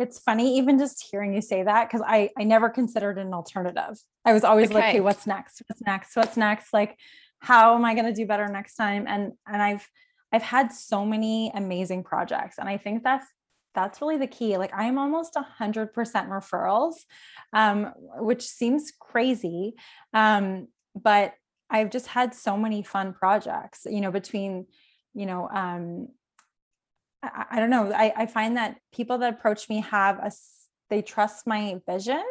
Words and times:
it's 0.00 0.18
funny 0.18 0.56
even 0.56 0.78
just 0.78 1.06
hearing 1.10 1.34
you 1.34 1.42
say 1.42 1.62
that 1.62 1.88
because 1.88 2.02
I 2.06 2.30
I 2.38 2.44
never 2.44 2.70
considered 2.70 3.18
an 3.18 3.34
alternative. 3.34 3.98
I 4.24 4.32
was 4.32 4.44
always 4.44 4.70
okay. 4.70 4.74
like, 4.74 4.84
okay, 4.88 5.00
what's 5.00 5.26
next? 5.26 5.62
What's 5.68 5.82
next? 5.82 6.16
What's 6.16 6.36
next? 6.38 6.72
Like, 6.72 6.96
how 7.40 7.74
am 7.74 7.84
I 7.84 7.94
going 7.94 8.06
to 8.06 8.12
do 8.12 8.26
better 8.26 8.48
next 8.48 8.76
time? 8.76 9.04
And 9.06 9.32
and 9.46 9.62
I've 9.62 9.86
I've 10.32 10.42
had 10.42 10.72
so 10.72 11.04
many 11.04 11.52
amazing 11.54 12.02
projects, 12.04 12.56
and 12.58 12.68
I 12.68 12.78
think 12.78 13.04
that's 13.04 13.26
that's 13.74 14.00
really 14.00 14.16
the 14.16 14.26
key. 14.26 14.56
Like 14.56 14.72
I'm 14.74 14.96
almost 14.96 15.36
a 15.36 15.42
hundred 15.42 15.92
percent 15.92 16.30
referrals, 16.30 16.94
um, 17.52 17.92
which 18.16 18.46
seems 18.46 18.92
crazy, 18.98 19.74
um, 20.14 20.68
but 20.94 21.34
I've 21.68 21.90
just 21.90 22.06
had 22.06 22.34
so 22.34 22.56
many 22.56 22.82
fun 22.82 23.12
projects. 23.12 23.86
You 23.88 24.00
know, 24.00 24.10
between 24.10 24.66
you 25.12 25.26
know 25.26 25.46
um, 25.52 26.08
I, 27.22 27.46
I 27.50 27.60
don't 27.60 27.70
know. 27.70 27.92
I, 27.92 28.12
I 28.16 28.26
find 28.26 28.56
that 28.56 28.76
people 28.92 29.18
that 29.18 29.34
approach 29.34 29.68
me 29.68 29.80
have 29.80 30.18
a 30.18 30.30
they 30.90 31.00
trust 31.00 31.46
my 31.46 31.80
vision. 31.88 32.22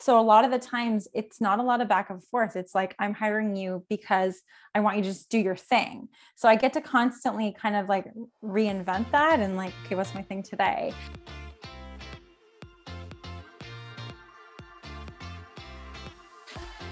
So 0.00 0.18
a 0.18 0.22
lot 0.22 0.44
of 0.44 0.50
the 0.50 0.58
times 0.58 1.06
it's 1.14 1.40
not 1.40 1.58
a 1.60 1.62
lot 1.62 1.80
of 1.80 1.88
back 1.88 2.10
and 2.10 2.24
forth. 2.24 2.56
It's 2.56 2.74
like 2.74 2.96
I'm 2.98 3.12
hiring 3.12 3.54
you 3.54 3.84
because 3.88 4.40
I 4.74 4.80
want 4.80 4.96
you 4.96 5.02
to 5.02 5.10
just 5.10 5.28
do 5.28 5.38
your 5.38 5.54
thing. 5.54 6.08
So 6.34 6.48
I 6.48 6.56
get 6.56 6.72
to 6.72 6.80
constantly 6.80 7.54
kind 7.60 7.76
of 7.76 7.88
like 7.88 8.06
reinvent 8.42 9.10
that 9.12 9.40
and 9.40 9.56
like, 9.56 9.74
okay, 9.84 9.94
what's 9.94 10.14
my 10.14 10.22
thing 10.22 10.42
today? 10.42 10.94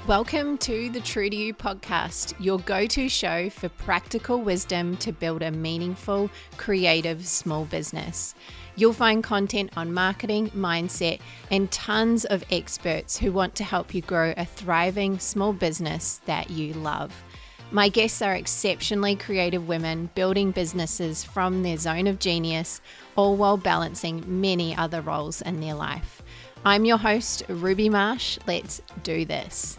Welcome 0.06 0.58
to 0.58 0.90
the 0.90 1.00
True 1.00 1.30
to 1.30 1.34
You 1.34 1.54
podcast, 1.54 2.34
your 2.38 2.58
go 2.58 2.86
to 2.88 3.08
show 3.08 3.48
for 3.48 3.70
practical 3.70 4.42
wisdom 4.42 4.98
to 4.98 5.12
build 5.12 5.40
a 5.40 5.50
meaningful, 5.50 6.28
creative 6.58 7.26
small 7.26 7.64
business. 7.64 8.34
You'll 8.76 8.92
find 8.92 9.24
content 9.24 9.70
on 9.78 9.94
marketing, 9.94 10.50
mindset, 10.50 11.20
and 11.50 11.72
tons 11.72 12.26
of 12.26 12.44
experts 12.50 13.16
who 13.16 13.32
want 13.32 13.54
to 13.54 13.64
help 13.64 13.94
you 13.94 14.02
grow 14.02 14.34
a 14.36 14.44
thriving 14.44 15.18
small 15.18 15.54
business 15.54 16.20
that 16.26 16.50
you 16.50 16.74
love. 16.74 17.24
My 17.70 17.88
guests 17.88 18.20
are 18.20 18.34
exceptionally 18.34 19.16
creative 19.16 19.66
women 19.66 20.10
building 20.14 20.50
businesses 20.50 21.24
from 21.24 21.62
their 21.62 21.78
zone 21.78 22.08
of 22.08 22.18
genius, 22.18 22.82
all 23.16 23.36
while 23.36 23.56
balancing 23.56 24.22
many 24.26 24.76
other 24.76 25.00
roles 25.00 25.40
in 25.40 25.60
their 25.60 25.74
life. 25.74 26.20
I'm 26.62 26.84
your 26.84 26.98
host, 26.98 27.44
Ruby 27.48 27.88
Marsh. 27.88 28.38
Let's 28.46 28.82
do 29.02 29.24
this. 29.24 29.78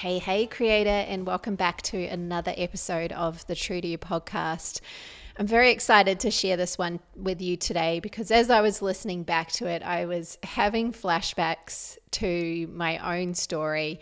Hey, 0.00 0.18
hey, 0.18 0.46
creator, 0.46 0.88
and 0.88 1.26
welcome 1.26 1.56
back 1.56 1.82
to 1.82 2.06
another 2.06 2.54
episode 2.56 3.12
of 3.12 3.46
the 3.48 3.54
True 3.54 3.82
to 3.82 3.86
You 3.86 3.98
podcast. 3.98 4.80
I'm 5.36 5.46
very 5.46 5.70
excited 5.70 6.20
to 6.20 6.30
share 6.30 6.56
this 6.56 6.78
one 6.78 7.00
with 7.14 7.42
you 7.42 7.58
today 7.58 8.00
because 8.00 8.30
as 8.30 8.48
I 8.48 8.62
was 8.62 8.80
listening 8.80 9.24
back 9.24 9.52
to 9.52 9.66
it, 9.66 9.82
I 9.82 10.06
was 10.06 10.38
having 10.42 10.94
flashbacks 10.94 11.98
to 12.12 12.66
my 12.72 13.20
own 13.20 13.34
story. 13.34 14.00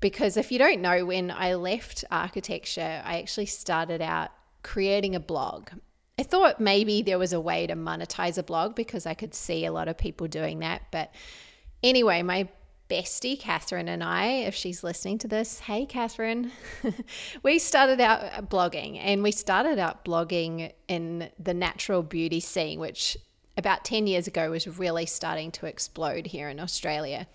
Because 0.00 0.36
if 0.36 0.50
you 0.50 0.58
don't 0.58 0.80
know, 0.80 1.06
when 1.06 1.30
I 1.30 1.54
left 1.54 2.04
architecture, 2.10 3.00
I 3.04 3.20
actually 3.20 3.46
started 3.46 4.02
out 4.02 4.30
creating 4.64 5.14
a 5.14 5.20
blog. 5.20 5.70
I 6.18 6.24
thought 6.24 6.58
maybe 6.58 7.02
there 7.02 7.16
was 7.16 7.32
a 7.32 7.40
way 7.40 7.68
to 7.68 7.76
monetize 7.76 8.38
a 8.38 8.42
blog 8.42 8.74
because 8.74 9.06
I 9.06 9.14
could 9.14 9.34
see 9.34 9.64
a 9.64 9.72
lot 9.72 9.86
of 9.86 9.96
people 9.96 10.26
doing 10.26 10.58
that. 10.58 10.82
But 10.90 11.14
anyway, 11.84 12.22
my 12.22 12.48
bestie, 12.88 13.38
Catherine, 13.38 13.88
and 13.88 14.02
I, 14.02 14.26
if 14.26 14.54
she's 14.54 14.82
listening 14.82 15.18
to 15.18 15.28
this, 15.28 15.60
hey, 15.60 15.86
Catherine, 15.86 16.50
we 17.42 17.58
started 17.58 18.00
out 18.00 18.48
blogging 18.48 18.98
and 19.02 19.22
we 19.22 19.30
started 19.30 19.78
out 19.78 20.04
blogging 20.04 20.72
in 20.88 21.30
the 21.38 21.54
natural 21.54 22.02
beauty 22.02 22.40
scene, 22.40 22.80
which 22.80 23.16
about 23.56 23.84
10 23.84 24.06
years 24.06 24.26
ago 24.26 24.50
was 24.50 24.78
really 24.78 25.06
starting 25.06 25.50
to 25.50 25.66
explode 25.66 26.26
here 26.26 26.48
in 26.48 26.60
Australia. 26.60 27.26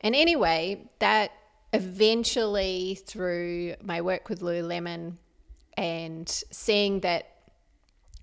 And 0.00 0.14
anyway, 0.14 0.88
that 0.98 1.32
eventually, 1.72 2.98
through 3.06 3.74
my 3.82 4.00
work 4.00 4.28
with 4.28 4.40
Lululemon 4.40 5.16
and 5.76 6.28
seeing 6.50 7.00
that 7.00 7.28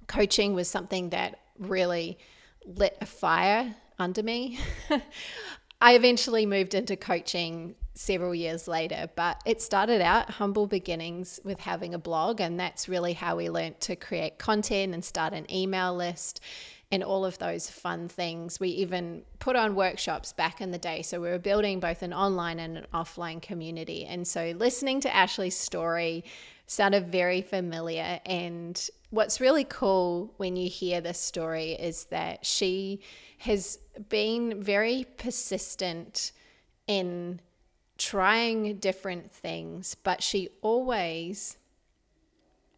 coaching 0.08 0.54
was 0.54 0.68
something 0.68 1.10
that 1.10 1.40
really 1.60 2.18
lit 2.66 2.98
a 3.02 3.06
fire 3.06 3.74
under 4.00 4.24
me, 4.24 4.60
I 5.80 5.94
eventually 5.94 6.46
moved 6.46 6.74
into 6.74 6.96
coaching 6.96 7.76
several 7.94 8.34
years 8.34 8.68
later, 8.68 9.10
but 9.16 9.42
it 9.46 9.62
started 9.62 10.02
out 10.02 10.30
humble 10.30 10.68
beginnings 10.68 11.40
with 11.44 11.60
having 11.60 11.94
a 11.94 12.00
blog, 12.00 12.42
and 12.42 12.60
that's 12.60 12.90
really 12.90 13.14
how 13.14 13.36
we 13.36 13.50
learned 13.50 13.80
to 13.82 13.96
create 13.96 14.38
content 14.38 14.94
and 14.94 15.04
start 15.04 15.34
an 15.34 15.52
email 15.52 15.96
list 15.96 16.40
and 16.92 17.04
all 17.04 17.26
of 17.26 17.38
those 17.38 17.70
fun 17.70 18.08
things. 18.08 18.60
We 18.60 18.70
even 18.70 19.24
put 19.40 19.56
on 19.56 19.76
workshops 19.76 20.32
back 20.32 20.62
in 20.62 20.72
the 20.72 20.78
day. 20.78 21.02
So 21.02 21.20
we 21.20 21.30
were 21.30 21.40
building 21.40 21.80
both 21.80 22.02
an 22.02 22.14
online 22.14 22.60
and 22.60 22.78
an 22.78 22.86
offline 22.94 23.42
community. 23.42 24.06
And 24.06 24.26
so 24.26 24.54
listening 24.56 25.02
to 25.02 25.14
Ashley's 25.14 25.58
story 25.58 26.24
sounded 26.68 27.08
very 27.08 27.42
familiar. 27.42 28.20
And 28.26 28.90
what's 29.10 29.42
really 29.42 29.64
cool 29.64 30.34
when 30.38 30.56
you 30.56 30.70
hear 30.70 31.02
this 31.02 31.20
story 31.20 31.72
is 31.72 32.06
that 32.06 32.46
she 32.46 33.00
has 33.40 33.80
been 34.10 34.62
very 34.62 35.06
persistent 35.18 36.34
in 36.86 37.40
trying 37.98 38.78
different 38.78 39.32
things, 39.32 39.96
but 40.04 40.22
she 40.22 40.50
always 40.62 41.58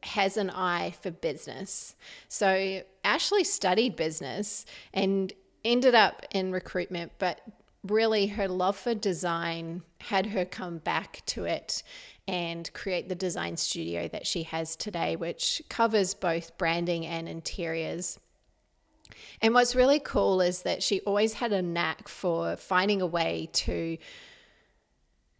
has 0.03 0.38
an 0.38 0.50
eye 0.50 0.94
for 1.01 1.11
business. 1.11 1.95
So 2.29 2.81
Ashley 3.03 3.44
studied 3.44 3.95
business 3.95 4.66
and 4.94 5.33
ended 5.66 5.95
up 5.95 6.25
in 6.31 6.51
recruitment, 6.51 7.11
but 7.17 7.41
really 7.83 8.27
her 8.27 8.47
love 8.47 8.77
for 8.77 8.94
design 8.94 9.81
had 10.00 10.27
her 10.27 10.45
come 10.45 10.77
back 10.77 11.21
to 11.25 11.45
it 11.45 11.83
and 12.29 12.72
create 12.73 13.09
the 13.09 13.16
design 13.16 13.57
studio 13.57 14.07
that 14.07 14.28
she 14.28 14.44
has 14.44 14.75
today, 14.75 15.16
which 15.16 15.63
covers 15.67 16.13
both 16.13 16.56
branding 16.59 17.03
and 17.03 17.28
interiors. 17.28 18.19
And 19.41 19.56
what's 19.56 19.75
really 19.75 20.00
cool 20.00 20.39
is 20.39 20.62
that 20.62 20.84
she 20.84 21.00
always 21.01 21.34
had 21.34 21.51
a 21.51 21.63
knack 21.63 22.07
for 22.07 22.56
finding 22.56 23.01
a 23.01 23.07
way 23.07 23.50
to 23.53 23.97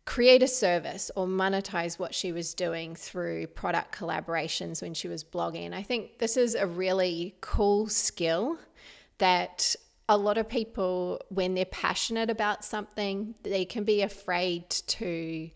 create 0.06 0.42
a 0.42 0.48
service 0.48 1.12
or 1.16 1.28
monetize 1.28 2.00
what 2.00 2.16
she 2.16 2.32
was 2.32 2.56
doing 2.56 2.96
through 2.96 3.46
product 3.46 3.96
collaborations 3.96 4.82
when 4.82 4.96
she 4.96 5.08
was 5.08 5.24
blogging. 5.24 5.72
I 5.72 5.84
think 5.84 6.18
this 6.18 6.38
is 6.38 6.56
a 6.56 6.66
really 6.66 7.36
cool 7.42 7.88
skill 7.88 8.58
that 9.20 9.76
a 10.08 10.18
lot 10.18 10.40
of 10.40 10.50
people, 10.50 11.22
when 11.30 11.54
they're 11.54 11.66
passionate 11.66 12.32
about 12.32 12.66
something, 12.66 13.36
they 13.44 13.64
can 13.64 13.84
be 13.84 14.02
afraid 14.02 14.72
to 14.72 15.52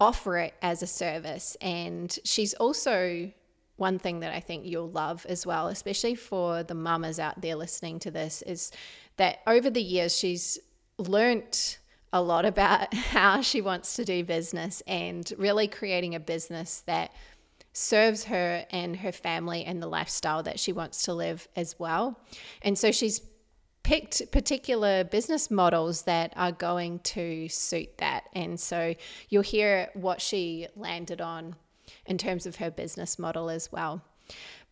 offer 0.00 0.38
it 0.38 0.54
as 0.62 0.82
a 0.82 0.86
service. 0.86 1.56
And 1.60 2.16
she's 2.24 2.54
also 2.54 3.30
one 3.76 3.98
thing 3.98 4.20
that 4.20 4.34
I 4.34 4.40
think 4.40 4.66
you'll 4.66 4.90
love 4.90 5.24
as 5.28 5.46
well, 5.46 5.68
especially 5.68 6.14
for 6.14 6.62
the 6.62 6.74
mamas 6.74 7.18
out 7.18 7.40
there 7.40 7.56
listening 7.56 7.98
to 8.00 8.10
this, 8.10 8.42
is 8.42 8.72
that 9.16 9.38
over 9.46 9.70
the 9.70 9.82
years 9.82 10.16
she's 10.16 10.58
learnt 10.98 11.78
a 12.12 12.20
lot 12.20 12.44
about 12.44 12.92
how 12.94 13.40
she 13.40 13.60
wants 13.60 13.96
to 13.96 14.04
do 14.04 14.24
business 14.24 14.82
and 14.86 15.32
really 15.38 15.68
creating 15.68 16.14
a 16.14 16.20
business 16.20 16.82
that 16.86 17.12
serves 17.72 18.24
her 18.24 18.66
and 18.70 18.96
her 18.96 19.12
family 19.12 19.64
and 19.64 19.80
the 19.80 19.86
lifestyle 19.86 20.42
that 20.42 20.58
she 20.58 20.72
wants 20.72 21.04
to 21.04 21.14
live 21.14 21.46
as 21.54 21.78
well. 21.78 22.18
And 22.62 22.76
so 22.76 22.90
she's 22.90 23.20
picked 23.90 24.30
particular 24.30 25.02
business 25.02 25.50
models 25.50 26.02
that 26.02 26.32
are 26.36 26.52
going 26.52 27.00
to 27.00 27.48
suit 27.48 27.98
that. 27.98 28.22
And 28.32 28.60
so 28.60 28.94
you'll 29.30 29.42
hear 29.42 29.90
what 29.94 30.20
she 30.20 30.68
landed 30.76 31.20
on 31.20 31.56
in 32.06 32.16
terms 32.16 32.46
of 32.46 32.54
her 32.54 32.70
business 32.70 33.18
model 33.18 33.50
as 33.50 33.72
well. 33.72 34.00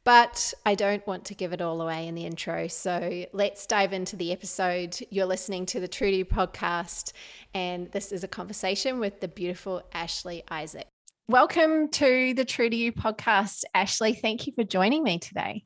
But 0.04 0.54
I 0.64 0.76
don't 0.76 1.04
want 1.04 1.24
to 1.24 1.34
give 1.34 1.52
it 1.52 1.60
all 1.60 1.82
away 1.82 2.06
in 2.06 2.14
the 2.14 2.26
intro. 2.26 2.68
So 2.68 3.26
let's 3.32 3.66
dive 3.66 3.92
into 3.92 4.14
the 4.14 4.30
episode. 4.30 4.96
You're 5.10 5.26
listening 5.26 5.66
to 5.66 5.80
the 5.80 5.88
True 5.88 6.12
to 6.12 6.24
podcast, 6.24 7.10
and 7.54 7.90
this 7.90 8.12
is 8.12 8.22
a 8.22 8.28
conversation 8.28 9.00
with 9.00 9.20
the 9.20 9.26
beautiful 9.26 9.82
Ashley 9.92 10.44
Isaac. 10.48 10.86
Welcome 11.26 11.88
to 11.88 12.34
the 12.34 12.44
True 12.44 12.70
to 12.70 12.76
You 12.76 12.92
podcast. 12.92 13.64
Ashley, 13.74 14.12
thank 14.14 14.46
you 14.46 14.52
for 14.52 14.62
joining 14.62 15.02
me 15.02 15.18
today. 15.18 15.64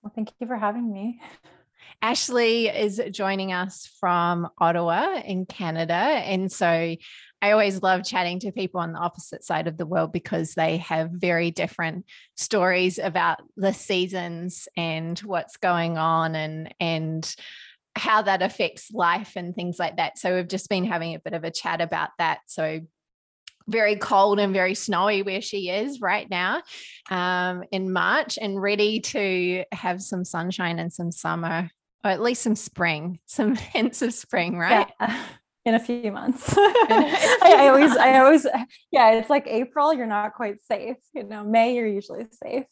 Well, 0.00 0.12
thank 0.14 0.30
you 0.38 0.46
for 0.46 0.56
having 0.56 0.92
me. 0.92 1.20
Ashley 2.02 2.66
is 2.66 3.00
joining 3.12 3.52
us 3.52 3.88
from 4.00 4.48
Ottawa 4.58 5.20
in 5.24 5.46
Canada. 5.46 5.94
And 5.94 6.50
so 6.50 6.66
I 6.66 7.50
always 7.52 7.80
love 7.80 8.04
chatting 8.04 8.40
to 8.40 8.50
people 8.50 8.80
on 8.80 8.92
the 8.92 8.98
opposite 8.98 9.44
side 9.44 9.68
of 9.68 9.76
the 9.76 9.86
world 9.86 10.12
because 10.12 10.54
they 10.54 10.78
have 10.78 11.10
very 11.12 11.52
different 11.52 12.04
stories 12.36 12.98
about 12.98 13.38
the 13.56 13.72
seasons 13.72 14.66
and 14.76 15.16
what's 15.20 15.56
going 15.58 15.96
on 15.96 16.34
and 16.34 16.74
and 16.80 17.36
how 17.94 18.22
that 18.22 18.42
affects 18.42 18.90
life 18.90 19.34
and 19.36 19.54
things 19.54 19.78
like 19.78 19.98
that. 19.98 20.18
So 20.18 20.34
we've 20.34 20.48
just 20.48 20.68
been 20.68 20.84
having 20.84 21.14
a 21.14 21.20
bit 21.20 21.34
of 21.34 21.44
a 21.44 21.50
chat 21.52 21.80
about 21.80 22.10
that. 22.18 22.40
So 22.46 22.80
very 23.68 23.94
cold 23.94 24.40
and 24.40 24.52
very 24.52 24.74
snowy 24.74 25.22
where 25.22 25.42
she 25.42 25.68
is 25.68 26.00
right 26.00 26.28
now 26.28 26.62
um, 27.10 27.62
in 27.70 27.92
March 27.92 28.38
and 28.40 28.60
ready 28.60 28.98
to 29.00 29.64
have 29.70 30.02
some 30.02 30.24
sunshine 30.24 30.80
and 30.80 30.92
some 30.92 31.12
summer 31.12 31.70
or 32.04 32.10
at 32.10 32.20
least 32.20 32.42
some 32.42 32.56
spring, 32.56 33.18
some 33.26 33.54
hints 33.54 34.02
of 34.02 34.14
spring, 34.14 34.58
right? 34.58 34.90
Yeah. 35.00 35.24
In 35.64 35.76
a 35.76 35.78
few 35.78 36.10
months. 36.10 36.54
I, 36.58 37.54
I 37.56 37.68
always, 37.68 37.96
I 37.96 38.18
always, 38.18 38.44
yeah, 38.90 39.12
it's 39.12 39.30
like 39.30 39.46
April, 39.46 39.94
you're 39.94 40.08
not 40.08 40.34
quite 40.34 40.60
safe. 40.60 40.96
You 41.14 41.22
know, 41.22 41.44
May, 41.44 41.76
you're 41.76 41.86
usually 41.86 42.26
safe. 42.32 42.64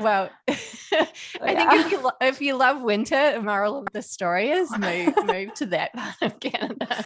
Well, 0.00 0.30
I 0.48 0.54
think 0.54 1.72
if 1.72 1.92
you 1.92 2.00
lo- 2.00 2.10
if 2.22 2.40
you 2.40 2.56
love 2.56 2.80
winter, 2.80 3.32
the 3.32 3.42
moral 3.42 3.78
of 3.78 3.88
the 3.92 4.00
story 4.00 4.48
is 4.50 4.70
move 4.78 5.14
move 5.26 5.54
to 5.54 5.66
that 5.66 5.92
part 5.92 6.22
of 6.22 6.40
Canada. 6.40 7.04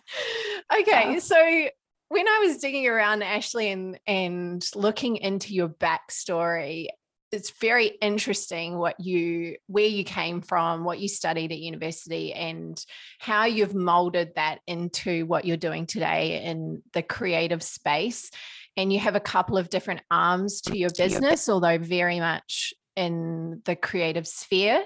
Okay, 0.81 1.15
yeah. 1.15 1.19
so 1.19 1.69
when 2.09 2.29
I 2.29 2.45
was 2.47 2.59
digging 2.59 2.87
around, 2.87 3.23
Ashley, 3.23 3.71
and 3.71 3.99
and 4.07 4.65
looking 4.75 5.17
into 5.17 5.55
your 5.55 5.69
backstory, 5.69 6.89
it's 7.33 7.51
very 7.61 7.87
interesting 7.87 8.79
what 8.79 9.01
you 9.01 9.57
where 9.67 9.87
you 9.87 10.05
came 10.05 10.43
from, 10.43 10.85
what 10.85 10.99
you 10.99 11.09
studied 11.09 11.51
at 11.51 11.59
university, 11.59 12.35
and 12.35 12.85
how 13.19 13.47
you've 13.47 13.75
molded 13.75 14.35
that 14.37 14.61
into 14.67 15.25
what 15.25 15.47
you're 15.47 15.57
doing 15.57 15.87
today 15.87 16.43
in 16.45 16.83
the 16.93 17.03
creative 17.03 17.63
space. 17.63 18.31
And 18.77 18.93
you 18.93 19.01
have 19.01 19.17
a 19.17 19.21
couple 19.21 19.57
of 19.57 19.71
different 19.71 20.03
arms 20.11 20.61
to 20.63 20.77
your 20.77 20.91
business, 20.97 21.49
although 21.49 21.79
very 21.79 22.21
much 22.21 22.75
in 22.97 23.63
the 23.65 23.77
creative 23.77 24.29
sphere. 24.29 24.85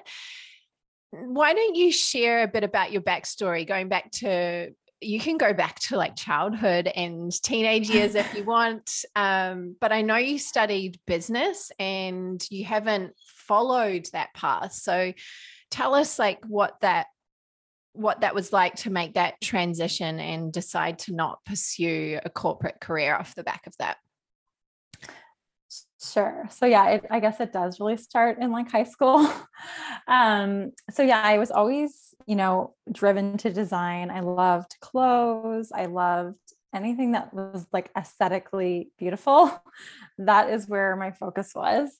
Why 1.10 1.52
don't 1.52 1.74
you 1.74 1.90
share 1.90 2.42
a 2.42 2.48
bit 2.48 2.62
about 2.62 2.92
your 2.92 3.02
backstory, 3.02 3.66
going 3.66 3.88
back 3.88 4.10
to 4.12 4.70
you 5.00 5.20
can 5.20 5.36
go 5.36 5.52
back 5.52 5.78
to 5.78 5.96
like 5.96 6.16
childhood 6.16 6.86
and 6.88 7.30
teenage 7.42 7.90
years 7.90 8.14
if 8.14 8.34
you 8.34 8.44
want. 8.46 9.04
Um, 9.14 9.76
but 9.80 9.92
I 9.92 10.02
know 10.02 10.16
you 10.16 10.38
studied 10.38 10.98
business 11.06 11.70
and 11.78 12.44
you 12.50 12.64
haven't 12.64 13.12
followed 13.18 14.08
that 14.12 14.32
path. 14.34 14.72
So 14.72 15.12
tell 15.70 15.94
us 15.94 16.18
like 16.18 16.44
what 16.46 16.80
that 16.80 17.06
what 17.92 18.20
that 18.20 18.34
was 18.34 18.52
like 18.52 18.74
to 18.74 18.90
make 18.90 19.14
that 19.14 19.40
transition 19.40 20.20
and 20.20 20.52
decide 20.52 20.98
to 20.98 21.14
not 21.14 21.42
pursue 21.46 22.20
a 22.24 22.28
corporate 22.28 22.78
career 22.78 23.14
off 23.14 23.34
the 23.34 23.42
back 23.42 23.66
of 23.66 23.74
that. 23.78 23.96
Sure. 26.12 26.46
So 26.50 26.66
yeah, 26.66 26.90
it, 26.90 27.06
I 27.10 27.20
guess 27.20 27.40
it 27.40 27.52
does 27.52 27.80
really 27.80 27.96
start 27.96 28.38
in 28.38 28.50
like 28.52 28.70
high 28.70 28.84
school. 28.84 29.28
um, 30.08 30.72
so 30.90 31.02
yeah, 31.02 31.20
I 31.22 31.38
was 31.38 31.50
always, 31.50 32.14
you 32.26 32.36
know, 32.36 32.74
driven 32.92 33.36
to 33.38 33.52
design. 33.52 34.10
I 34.10 34.20
loved 34.20 34.76
clothes. 34.80 35.72
I 35.72 35.86
loved 35.86 36.38
anything 36.74 37.12
that 37.12 37.32
was 37.32 37.66
like 37.72 37.90
aesthetically 37.96 38.90
beautiful. 38.98 39.50
that 40.18 40.50
is 40.50 40.68
where 40.68 40.96
my 40.96 41.10
focus 41.12 41.52
was. 41.54 41.90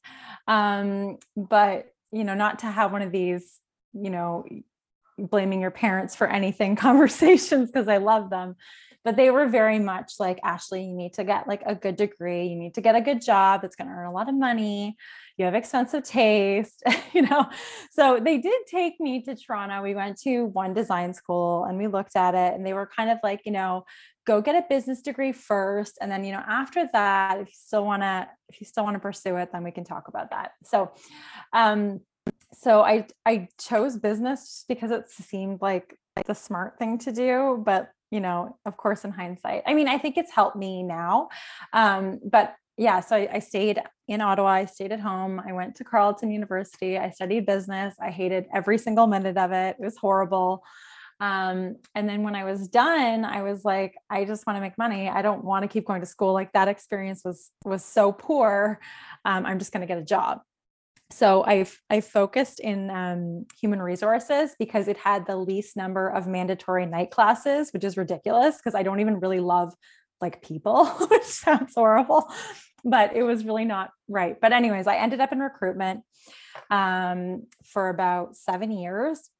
Um, 0.46 1.18
but 1.36 1.92
you 2.12 2.24
know, 2.24 2.34
not 2.34 2.60
to 2.60 2.66
have 2.66 2.92
one 2.92 3.02
of 3.02 3.12
these, 3.12 3.58
you 3.92 4.10
know, 4.10 4.44
blaming 5.18 5.60
your 5.60 5.70
parents 5.70 6.14
for 6.14 6.26
anything 6.28 6.76
conversations 6.88 7.70
because 7.70 7.88
I 7.88 7.96
love 7.96 8.30
them 8.30 8.56
but 9.06 9.14
they 9.14 9.30
were 9.30 9.46
very 9.46 9.78
much 9.78 10.14
like 10.18 10.40
ashley 10.42 10.84
you 10.84 10.92
need 10.92 11.12
to 11.14 11.22
get 11.22 11.46
like 11.46 11.62
a 11.64 11.76
good 11.76 11.94
degree. 11.94 12.48
You 12.48 12.56
need 12.56 12.74
to 12.74 12.80
get 12.80 12.96
a 12.96 13.00
good 13.00 13.22
job. 13.22 13.62
That's 13.62 13.76
going 13.76 13.86
to 13.86 13.94
earn 13.94 14.06
a 14.06 14.12
lot 14.12 14.28
of 14.28 14.34
money. 14.34 14.96
You 15.36 15.44
have 15.44 15.54
expensive 15.54 16.02
taste 16.02 16.82
you 17.14 17.22
know? 17.22 17.48
So 17.92 18.18
they 18.20 18.38
did 18.38 18.62
take 18.66 18.98
me 18.98 19.22
to 19.22 19.36
toronto. 19.36 19.80
We 19.80 19.94
went 19.94 20.20
to 20.22 20.46
one 20.46 20.74
design 20.74 21.14
school 21.14 21.66
and 21.66 21.78
we 21.78 21.86
looked 21.86 22.16
at 22.16 22.34
it 22.34 22.54
and 22.54 22.66
they 22.66 22.72
were 22.72 22.90
kind 22.96 23.08
of 23.08 23.18
like 23.22 23.42
you 23.46 23.52
know 23.52 23.84
go 24.26 24.40
get 24.40 24.56
a 24.56 24.66
business 24.68 25.02
degree 25.02 25.30
first 25.30 25.98
and 26.00 26.10
then 26.10 26.24
you 26.24 26.32
know 26.32 26.42
after 26.44 26.88
that 26.92 27.38
if 27.38 27.46
you 27.46 27.54
still 27.54 27.84
want 27.84 28.02
to 28.02 28.26
if 28.48 28.60
you 28.60 28.66
still 28.66 28.82
want 28.82 28.94
to 28.94 29.00
pursue 29.00 29.36
it 29.36 29.50
then 29.52 29.62
we 29.62 29.70
can 29.70 29.84
talk 29.84 30.08
about 30.08 30.30
that. 30.30 30.50
So 30.64 30.90
um 31.52 32.00
so 32.52 32.80
i 32.80 33.06
i 33.24 33.46
chose 33.60 33.96
business 33.96 34.64
because 34.68 34.90
it 34.90 35.08
seemed 35.08 35.62
like 35.62 35.96
the 36.26 36.34
smart 36.34 36.76
thing 36.76 36.98
to 36.98 37.12
do 37.12 37.62
but 37.64 37.92
you 38.16 38.22
know, 38.22 38.56
of 38.64 38.78
course, 38.78 39.04
in 39.04 39.10
hindsight. 39.10 39.62
I 39.66 39.74
mean, 39.74 39.88
I 39.88 39.98
think 39.98 40.16
it's 40.16 40.32
helped 40.32 40.56
me 40.56 40.82
now. 40.82 41.28
Um, 41.74 42.18
but 42.24 42.54
yeah, 42.78 43.00
so 43.00 43.14
I, 43.14 43.28
I, 43.34 43.38
stayed 43.40 43.78
in 44.08 44.22
Ottawa. 44.22 44.48
I 44.48 44.64
stayed 44.64 44.90
at 44.90 45.00
home. 45.00 45.38
I 45.46 45.52
went 45.52 45.74
to 45.76 45.84
Carleton 45.84 46.30
University. 46.30 46.96
I 46.96 47.10
studied 47.10 47.44
business. 47.44 47.94
I 48.00 48.10
hated 48.10 48.46
every 48.54 48.78
single 48.78 49.06
minute 49.06 49.36
of 49.36 49.52
it. 49.52 49.76
It 49.78 49.84
was 49.84 49.98
horrible. 49.98 50.64
Um, 51.20 51.76
and 51.94 52.08
then 52.08 52.22
when 52.22 52.34
I 52.34 52.44
was 52.44 52.68
done, 52.68 53.26
I 53.26 53.42
was 53.42 53.66
like, 53.66 53.94
I 54.08 54.24
just 54.24 54.46
want 54.46 54.56
to 54.56 54.62
make 54.62 54.78
money. 54.78 55.10
I 55.10 55.20
don't 55.20 55.44
want 55.44 55.62
to 55.64 55.68
keep 55.68 55.86
going 55.86 56.00
to 56.00 56.06
school. 56.06 56.32
Like 56.32 56.52
that 56.54 56.68
experience 56.68 57.20
was 57.22 57.50
was 57.66 57.84
so 57.84 58.12
poor. 58.12 58.80
Um, 59.26 59.44
I'm 59.44 59.58
just 59.58 59.72
going 59.72 59.82
to 59.82 59.86
get 59.86 59.98
a 59.98 60.04
job 60.04 60.40
so 61.10 61.44
I've 61.44 61.80
I 61.88 62.00
focused 62.00 62.60
in 62.60 62.90
um, 62.90 63.46
human 63.60 63.80
resources 63.80 64.54
because 64.58 64.88
it 64.88 64.96
had 64.96 65.26
the 65.26 65.36
least 65.36 65.76
number 65.76 66.08
of 66.08 66.26
mandatory 66.26 66.84
night 66.86 67.10
classes, 67.10 67.70
which 67.72 67.84
is 67.84 67.96
ridiculous 67.96 68.56
because 68.56 68.74
I 68.74 68.82
don't 68.82 69.00
even 69.00 69.20
really 69.20 69.40
love 69.40 69.74
like 70.20 70.42
people, 70.42 70.86
which 71.10 71.22
sounds 71.22 71.74
horrible, 71.74 72.30
but 72.84 73.14
it 73.14 73.22
was 73.22 73.44
really 73.44 73.64
not 73.64 73.90
right. 74.08 74.36
But 74.40 74.52
anyways, 74.52 74.86
I 74.86 74.96
ended 74.96 75.20
up 75.20 75.32
in 75.32 75.38
recruitment 75.38 76.02
um, 76.70 77.44
for 77.64 77.88
about 77.88 78.36
seven 78.36 78.72
years. 78.72 79.30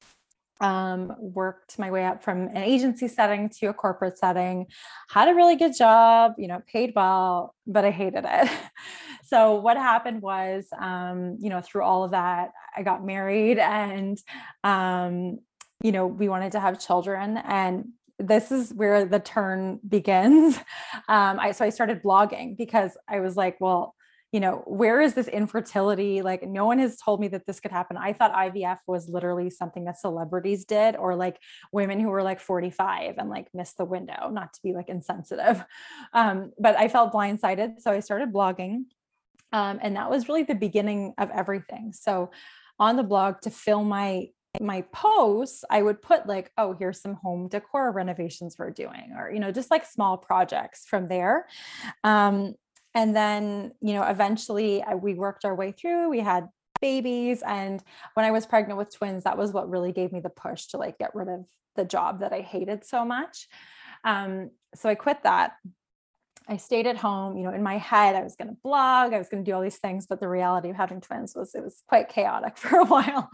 Um, 0.59 1.13
worked 1.19 1.77
my 1.77 1.91
way 1.91 2.05
up 2.05 2.23
from 2.23 2.47
an 2.47 2.57
agency 2.57 3.07
setting 3.07 3.49
to 3.59 3.67
a 3.67 3.73
corporate 3.73 4.17
setting, 4.17 4.65
had 5.09 5.29
a 5.29 5.35
really 5.35 5.55
good 5.55 5.77
job, 5.77 6.33
you 6.37 6.47
know, 6.47 6.63
paid 6.67 6.93
well, 6.95 7.53
but 7.67 7.85
I 7.85 7.91
hated 7.91 8.25
it. 8.27 8.49
so 9.27 9.55
what 9.55 9.77
happened 9.77 10.21
was 10.21 10.67
um, 10.79 11.37
you 11.39 11.49
know 11.49 11.61
through 11.61 11.83
all 11.83 12.03
of 12.03 12.11
that 12.11 12.51
i 12.75 12.81
got 12.81 13.05
married 13.05 13.59
and 13.59 14.17
um, 14.63 15.39
you 15.83 15.91
know 15.91 16.07
we 16.07 16.29
wanted 16.29 16.51
to 16.51 16.59
have 16.59 16.79
children 16.79 17.37
and 17.37 17.89
this 18.19 18.51
is 18.51 18.73
where 18.73 19.05
the 19.05 19.19
turn 19.19 19.79
begins 19.87 20.57
um, 21.07 21.39
I, 21.39 21.51
so 21.51 21.65
i 21.65 21.69
started 21.69 22.01
blogging 22.01 22.57
because 22.57 22.97
i 23.07 23.19
was 23.19 23.35
like 23.35 23.57
well 23.59 23.95
you 24.31 24.39
know 24.39 24.63
where 24.67 24.99
is 24.99 25.13
this 25.13 25.27
infertility 25.27 26.21
like 26.21 26.43
no 26.43 26.65
one 26.65 26.79
has 26.79 26.97
told 26.97 27.19
me 27.19 27.27
that 27.29 27.45
this 27.45 27.59
could 27.59 27.71
happen 27.71 27.95
i 27.95 28.11
thought 28.11 28.33
ivf 28.33 28.77
was 28.85 29.07
literally 29.07 29.49
something 29.49 29.85
that 29.85 29.97
celebrities 29.97 30.65
did 30.65 30.95
or 30.95 31.15
like 31.15 31.37
women 31.71 31.99
who 31.99 32.09
were 32.09 32.23
like 32.23 32.39
45 32.41 33.15
and 33.17 33.29
like 33.29 33.47
missed 33.53 33.77
the 33.77 33.85
window 33.85 34.29
not 34.29 34.53
to 34.53 34.59
be 34.61 34.73
like 34.73 34.89
insensitive 34.89 35.63
um, 36.13 36.51
but 36.59 36.77
i 36.77 36.87
felt 36.87 37.13
blindsided 37.13 37.79
so 37.79 37.91
i 37.91 37.99
started 37.99 38.33
blogging 38.33 38.83
um, 39.51 39.79
and 39.81 39.95
that 39.95 40.09
was 40.09 40.27
really 40.27 40.43
the 40.43 40.55
beginning 40.55 41.13
of 41.17 41.29
everything. 41.31 41.93
So 41.93 42.31
on 42.79 42.95
the 42.95 43.03
blog 43.03 43.41
to 43.41 43.49
fill 43.49 43.83
my 43.83 44.27
my 44.59 44.81
posts, 44.91 45.63
I 45.69 45.83
would 45.83 46.01
put 46.01 46.25
like, 46.25 46.51
oh, 46.57 46.73
here's 46.73 46.99
some 46.99 47.13
home 47.15 47.47
decor 47.47 47.91
renovations 47.91 48.55
we're 48.57 48.71
doing, 48.71 49.13
or 49.15 49.29
you 49.31 49.39
know, 49.39 49.51
just 49.51 49.69
like 49.69 49.85
small 49.85 50.17
projects 50.17 50.85
from 50.87 51.07
there. 51.07 51.47
Um, 52.03 52.55
and 52.97 53.15
then, 53.15 53.73
you 53.79 53.93
know, 53.93 54.01
eventually 54.01 54.83
we 54.99 55.13
worked 55.13 55.45
our 55.45 55.53
way 55.53 55.71
through. 55.71 56.09
We 56.09 56.19
had 56.19 56.47
babies, 56.81 57.43
and 57.45 57.83
when 58.15 58.25
I 58.25 58.31
was 58.31 58.47
pregnant 58.47 58.79
with 58.79 58.91
twins, 58.91 59.23
that 59.23 59.37
was 59.37 59.51
what 59.51 59.69
really 59.69 59.91
gave 59.91 60.11
me 60.11 60.19
the 60.19 60.31
push 60.31 60.65
to 60.69 60.77
like 60.77 60.97
get 60.97 61.13
rid 61.13 61.27
of 61.27 61.45
the 61.75 61.85
job 61.85 62.21
that 62.21 62.33
I 62.33 62.41
hated 62.41 62.83
so 62.83 63.05
much. 63.05 63.49
Um, 64.03 64.49
so 64.73 64.89
I 64.89 64.95
quit 64.95 65.21
that. 65.23 65.51
I 66.49 66.57
stayed 66.57 66.87
at 66.87 66.97
home, 66.97 67.37
you 67.37 67.43
know, 67.43 67.53
in 67.53 67.61
my 67.61 67.77
head, 67.77 68.15
I 68.15 68.23
was 68.23 68.35
going 68.35 68.47
to 68.47 68.57
blog, 68.63 69.13
I 69.13 69.17
was 69.17 69.27
going 69.27 69.43
to 69.43 69.49
do 69.49 69.53
all 69.55 69.61
these 69.61 69.77
things, 69.77 70.07
but 70.07 70.19
the 70.19 70.29
reality 70.29 70.69
of 70.69 70.75
having 70.75 71.01
twins 71.01 71.35
was 71.35 71.53
it 71.55 71.63
was 71.63 71.83
quite 71.87 72.09
chaotic 72.09 72.57
for 72.57 72.77
a 72.77 72.85
while. 72.85 73.29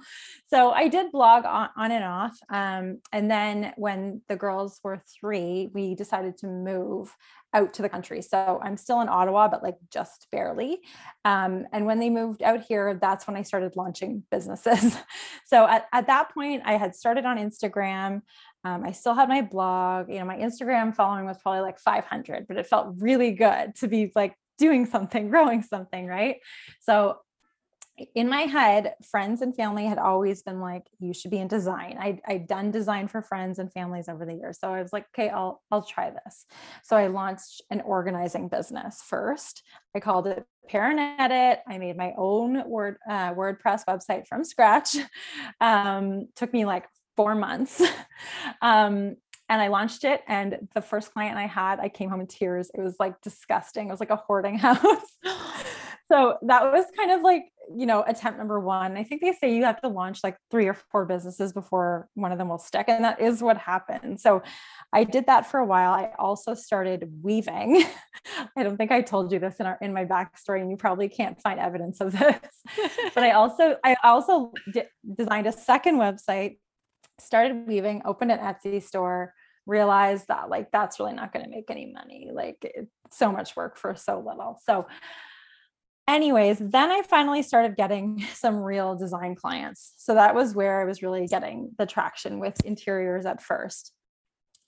So 0.50 0.72
I 0.72 0.88
did 0.88 1.12
blog 1.12 1.46
on, 1.46 1.70
on 1.78 1.92
and 1.92 2.04
off. 2.04 2.38
Um, 2.50 3.00
and 3.12 3.30
then 3.30 3.74
when 3.78 4.22
the 4.30 4.36
girls 4.36 4.80
were 4.84 5.02
three, 5.20 5.70
we 5.74 5.96
decided 5.96 6.38
to 6.40 6.48
move 6.48 7.16
out 7.54 7.74
to 7.76 7.82
the 7.82 7.90
country. 7.90 8.22
So 8.22 8.60
I'm 8.64 8.78
still 8.78 9.02
in 9.02 9.10
Ottawa, 9.10 9.48
but 9.48 9.64
like 9.64 9.78
just 9.92 10.28
barely. 10.32 10.80
Um, 11.24 11.66
and 11.72 11.86
when 11.86 12.00
they 12.00 12.10
moved 12.10 12.42
out 12.42 12.64
here, 12.64 12.98
that's 13.00 13.28
when 13.28 13.38
I 13.38 13.44
started 13.44 13.76
launching 13.76 14.24
businesses. 14.32 14.98
so 15.46 15.68
at, 15.68 15.86
at 15.94 16.08
that 16.08 16.34
point, 16.34 16.64
I 16.66 16.74
had 16.74 16.96
started 16.96 17.26
on 17.26 17.38
Instagram. 17.38 18.22
Um, 18.64 18.84
I 18.84 18.92
still 18.92 19.14
had 19.14 19.30
my 19.30 19.42
blog, 19.42 20.10
you 20.10 20.20
know, 20.20 20.26
my 20.26 20.38
Instagram 20.38 20.96
following 20.96 21.26
was 21.26 21.38
probably 21.38 21.62
like 21.62 21.80
500, 21.80 22.48
but 22.48 22.58
it 22.58 22.68
felt 22.68 22.96
really 23.00 23.32
good 23.32 23.76
to 23.76 23.88
be 23.88 24.12
like 24.16 24.36
doing 24.58 24.86
something, 24.86 25.30
growing 25.32 25.64
something, 25.64 26.08
right? 26.08 26.38
So 26.82 27.18
in 28.16 28.28
my 28.28 28.42
head, 28.42 28.96
friends 29.12 29.42
and 29.42 29.56
family 29.56 29.86
had 29.86 30.00
always 30.00 30.42
been 30.42 30.60
like, 30.60 30.84
you 31.00 31.14
should 31.14 31.30
be 31.30 31.38
in 31.38 31.48
design. 31.48 31.98
I, 32.00 32.20
I'd 32.28 32.48
done 32.48 32.72
design 32.72 33.08
for 33.08 33.22
friends 33.22 33.60
and 33.60 33.72
families 33.72 34.10
over 34.10 34.26
the 34.26 34.34
years. 34.34 34.60
So 34.60 34.74
I 34.74 34.82
was 34.82 34.92
like, 34.92 35.06
okay, 35.14 35.30
I'll, 35.30 35.62
I'll 35.70 35.84
try 35.84 36.10
this. 36.10 36.46
So 36.84 36.98
I 36.98 37.08
launched 37.08 37.62
an 37.70 37.82
organizing 37.82 38.48
business 38.48 39.04
first. 39.06 39.62
I 39.96 40.00
called 40.00 40.26
it 40.26 40.44
Parent 40.70 41.00
Edit. 41.20 41.60
I 41.68 41.78
made 41.78 41.96
my 41.96 42.14
own 42.18 42.68
Word, 42.68 42.98
uh, 43.08 43.36
WordPress 43.36 43.86
website 43.86 44.28
from 44.28 44.44
scratch. 44.44 44.96
Um, 45.62 46.28
took 46.36 46.52
me 46.52 46.66
like 46.66 46.86
four 47.16 47.36
months. 47.36 47.82
um, 48.62 49.16
and 49.50 49.62
I 49.62 49.68
launched 49.68 50.04
it. 50.04 50.22
And 50.28 50.68
the 50.74 50.82
first 50.82 51.14
client 51.14 51.38
I 51.38 51.48
had, 51.48 51.80
I 51.80 51.90
came 51.90 52.10
home 52.10 52.22
in 52.22 52.28
tears. 52.28 52.72
It 52.74 52.82
was 52.82 52.96
like 53.00 53.22
disgusting. 53.22 53.88
It 53.88 53.92
was 53.92 54.00
like 54.00 54.10
a 54.10 54.16
hoarding 54.16 54.58
house. 54.60 54.80
so 56.08 56.38
that 56.44 56.72
was 56.72 56.86
kind 56.98 57.12
of 57.12 57.22
like, 57.22 57.46
you 57.74 57.86
know, 57.86 58.04
attempt 58.08 58.40
number 58.40 58.60
one. 58.60 58.98
I 58.98 59.04
think 59.04 59.22
they 59.22 59.34
say 59.34 59.56
you 59.56 59.64
have 59.64 59.82
to 59.82 59.90
launch 59.90 60.24
like 60.24 60.38
three 60.50 60.68
or 60.68 60.74
four 60.74 61.06
businesses 61.06 61.54
before 61.54 62.10
one 62.14 62.32
of 62.32 62.38
them 62.38 62.50
will 62.50 62.58
stick. 62.58 62.86
And 62.88 63.04
that 63.04 63.22
is 63.22 63.42
what 63.42 63.58
happened. 63.58 64.20
So 64.20 64.44
I 64.92 65.04
did 65.04 65.28
that 65.28 65.50
for 65.50 65.60
a 65.60 65.66
while. 65.66 65.92
I 65.92 66.12
also 66.18 66.54
started 66.54 67.12
weaving. 67.22 67.84
I 68.58 68.64
don't 68.64 68.78
think 68.78 68.92
I 68.92 69.02
told 69.02 69.32
you 69.32 69.40
this 69.40 69.58
in 69.60 69.66
our 69.66 69.78
in 69.82 69.94
my 69.94 70.06
backstory, 70.06 70.62
and 70.62 70.70
you 70.70 70.78
probably 70.78 71.10
can't 71.10 71.40
find 71.42 71.60
evidence 71.60 72.02
of 72.02 72.12
this. 72.12 72.40
but 73.14 73.24
I 73.24 73.32
also 73.32 73.78
I 73.84 73.96
also 74.04 74.52
d- 74.72 74.84
designed 75.16 75.48
a 75.48 75.52
second 75.52 75.98
website 75.98 76.58
started 77.24 77.68
weaving, 77.68 78.02
opened 78.06 78.32
an 78.32 78.40
Etsy 78.40 78.82
store, 78.82 79.34
realized 79.66 80.28
that 80.28 80.50
like 80.50 80.72
that's 80.72 81.00
really 81.00 81.14
not 81.14 81.32
going 81.32 81.46
to 81.46 81.52
make 81.52 81.70
any 81.70 81.92
money. 81.92 82.30
Like 82.34 82.88
so 83.12 83.32
much 83.32 83.56
work 83.56 83.78
for 83.78 83.96
so 83.96 84.20
little. 84.20 84.60
So 84.66 84.88
anyways, 86.08 86.60
then 86.60 86.92
I 86.92 87.02
finally 87.02 87.42
started 87.44 87.76
getting 87.76 88.24
some 88.34 88.58
real 88.58 88.96
design 88.96 89.36
clients. 89.36 89.94
So 89.98 90.16
that 90.16 90.36
was 90.36 90.56
where 90.56 90.82
I 90.82 90.86
was 90.86 91.02
really 91.02 91.28
getting 91.28 91.72
the 91.78 91.86
traction 91.86 92.40
with 92.40 92.64
interiors 92.66 93.26
at 93.26 93.42
first. 93.42 93.92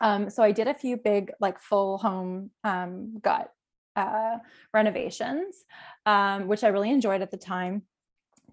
Um, 0.02 0.30
so 0.30 0.44
I 0.44 0.52
did 0.52 0.68
a 0.68 0.74
few 0.74 0.98
big 0.98 1.32
like 1.40 1.60
full 1.60 1.98
home 1.98 2.52
um, 2.64 3.18
gut 3.22 3.50
uh, 3.96 4.38
renovations, 4.74 5.56
um, 6.06 6.48
which 6.48 6.64
I 6.64 6.68
really 6.68 6.92
enjoyed 6.92 7.22
at 7.22 7.32
the 7.32 7.38
time. 7.38 7.84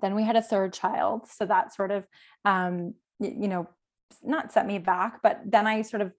Then 0.01 0.15
we 0.15 0.23
had 0.23 0.37
a 0.37 0.43
third 0.43 0.73
child, 0.73 1.29
so 1.29 1.47
that 1.47 1.75
sort 1.75 1.91
of 1.91 2.07
um, 2.45 2.95
you 3.19 3.49
know 3.49 3.69
not 4.23 4.53
set 4.53 4.67
me 4.67 4.79
back, 4.79 5.21
but 5.23 5.41
then 5.45 5.67
I 5.67 5.83
sort 5.83 6.03
of 6.03 6.13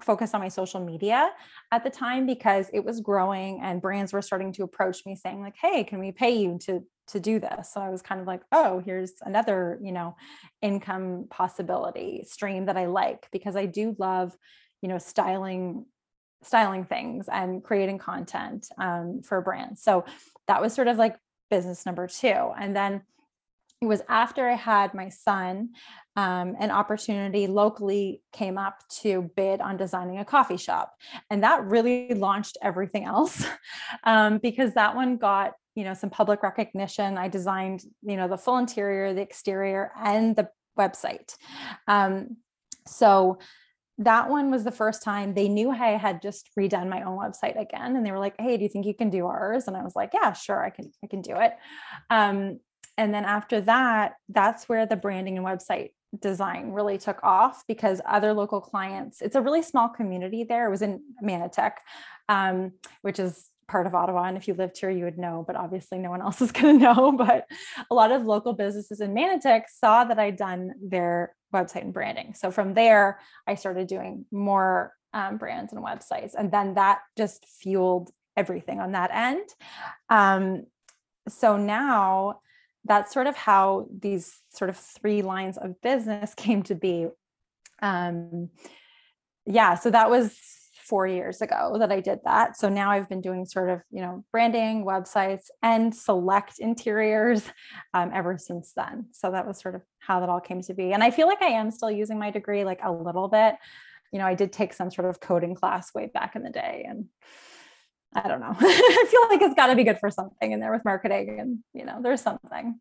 focused 0.00 0.34
on 0.34 0.40
my 0.40 0.48
social 0.48 0.78
media 0.78 1.30
at 1.72 1.82
the 1.82 1.90
time 1.90 2.24
because 2.24 2.70
it 2.72 2.84
was 2.84 3.00
growing 3.00 3.60
and 3.60 3.82
brands 3.82 4.12
were 4.12 4.22
starting 4.22 4.52
to 4.52 4.62
approach 4.62 5.04
me 5.04 5.16
saying 5.16 5.40
like 5.40 5.56
hey 5.60 5.82
can 5.82 5.98
we 5.98 6.12
pay 6.12 6.30
you 6.30 6.58
to 6.60 6.84
to 7.08 7.18
do 7.18 7.40
this? 7.40 7.72
So 7.72 7.80
i 7.80 7.88
was 7.88 8.00
kind 8.00 8.20
of 8.20 8.26
like 8.28 8.42
oh 8.52 8.80
here's 8.86 9.14
another 9.22 9.80
you 9.82 9.90
know 9.90 10.14
income 10.62 11.26
possibility 11.28 12.22
stream 12.24 12.66
that 12.66 12.76
i 12.76 12.86
like 12.86 13.26
because 13.32 13.56
i 13.56 13.66
do 13.66 13.96
love 13.98 14.36
you 14.80 14.88
know 14.88 14.98
styling 14.98 15.86
styling 16.42 16.84
things 16.84 17.28
and 17.30 17.62
creating 17.62 17.98
content 17.98 18.68
um, 18.78 19.20
for 19.22 19.40
brands. 19.40 19.82
So 19.82 20.04
that 20.46 20.60
was 20.60 20.72
sort 20.72 20.88
of 20.88 20.96
like 20.96 21.16
business 21.50 21.84
number 21.84 22.06
two. 22.06 22.52
And 22.58 22.74
then 22.74 23.02
it 23.80 23.86
was 23.86 24.02
after 24.08 24.46
I 24.48 24.54
had 24.54 24.92
my 24.92 25.08
son, 25.08 25.70
um, 26.14 26.54
an 26.58 26.70
opportunity 26.70 27.46
locally 27.46 28.22
came 28.32 28.58
up 28.58 28.78
to 29.00 29.30
bid 29.36 29.60
on 29.62 29.78
designing 29.78 30.18
a 30.18 30.24
coffee 30.24 30.58
shop. 30.58 30.94
And 31.30 31.42
that 31.42 31.64
really 31.64 32.12
launched 32.12 32.58
everything 32.62 33.04
else 33.06 33.46
um, 34.04 34.38
because 34.38 34.74
that 34.74 34.94
one 34.94 35.16
got, 35.16 35.54
you 35.74 35.84
know, 35.84 35.94
some 35.94 36.10
public 36.10 36.42
recognition. 36.42 37.16
I 37.16 37.28
designed, 37.28 37.82
you 38.02 38.16
know, 38.16 38.28
the 38.28 38.36
full 38.36 38.58
interior, 38.58 39.14
the 39.14 39.22
exterior, 39.22 39.92
and 39.96 40.36
the 40.36 40.48
website. 40.78 41.34
Um, 41.88 42.36
so 42.86 43.38
that 43.96 44.28
one 44.28 44.50
was 44.50 44.64
the 44.64 44.70
first 44.72 45.02
time 45.02 45.34
they 45.34 45.48
knew 45.48 45.70
I 45.70 45.96
had 45.96 46.22
just 46.22 46.50
redone 46.58 46.88
my 46.88 47.02
own 47.02 47.18
website 47.18 47.60
again. 47.60 47.96
And 47.96 48.04
they 48.04 48.12
were 48.12 48.18
like, 48.18 48.34
Hey, 48.38 48.56
do 48.56 48.62
you 48.62 48.68
think 48.68 48.84
you 48.84 48.94
can 48.94 49.10
do 49.10 49.26
ours? 49.26 49.68
And 49.68 49.76
I 49.76 49.82
was 49.82 49.94
like, 49.94 50.10
yeah, 50.12 50.32
sure. 50.32 50.62
I 50.62 50.70
can, 50.70 50.90
I 51.04 51.06
can 51.06 51.20
do 51.22 51.36
it. 51.36 51.52
Um, 52.08 52.60
and 53.00 53.14
then 53.14 53.24
after 53.24 53.62
that, 53.62 54.16
that's 54.28 54.68
where 54.68 54.84
the 54.84 54.94
branding 54.94 55.38
and 55.38 55.46
website 55.46 55.92
design 56.20 56.72
really 56.72 56.98
took 56.98 57.18
off 57.22 57.64
because 57.66 58.02
other 58.04 58.34
local 58.34 58.60
clients, 58.60 59.22
it's 59.22 59.36
a 59.36 59.40
really 59.40 59.62
small 59.62 59.88
community 59.88 60.44
there. 60.44 60.66
It 60.66 60.70
was 60.70 60.82
in 60.82 61.00
Manotick, 61.24 61.72
um, 62.28 62.72
which 63.00 63.18
is 63.18 63.48
part 63.68 63.86
of 63.86 63.94
Ottawa. 63.94 64.24
And 64.24 64.36
if 64.36 64.46
you 64.46 64.52
lived 64.52 64.76
here, 64.78 64.90
you 64.90 65.06
would 65.06 65.16
know, 65.16 65.42
but 65.46 65.56
obviously 65.56 65.98
no 65.98 66.10
one 66.10 66.20
else 66.26 66.42
is 66.42 66.52
going 66.52 66.78
to 66.78 66.84
know. 66.84 67.12
But 67.12 67.46
a 67.90 67.94
lot 67.94 68.12
of 68.12 68.26
local 68.26 68.52
businesses 68.52 69.00
in 69.00 69.14
Manotick 69.14 69.62
saw 69.74 70.04
that 70.04 70.18
I'd 70.18 70.36
done 70.36 70.74
their 70.82 71.34
website 71.54 71.82
and 71.82 71.94
branding. 71.94 72.34
So 72.34 72.50
from 72.50 72.74
there, 72.74 73.18
I 73.46 73.54
started 73.54 73.86
doing 73.86 74.26
more 74.30 74.92
um, 75.14 75.38
brands 75.38 75.72
and 75.72 75.82
websites. 75.82 76.32
And 76.36 76.50
then 76.52 76.74
that 76.74 76.98
just 77.16 77.46
fueled 77.46 78.10
everything 78.36 78.78
on 78.78 78.92
that 78.92 79.10
end. 79.10 79.48
Um, 80.10 80.66
so 81.28 81.56
now, 81.56 82.40
that's 82.84 83.12
sort 83.12 83.26
of 83.26 83.36
how 83.36 83.86
these 83.96 84.40
sort 84.50 84.70
of 84.70 84.76
three 84.76 85.22
lines 85.22 85.58
of 85.58 85.80
business 85.82 86.34
came 86.36 86.62
to 86.64 86.74
be. 86.74 87.08
Um, 87.82 88.50
yeah, 89.46 89.74
so 89.74 89.90
that 89.90 90.10
was 90.10 90.38
four 90.90 91.06
years 91.06 91.40
ago 91.40 91.76
that 91.78 91.92
I 91.92 92.00
did 92.00 92.18
that. 92.24 92.56
So 92.56 92.68
now 92.68 92.90
I've 92.90 93.08
been 93.08 93.20
doing 93.20 93.46
sort 93.46 93.70
of, 93.70 93.80
you 93.92 94.00
know, 94.00 94.24
branding, 94.32 94.84
websites, 94.84 95.44
and 95.62 95.94
select 95.94 96.58
interiors 96.58 97.48
um, 97.94 98.10
ever 98.12 98.36
since 98.36 98.72
then. 98.74 99.06
So 99.12 99.30
that 99.30 99.46
was 99.46 99.60
sort 99.60 99.76
of 99.76 99.82
how 100.00 100.18
that 100.18 100.28
all 100.28 100.40
came 100.40 100.60
to 100.62 100.74
be. 100.74 100.92
And 100.92 101.04
I 101.04 101.12
feel 101.12 101.28
like 101.28 101.42
I 101.42 101.50
am 101.50 101.70
still 101.70 101.92
using 101.92 102.18
my 102.18 102.32
degree 102.32 102.64
like 102.64 102.80
a 102.82 102.90
little 102.90 103.28
bit. 103.28 103.54
You 104.12 104.18
know, 104.18 104.26
I 104.26 104.34
did 104.34 104.52
take 104.52 104.72
some 104.72 104.90
sort 104.90 105.08
of 105.08 105.20
coding 105.20 105.54
class 105.54 105.94
way 105.94 106.10
back 106.12 106.34
in 106.34 106.42
the 106.42 106.50
day 106.50 106.84
and 106.88 107.06
I 108.14 108.28
don't 108.28 108.40
know. 108.40 108.56
I 108.58 109.06
feel 109.08 109.28
like 109.28 109.42
it's 109.42 109.54
got 109.54 109.68
to 109.68 109.76
be 109.76 109.84
good 109.84 109.98
for 109.98 110.10
something 110.10 110.52
in 110.52 110.60
there 110.60 110.72
with 110.72 110.84
marketing, 110.84 111.38
and 111.38 111.58
you 111.72 111.84
know, 111.84 112.00
there's 112.02 112.20
something. 112.20 112.80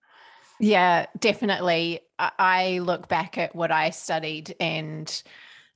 Yeah, 0.59 1.05
definitely. 1.17 2.01
I 2.17 2.79
look 2.79 3.07
back 3.07 3.37
at 3.37 3.55
what 3.55 3.71
I 3.71 3.91
studied 3.91 4.55
and 4.59 5.23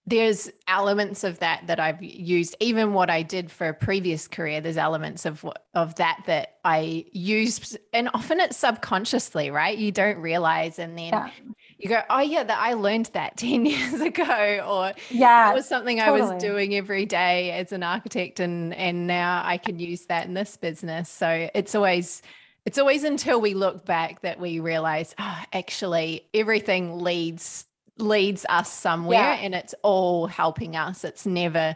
there's 0.05 0.50
elements 0.67 1.24
of 1.24 1.39
that 1.39 1.65
that 1.67 1.79
I've 1.79 2.03
used 2.03 2.57
even 2.60 2.93
what 2.93 3.10
I 3.10 3.22
did 3.22 3.50
for 3.50 3.69
a 3.69 3.74
previous 3.74 4.27
career 4.27 4.60
there's 4.60 4.75
elements 4.75 5.25
of 5.25 5.45
of 5.74 5.95
that 5.95 6.24
that 6.25 6.57
I 6.65 7.05
used 7.13 7.77
and 7.93 8.10
often 8.13 8.41
it's 8.41 8.57
subconsciously 8.57 9.50
right 9.50 9.77
you 9.77 9.93
don't 9.93 10.17
realize 10.17 10.77
and 10.77 10.98
then 10.98 11.13
yeah 11.13 11.29
you 11.83 11.89
go, 11.89 12.01
oh 12.09 12.19
yeah, 12.19 12.43
that 12.43 12.57
I 12.57 12.73
learned 12.73 13.07
that 13.13 13.37
10 13.37 13.65
years 13.65 14.01
ago, 14.01 14.65
or 14.67 14.93
yeah, 15.09 15.47
that 15.47 15.55
was 15.55 15.67
something 15.67 15.97
totally. 15.99 16.21
I 16.21 16.33
was 16.33 16.41
doing 16.41 16.75
every 16.75 17.05
day 17.05 17.51
as 17.51 17.71
an 17.71 17.83
architect 17.83 18.39
and 18.39 18.73
and 18.73 19.07
now 19.07 19.41
I 19.43 19.57
can 19.57 19.79
use 19.79 20.05
that 20.05 20.25
in 20.25 20.33
this 20.33 20.57
business. 20.57 21.09
So 21.09 21.49
it's 21.53 21.75
always 21.75 22.21
it's 22.65 22.77
always 22.77 23.03
until 23.03 23.41
we 23.41 23.53
look 23.53 23.85
back 23.85 24.21
that 24.21 24.39
we 24.39 24.59
realize, 24.59 25.13
oh, 25.19 25.43
actually 25.51 26.27
everything 26.33 27.01
leads 27.01 27.65
leads 27.99 28.45
us 28.49 28.71
somewhere 28.71 29.19
yeah. 29.19 29.39
and 29.41 29.53
it's 29.53 29.75
all 29.83 30.27
helping 30.27 30.75
us. 30.75 31.03
It's 31.03 31.25
never 31.25 31.75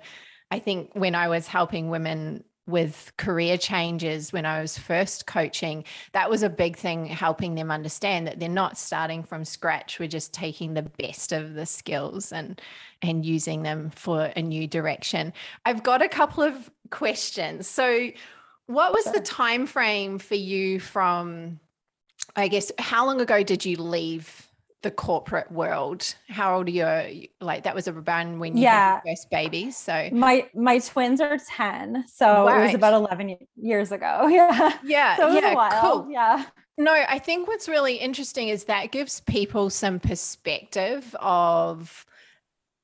I 0.49 0.59
think 0.59 0.91
when 0.93 1.13
I 1.13 1.27
was 1.27 1.47
helping 1.47 1.89
women 1.89 2.43
with 2.67 3.13
career 3.17 3.57
changes 3.57 4.33
when 4.33 4.45
I 4.45 4.62
was 4.62 4.77
first 4.77 5.25
coaching, 5.25 5.86
that 6.12 6.29
was 6.29 6.43
a 6.43 6.50
big 6.50 6.75
thing 6.75 7.05
helping 7.05 7.55
them 7.55 7.71
understand 7.71 8.27
that 8.27 8.39
they're 8.39 8.50
not 8.50 8.77
starting 8.77 9.24
from 9.24 9.45
scratch. 9.45 10.00
We're 10.00 10.09
just 10.09 10.33
taking 10.33 10.74
the 10.74 10.83
best 10.83 11.31
of 11.31 11.53
the 11.53 11.65
skills 11.65 12.31
and 12.31 12.62
and 13.01 13.25
using 13.25 13.63
them 13.63 13.91
for 13.91 14.31
a 14.36 14.41
new 14.41 14.67
direction. 14.67 15.33
I've 15.65 15.83
got 15.83 16.01
a 16.01 16.09
couple 16.09 16.43
of 16.43 16.69
questions. 16.89 17.67
So 17.67 18.09
what 18.65 18.93
was 18.93 19.05
the 19.05 19.21
time 19.21 19.65
frame 19.65 20.19
for 20.19 20.36
you 20.36 20.79
from 20.79 21.59
I 22.36 22.50
guess 22.50 22.71
how 22.77 23.05
long 23.05 23.21
ago 23.21 23.43
did 23.43 23.65
you 23.65 23.77
leave 23.77 24.47
the 24.84 24.91
corporate 24.91 25.51
world. 25.51 26.15
How 26.29 26.57
old 26.57 26.67
are 26.67 27.07
you? 27.10 27.27
Like 27.41 27.63
that 27.63 27.74
was 27.74 27.88
a 27.88 27.93
around 27.93 28.39
when 28.39 28.55
you 28.55 28.63
yeah. 28.63 28.96
had 28.96 29.01
your 29.05 29.15
first 29.15 29.29
babies. 29.29 29.75
So 29.77 30.10
my 30.12 30.48
my 30.53 30.79
twins 30.79 31.19
are 31.19 31.38
10. 31.38 32.05
So 32.07 32.46
right. 32.46 32.62
it 32.62 32.65
was 32.67 32.75
about 32.75 32.93
11 32.93 33.38
years 33.55 33.91
ago. 33.91 34.27
Yeah. 34.38 34.77
Yeah. 34.84 35.17
So 35.17 35.31
yeah. 35.31 35.81
Cool. 35.81 36.07
Yeah. 36.12 36.46
No, 36.77 36.93
I 36.93 37.17
think 37.17 37.48
what's 37.48 37.67
really 37.67 37.96
interesting 37.96 38.50
is 38.50 38.65
that 38.65 38.91
gives 38.91 39.22
people 39.22 39.72
some 39.72 40.00
perspective 40.00 41.15
of 41.19 42.05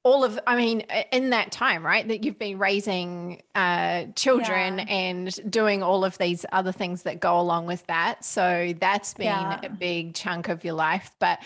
all 0.04 0.26
of 0.26 0.38
i 0.46 0.58
mean 0.58 0.82
in 1.12 1.30
that 1.30 1.52
time 1.52 1.86
right 1.86 2.08
that 2.10 2.26
you've 2.26 2.38
been 2.38 2.60
raising 2.60 3.42
uh, 3.56 4.04
children 4.16 4.78
yeah. 4.78 4.86
and 4.86 5.40
doing 5.50 5.82
all 5.82 6.04
of 6.04 6.18
these 6.18 6.46
other 6.52 6.74
things 6.74 7.04
that 7.04 7.22
go 7.22 7.40
along 7.40 7.66
with 7.66 7.86
that 7.88 8.24
so 8.26 8.74
that's 8.80 9.14
been 9.14 9.28
yeah. 9.28 9.62
a 9.64 9.70
big 9.70 10.14
chunk 10.14 10.50
of 10.50 10.64
your 10.66 10.74
life 10.74 11.12
but 11.20 11.40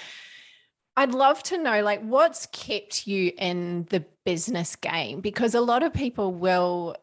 I'd 0.97 1.13
love 1.13 1.43
to 1.43 1.59
know 1.59 1.83
like 1.83 2.01
what's 2.01 2.47
kept 2.47 3.05
you 3.05 3.31
in 3.37 3.85
the 3.91 4.03
business 4.25 4.75
game? 4.75 5.21
Because 5.21 5.53
a 5.53 5.61
lot 5.61 5.83
of 5.83 5.93
people 5.93 6.33
will 6.33 6.95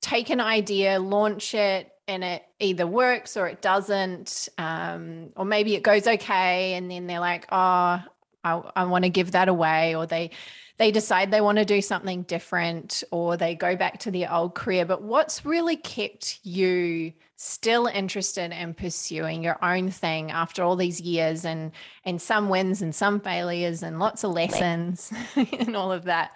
take 0.00 0.30
an 0.30 0.40
idea, 0.40 1.00
launch 1.00 1.52
it, 1.52 1.90
and 2.06 2.22
it 2.22 2.44
either 2.60 2.86
works 2.86 3.36
or 3.36 3.48
it 3.48 3.60
doesn't, 3.60 4.48
um, 4.56 5.30
or 5.36 5.44
maybe 5.44 5.74
it 5.74 5.82
goes 5.82 6.06
okay, 6.06 6.74
and 6.74 6.88
then 6.88 7.08
they're 7.08 7.20
like, 7.20 7.46
"Oh, 7.50 8.00
I, 8.54 8.82
I 8.82 8.84
want 8.84 9.04
to 9.04 9.10
give 9.10 9.32
that 9.32 9.48
away," 9.48 9.94
or 9.94 10.06
they 10.06 10.30
they 10.78 10.90
decide 10.90 11.30
they 11.30 11.40
want 11.40 11.58
to 11.58 11.64
do 11.64 11.82
something 11.82 12.22
different, 12.22 13.02
or 13.10 13.36
they 13.36 13.54
go 13.54 13.76
back 13.76 13.98
to 14.00 14.10
their 14.10 14.32
old 14.32 14.54
career. 14.54 14.84
But 14.84 15.02
what's 15.02 15.44
really 15.44 15.76
kept 15.76 16.40
you 16.44 17.12
still 17.36 17.86
interested 17.86 18.50
in 18.50 18.74
pursuing 18.74 19.44
your 19.44 19.62
own 19.64 19.90
thing 19.90 20.30
after 20.32 20.62
all 20.62 20.74
these 20.74 21.00
years 21.00 21.44
and 21.44 21.70
and 22.04 22.20
some 22.20 22.48
wins 22.48 22.82
and 22.82 22.92
some 22.92 23.20
failures 23.20 23.84
and 23.84 24.00
lots 24.00 24.24
of 24.24 24.32
lessons 24.32 25.12
and 25.36 25.76
all 25.76 25.92
of 25.92 26.04
that 26.04 26.32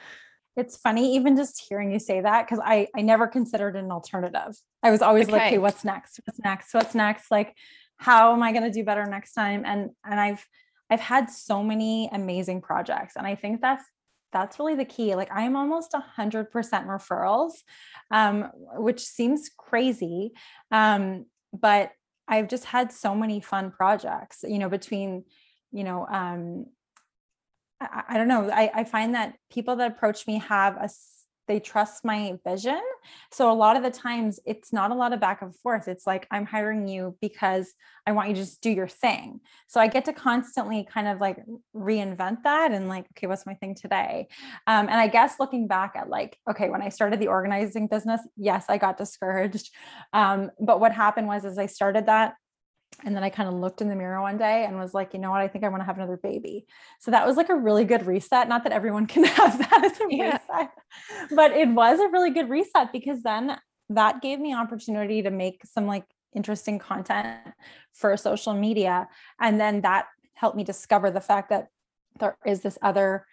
It's 0.57 0.76
funny, 0.76 1.16
even 1.16 1.37
just 1.37 1.64
hearing 1.69 1.90
you 1.92 1.99
say 1.99 2.21
that, 2.21 2.47
because 2.47 2.61
I 2.62 2.87
I 2.95 3.02
never 3.02 3.26
considered 3.26 3.75
an 3.75 3.90
alternative. 3.90 4.54
I 4.83 4.90
was 4.90 5.02
always 5.02 5.26
okay. 5.26 5.33
like, 5.33 5.42
hey, 5.42 5.59
what's 5.59 5.85
next? 5.85 6.21
What's 6.25 6.38
next? 6.40 6.75
What's 6.75 6.95
next? 6.95 7.31
Like, 7.31 7.57
how 7.97 8.33
am 8.35 8.42
I 8.42 8.52
going 8.52 8.64
to 8.64 8.71
do 8.71 8.85
better 8.85 9.07
next 9.07 9.33
time? 9.33 9.64
And 9.64 9.90
and 10.04 10.21
I've 10.21 10.47
I've 10.93 11.01
had 11.01 11.31
so 11.31 11.63
many 11.63 12.11
amazing 12.13 12.61
projects, 12.61 13.17
and 13.17 13.27
I 13.27 13.35
think 13.35 13.63
that's 13.63 13.85
that's 14.31 14.59
really 14.59 14.75
the 14.75 14.85
key. 14.85 15.15
Like 15.15 15.31
I'm 15.33 15.57
almost 15.57 15.95
a 15.95 16.01
hundred 16.01 16.51
percent 16.51 16.87
referrals, 16.87 17.53
um, 18.11 18.51
which 18.75 19.01
seems 19.01 19.51
crazy, 19.57 20.33
um, 20.71 21.25
but 21.51 21.93
I've 22.29 22.49
just 22.49 22.67
had 22.67 22.93
so 22.93 23.15
many 23.15 23.41
fun 23.41 23.71
projects. 23.71 24.45
You 24.47 24.59
know, 24.59 24.69
between 24.69 25.25
you 25.73 25.85
know 25.85 26.07
um, 26.07 26.67
I, 27.81 28.03
I 28.11 28.19
don't 28.19 28.29
know. 28.29 28.51
I, 28.51 28.71
I 28.75 28.85
find 28.85 29.15
that 29.15 29.37
people 29.51 29.77
that 29.77 29.93
approach 29.93 30.27
me 30.27 30.41
have 30.41 30.77
a 30.77 30.91
they 31.49 31.61
trust 31.61 32.05
my 32.05 32.35
vision. 32.47 32.81
So 33.31 33.51
a 33.51 33.55
lot 33.55 33.77
of 33.77 33.83
the 33.83 33.91
times 33.91 34.41
it's 34.47 34.73
not 34.73 34.91
a 34.91 34.95
lot 34.95 35.13
of 35.13 35.21
back 35.21 35.43
and 35.43 35.55
forth. 35.57 35.89
It's 35.89 36.07
like 36.07 36.27
I'm 36.31 36.47
hiring 36.47 36.89
you 36.89 37.17
because 37.21 37.73
I 38.07 38.13
want 38.13 38.29
you 38.29 38.35
to 38.35 38.41
just 38.41 38.61
do 38.61 38.71
your 38.71 38.89
thing. 38.89 39.41
So 39.69 39.81
I 39.81 39.87
get 39.89 40.05
to 40.07 40.13
constantly 40.13 40.87
kind 40.91 41.09
of 41.09 41.21
like 41.21 41.39
reinvent 41.75 42.43
that 42.45 42.73
and 42.73 42.89
like, 42.89 43.07
okay, 43.13 43.27
what's 43.27 43.47
my 43.47 43.55
thing 43.55 43.75
today? 43.75 44.29
Um, 44.67 44.89
and 44.89 44.97
I 44.97 45.09
guess 45.09 45.39
looking 45.39 45.69
back 45.69 45.95
at 45.97 46.09
like, 46.09 46.39
okay, 46.51 46.69
when 46.69 46.83
I 46.83 46.89
started 46.89 47.21
the 47.21 47.29
organizing 47.29 47.87
business, 47.87 48.21
yes, 48.37 48.67
I 48.69 48.79
got 48.79 48.97
discouraged. 48.97 49.71
Um, 50.13 50.51
but 50.61 50.81
what 50.81 50.93
happened 50.93 51.27
was 51.27 51.45
as 51.45 51.59
I 51.59 51.67
started 51.67 52.07
that, 52.07 52.35
and 53.05 53.17
then 53.17 53.25
I 53.25 53.31
kind 53.31 53.49
of 53.49 53.55
looked 53.55 53.81
in 53.81 53.89
the 53.89 53.97
mirror 53.97 54.21
one 54.21 54.37
day 54.37 54.65
and 54.65 54.79
was 54.79 54.95
like, 54.95 55.13
you 55.13 55.19
know 55.19 55.31
what? 55.31 55.41
I 55.41 55.49
think 55.49 55.65
I 55.65 55.69
want 55.69 55.81
to 55.81 55.87
have 55.87 55.97
another 55.97 56.17
baby. 56.17 56.67
So 57.01 57.11
that 57.11 57.27
was 57.27 57.37
like 57.37 57.49
a 57.49 57.57
really 57.57 57.85
good 57.85 58.07
reset. 58.07 58.49
Not 58.49 58.65
that 58.65 58.73
everyone 58.73 59.07
can 59.13 59.25
have 59.25 59.59
that 59.59 59.85
as 59.85 60.01
a 60.01 60.05
yeah. 60.09 60.39
reset, 60.39 60.71
but 61.35 61.53
it 61.53 61.69
was 61.69 62.01
a 62.01 62.09
really 62.09 62.31
good 62.31 62.49
reset 62.49 62.93
because 62.93 63.23
then 63.23 63.59
that 63.89 64.23
gave 64.23 64.39
me 64.39 64.55
opportunity 64.55 65.23
to 65.23 65.31
make 65.31 65.63
some 65.65 65.87
like 65.87 66.05
interesting 66.35 66.79
content 66.79 67.39
for 67.93 68.17
social 68.17 68.55
media. 68.55 69.09
And 69.41 69.61
then 69.61 69.83
that 69.83 70.07
helped 70.35 70.57
me 70.57 70.65
discover 70.65 71.11
the 71.11 71.21
fact 71.21 71.51
that 71.51 71.69
there 72.19 72.37
is 72.47 72.61
this 72.61 72.79
other 72.83 73.27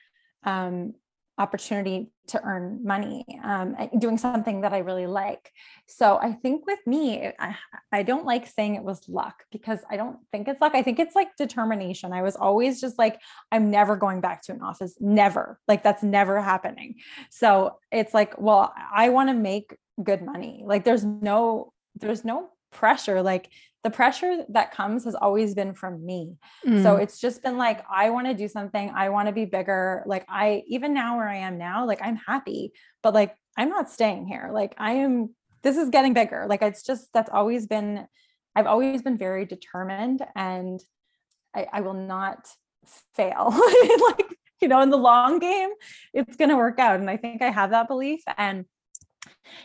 um, 0.43 0.93
opportunity 1.39 2.11
to 2.27 2.43
earn 2.43 2.81
money 2.83 3.25
um, 3.43 3.75
doing 3.97 4.17
something 4.17 4.61
that 4.61 4.73
I 4.73 4.79
really 4.79 5.07
like. 5.07 5.51
So 5.87 6.19
I 6.21 6.33
think 6.33 6.67
with 6.67 6.79
me, 6.85 7.31
I, 7.39 7.55
I 7.91 8.03
don't 8.03 8.25
like 8.25 8.45
saying 8.45 8.75
it 8.75 8.83
was 8.83 9.07
luck 9.07 9.45
because 9.51 9.79
I 9.89 9.97
don't 9.97 10.17
think 10.31 10.47
it's 10.47 10.61
luck. 10.61 10.73
I 10.75 10.83
think 10.83 10.99
it's 10.99 11.15
like 11.15 11.35
determination. 11.37 12.13
I 12.13 12.21
was 12.21 12.35
always 12.35 12.81
just 12.81 12.99
like, 12.99 13.19
I'm 13.51 13.71
never 13.71 13.95
going 13.95 14.21
back 14.21 14.43
to 14.43 14.51
an 14.51 14.61
office, 14.61 14.95
never. 14.99 15.59
Like 15.67 15.81
that's 15.81 16.03
never 16.03 16.41
happening. 16.41 16.95
So 17.31 17.77
it's 17.91 18.13
like, 18.13 18.39
well, 18.39 18.73
I 18.93 19.09
want 19.09 19.29
to 19.29 19.33
make 19.33 19.75
good 20.03 20.21
money. 20.21 20.63
Like 20.65 20.83
there's 20.83 21.05
no, 21.05 21.73
there's 21.95 22.23
no 22.23 22.49
pressure. 22.71 23.21
Like 23.21 23.49
the 23.83 23.89
pressure 23.89 24.43
that 24.49 24.73
comes 24.73 25.05
has 25.05 25.15
always 25.15 25.53
been 25.55 25.73
from 25.73 26.05
me. 26.05 26.35
Mm. 26.67 26.83
So 26.83 26.97
it's 26.97 27.19
just 27.19 27.41
been 27.41 27.57
like, 27.57 27.83
I 27.89 28.09
want 28.09 28.27
to 28.27 28.33
do 28.33 28.47
something. 28.47 28.91
I 28.93 29.09
want 29.09 29.27
to 29.27 29.33
be 29.33 29.45
bigger. 29.45 30.03
Like, 30.05 30.25
I, 30.27 30.63
even 30.67 30.93
now 30.93 31.17
where 31.17 31.29
I 31.29 31.37
am 31.37 31.57
now, 31.57 31.85
like, 31.87 32.01
I'm 32.01 32.17
happy, 32.17 32.73
but 33.01 33.13
like, 33.13 33.35
I'm 33.57 33.69
not 33.69 33.89
staying 33.89 34.27
here. 34.27 34.49
Like, 34.53 34.75
I 34.77 34.93
am, 34.93 35.33
this 35.63 35.77
is 35.77 35.89
getting 35.89 36.13
bigger. 36.13 36.45
Like, 36.47 36.61
it's 36.61 36.83
just, 36.83 37.07
that's 37.13 37.29
always 37.29 37.67
been, 37.67 38.05
I've 38.55 38.67
always 38.67 39.01
been 39.01 39.17
very 39.17 39.45
determined 39.45 40.25
and 40.35 40.81
I, 41.55 41.67
I 41.71 41.81
will 41.81 41.93
not 41.93 42.49
fail. 43.15 43.49
like, 44.09 44.35
you 44.61 44.67
know, 44.67 44.81
in 44.81 44.89
the 44.89 44.97
long 44.97 45.39
game, 45.39 45.69
it's 46.13 46.35
going 46.35 46.49
to 46.49 46.57
work 46.57 46.79
out. 46.79 46.99
And 46.99 47.09
I 47.09 47.15
think 47.15 47.41
I 47.41 47.49
have 47.49 47.71
that 47.71 47.87
belief. 47.87 48.21
And, 48.37 48.65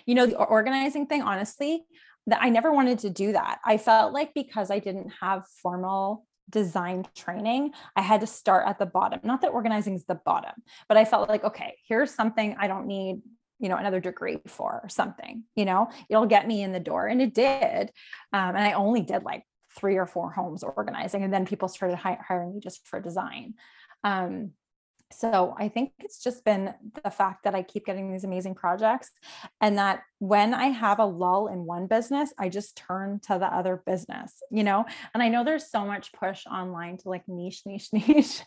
you 0.06 0.14
know, 0.14 0.26
the 0.26 0.36
organizing 0.36 1.06
thing, 1.06 1.22
honestly, 1.22 1.84
that 2.26 2.42
I 2.42 2.48
never 2.48 2.72
wanted 2.72 3.00
to 3.00 3.10
do 3.10 3.32
that. 3.32 3.58
I 3.64 3.76
felt 3.76 4.12
like 4.12 4.32
because 4.34 4.70
I 4.70 4.78
didn't 4.78 5.12
have 5.20 5.46
formal 5.62 6.26
design 6.50 7.06
training, 7.14 7.72
I 7.96 8.02
had 8.02 8.20
to 8.20 8.26
start 8.26 8.66
at 8.66 8.78
the 8.78 8.86
bottom. 8.86 9.20
Not 9.22 9.42
that 9.42 9.52
organizing 9.52 9.94
is 9.94 10.04
the 10.04 10.14
bottom, 10.14 10.52
but 10.88 10.96
I 10.96 11.04
felt 11.04 11.28
like, 11.28 11.44
okay, 11.44 11.76
here's 11.88 12.14
something 12.14 12.56
I 12.58 12.66
don't 12.66 12.86
need, 12.86 13.22
you 13.58 13.68
know, 13.68 13.76
another 13.76 14.00
degree 14.00 14.38
for 14.46 14.80
or 14.82 14.88
something, 14.88 15.44
you 15.54 15.64
know, 15.64 15.88
it'll 16.08 16.26
get 16.26 16.46
me 16.46 16.62
in 16.62 16.72
the 16.72 16.80
door. 16.80 17.06
And 17.06 17.22
it 17.22 17.34
did. 17.34 17.90
Um, 18.32 18.56
and 18.56 18.58
I 18.58 18.72
only 18.72 19.00
did 19.00 19.22
like 19.22 19.44
three 19.76 19.96
or 19.96 20.06
four 20.06 20.30
homes 20.30 20.62
organizing. 20.62 21.22
And 21.24 21.32
then 21.32 21.46
people 21.46 21.68
started 21.68 21.96
hi- 21.96 22.18
hiring 22.26 22.54
me 22.54 22.60
just 22.60 22.86
for 22.86 23.00
design. 23.00 23.54
Um, 24.02 24.52
so 25.12 25.54
I 25.58 25.68
think 25.68 25.92
it's 26.00 26.22
just 26.22 26.44
been 26.44 26.74
the 27.02 27.10
fact 27.10 27.44
that 27.44 27.54
I 27.54 27.62
keep 27.62 27.86
getting 27.86 28.10
these 28.10 28.24
amazing 28.24 28.54
projects 28.54 29.10
and 29.60 29.78
that 29.78 30.02
when 30.18 30.54
I 30.54 30.66
have 30.66 30.98
a 30.98 31.04
lull 31.04 31.48
in 31.48 31.64
one 31.64 31.86
business, 31.86 32.32
I 32.38 32.48
just 32.48 32.76
turn 32.76 33.20
to 33.24 33.38
the 33.38 33.46
other 33.46 33.82
business, 33.86 34.42
you 34.50 34.64
know? 34.64 34.84
And 35.12 35.22
I 35.22 35.28
know 35.28 35.44
there's 35.44 35.70
so 35.70 35.84
much 35.84 36.12
push 36.12 36.46
online 36.46 36.96
to 36.98 37.08
like 37.08 37.22
niche, 37.28 37.62
niche, 37.66 37.88
niche. 37.92 38.40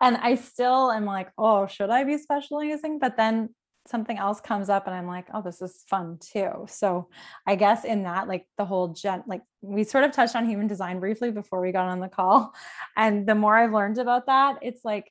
And 0.00 0.16
I 0.18 0.36
still 0.36 0.90
am 0.92 1.04
like, 1.04 1.30
oh, 1.38 1.66
should 1.66 1.90
I 1.90 2.04
be 2.04 2.18
specializing? 2.18 2.98
But 2.98 3.16
then 3.16 3.50
something 3.88 4.16
else 4.16 4.40
comes 4.40 4.68
up 4.68 4.86
and 4.86 4.94
I'm 4.94 5.08
like, 5.08 5.26
oh, 5.34 5.42
this 5.42 5.60
is 5.60 5.84
fun 5.88 6.18
too. 6.20 6.66
So 6.68 7.08
I 7.46 7.56
guess 7.56 7.84
in 7.84 8.04
that, 8.04 8.28
like 8.28 8.46
the 8.56 8.64
whole 8.64 8.88
gen, 8.88 9.24
like 9.26 9.42
we 9.60 9.82
sort 9.82 10.04
of 10.04 10.12
touched 10.12 10.36
on 10.36 10.48
human 10.48 10.68
design 10.68 11.00
briefly 11.00 11.32
before 11.32 11.60
we 11.60 11.72
got 11.72 11.88
on 11.88 12.00
the 12.00 12.08
call. 12.08 12.54
And 12.96 13.26
the 13.26 13.34
more 13.34 13.56
I've 13.56 13.72
learned 13.72 13.98
about 13.98 14.26
that, 14.26 14.58
it's 14.62 14.84
like, 14.84 15.10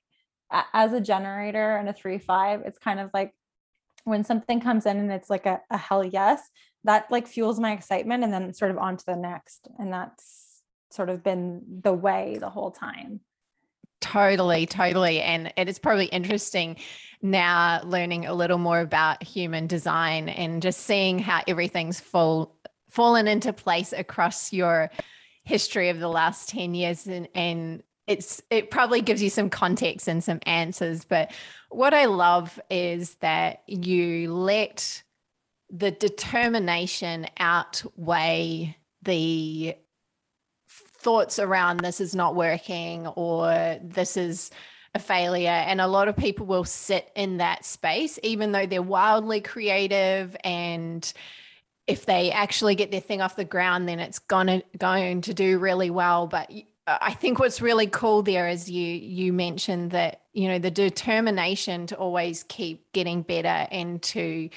as 0.74 0.94
a 0.94 1.02
generator 1.02 1.78
and 1.78 1.90
a 1.90 1.94
three 1.94 2.18
five, 2.18 2.62
it's 2.66 2.80
kind 2.80 3.00
of 3.00 3.10
like 3.14 3.34
when 4.04 4.24
something 4.24 4.60
comes 4.60 4.86
in 4.86 4.98
and 4.98 5.12
it's 5.12 5.30
like 5.30 5.46
a, 5.46 5.62
a 5.70 5.78
hell 5.78 6.04
yes, 6.04 6.42
that 6.84 7.10
like 7.12 7.28
fuels 7.28 7.60
my 7.60 7.72
excitement 7.72 8.24
and 8.24 8.34
then 8.34 8.54
sort 8.54 8.72
of 8.72 8.78
on 8.78 8.98
to 8.98 9.06
the 9.06 9.16
next. 9.16 9.68
And 9.78 9.94
that's 9.94 10.62
sort 10.90 11.10
of 11.10 11.24
been 11.24 11.62
the 11.84 11.94
way 11.94 12.38
the 12.40 12.50
whole 12.50 12.72
time. 12.72 13.22
Totally, 14.02 14.66
totally. 14.66 15.22
And 15.22 15.54
it 15.56 15.70
is 15.70 15.78
probably 15.78 16.08
interesting 16.08 16.78
now 17.22 17.82
learning 17.84 18.26
a 18.26 18.34
little 18.34 18.58
more 18.58 18.80
about 18.80 19.22
human 19.22 19.68
design 19.68 20.28
and 20.28 20.62
just 20.62 20.80
seeing 20.82 21.20
how 21.20 21.42
everything's 21.48 22.00
full 22.00 22.56
fallen 22.90 23.28
into 23.28 23.54
place 23.54 23.94
across 23.94 24.52
your 24.52 24.90
history 25.44 25.90
of 25.90 26.00
the 26.00 26.10
last 26.10 26.50
10 26.50 26.74
years 26.74 27.08
and, 27.08 27.28
and 27.36 27.84
it's 28.12 28.42
it 28.50 28.70
probably 28.70 29.02
gives 29.02 29.24
you 29.24 29.30
some 29.30 29.50
context 29.50 30.08
and 30.08 30.24
some 30.24 30.40
answers 30.46 31.06
but 31.06 31.32
what 31.70 31.94
i 31.94 32.06
love 32.06 32.60
is 32.70 33.16
that 33.16 33.64
you 33.68 34.34
let 34.34 35.04
the 35.70 35.92
determination 35.92 37.26
outweigh 37.40 38.76
the 39.04 39.76
thoughts 40.68 41.40
around 41.40 41.80
this 41.80 42.00
is 42.00 42.14
not 42.14 42.36
working 42.36 43.08
or 43.08 43.80
this 43.82 44.18
is 44.18 44.52
a 44.94 45.00
failure. 45.00 45.50
And 45.50 45.82
a 45.82 45.88
lot 45.88 46.08
of 46.08 46.18
people 46.18 46.46
will 46.46 46.66
sit 46.66 47.10
in 47.16 47.38
that 47.38 47.66
space 47.66 48.20
even 48.24 48.52
though 48.52 48.66
they're 48.66 48.82
wildly 48.82 49.42
creative 49.42 50.36
and 50.44 51.12
if 51.88 52.06
they 52.06 52.32
actually 52.32 52.76
get 52.76 52.92
their 52.92 53.02
thing 53.02 53.22
off 53.22 53.36
the 53.36 53.44
ground 53.44 53.88
then 53.88 54.00
it's 54.00 54.20
gonna 54.20 54.62
going 54.78 55.22
to 55.22 55.34
do 55.34 55.58
really 55.58 55.90
well. 55.90 56.28
But 56.28 56.52
I 56.88 57.14
think 57.14 57.40
what's 57.40 57.62
really 57.62 57.88
cool 57.88 58.24
there 58.24 58.48
is 58.48 58.70
you 58.70 58.86
you 58.86 59.34
mentioned 59.34 59.92
that 59.92 60.22
you 60.34 60.48
know 60.48 60.60
the 60.60 60.72
determination 60.72 61.88
to 61.88 61.96
always 61.96 62.44
keep 62.44 62.92
getting 62.92 63.22
better 63.22 63.68
and 63.72 64.02
to 64.04 64.50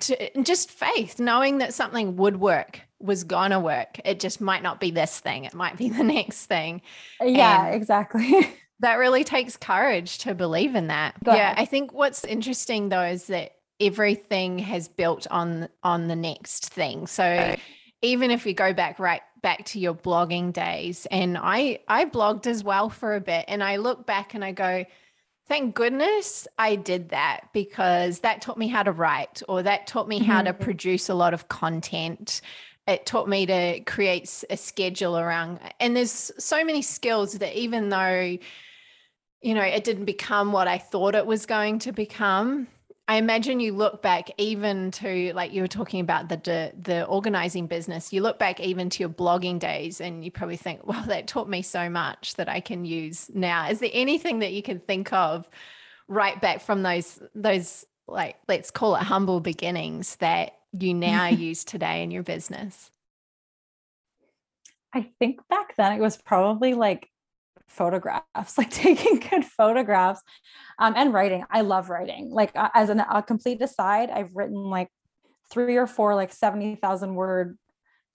to 0.00 0.42
just 0.42 0.70
faith 0.70 1.18
knowing 1.18 1.58
that 1.58 1.74
something 1.74 2.16
would 2.16 2.38
work 2.38 2.80
was 3.00 3.24
gonna 3.24 3.58
work. 3.58 4.00
It 4.04 4.20
just 4.20 4.40
might 4.40 4.62
not 4.62 4.80
be 4.80 4.90
this 4.90 5.18
thing. 5.18 5.44
It 5.44 5.54
might 5.54 5.76
be 5.76 5.88
the 5.88 6.04
next 6.18 6.46
thing. 6.46 6.82
Uh, 7.20 7.24
yeah 7.24 7.66
and 7.66 7.74
exactly. 7.74 8.54
that 8.80 8.96
really 8.96 9.24
takes 9.24 9.56
courage 9.56 10.18
to 10.18 10.34
believe 10.34 10.74
in 10.74 10.88
that. 10.88 11.22
Go 11.24 11.34
yeah 11.34 11.52
ahead. 11.52 11.58
i 11.58 11.64
think 11.64 11.92
what's 11.92 12.24
interesting 12.24 12.88
though 12.88 13.02
is 13.02 13.26
that 13.26 13.52
everything 13.80 14.60
has 14.60 14.88
built 14.88 15.26
on 15.30 15.68
on 15.82 16.06
the 16.06 16.16
next 16.16 16.68
thing. 16.68 17.06
So 17.06 17.56
even 18.02 18.30
if 18.30 18.44
we 18.44 18.52
go 18.52 18.72
back 18.72 18.98
right 18.98 19.22
back 19.42 19.64
to 19.64 19.80
your 19.80 19.94
blogging 19.94 20.52
days 20.52 21.06
and 21.10 21.36
I 21.36 21.80
I 21.88 22.04
blogged 22.04 22.46
as 22.46 22.62
well 22.62 22.88
for 22.88 23.14
a 23.14 23.20
bit 23.20 23.44
and 23.48 23.62
I 23.62 23.76
look 23.76 24.06
back 24.06 24.34
and 24.34 24.44
I 24.44 24.52
go 24.52 24.84
thank 25.48 25.74
goodness 25.74 26.46
I 26.58 26.76
did 26.76 27.08
that 27.08 27.48
because 27.52 28.20
that 28.20 28.40
taught 28.40 28.56
me 28.56 28.68
how 28.68 28.84
to 28.84 28.92
write 28.92 29.42
or 29.48 29.62
that 29.64 29.86
taught 29.88 30.08
me 30.08 30.20
how 30.20 30.42
to 30.42 30.52
mm-hmm. 30.52 30.62
produce 30.62 31.08
a 31.08 31.14
lot 31.14 31.34
of 31.34 31.48
content 31.48 32.40
it 32.86 33.04
taught 33.04 33.28
me 33.28 33.46
to 33.46 33.80
create 33.80 34.44
a 34.48 34.56
schedule 34.56 35.18
around 35.18 35.58
and 35.80 35.96
there's 35.96 36.30
so 36.38 36.64
many 36.64 36.80
skills 36.80 37.34
that 37.34 37.58
even 37.58 37.88
though 37.88 38.38
you 39.40 39.54
know 39.54 39.62
it 39.62 39.82
didn't 39.82 40.04
become 40.04 40.52
what 40.52 40.68
I 40.68 40.78
thought 40.78 41.16
it 41.16 41.26
was 41.26 41.46
going 41.46 41.80
to 41.80 41.92
become 41.92 42.68
I 43.12 43.16
imagine 43.16 43.60
you 43.60 43.74
look 43.74 44.00
back 44.00 44.30
even 44.38 44.90
to 44.92 45.34
like 45.34 45.52
you 45.52 45.60
were 45.60 45.68
talking 45.68 46.00
about 46.00 46.30
the 46.30 46.72
the 46.80 47.04
organizing 47.04 47.66
business. 47.66 48.10
You 48.10 48.22
look 48.22 48.38
back 48.38 48.58
even 48.58 48.88
to 48.88 49.00
your 49.00 49.10
blogging 49.10 49.58
days, 49.58 50.00
and 50.00 50.24
you 50.24 50.30
probably 50.30 50.56
think, 50.56 50.80
"Well, 50.86 51.04
that 51.08 51.26
taught 51.26 51.46
me 51.46 51.60
so 51.60 51.90
much 51.90 52.36
that 52.36 52.48
I 52.48 52.60
can 52.60 52.86
use 52.86 53.30
now." 53.34 53.68
Is 53.68 53.80
there 53.80 53.90
anything 53.92 54.38
that 54.38 54.54
you 54.54 54.62
can 54.62 54.80
think 54.80 55.12
of 55.12 55.46
right 56.08 56.40
back 56.40 56.62
from 56.62 56.82
those 56.82 57.20
those 57.34 57.84
like 58.08 58.36
let's 58.48 58.70
call 58.70 58.96
it 58.96 59.02
humble 59.02 59.40
beginnings 59.40 60.16
that 60.16 60.56
you 60.72 60.94
now 60.94 61.26
use 61.48 61.64
today 61.64 62.02
in 62.02 62.10
your 62.10 62.22
business? 62.22 62.90
I 64.94 65.10
think 65.18 65.46
back 65.50 65.76
then 65.76 65.92
it 65.92 66.00
was 66.00 66.16
probably 66.16 66.72
like 66.72 67.10
photographs, 67.72 68.24
like 68.58 68.70
taking 68.70 69.18
good 69.18 69.44
photographs 69.44 70.20
um, 70.78 70.94
and 70.96 71.12
writing. 71.12 71.44
I 71.50 71.62
love 71.62 71.90
writing. 71.90 72.30
Like 72.30 72.52
uh, 72.54 72.68
as 72.74 72.90
an, 72.90 73.00
a 73.00 73.22
complete 73.22 73.60
aside, 73.62 74.10
I've 74.10 74.34
written 74.34 74.56
like 74.56 74.88
three 75.50 75.76
or 75.76 75.86
four 75.86 76.14
like 76.14 76.32
70,000 76.32 77.14
word 77.14 77.58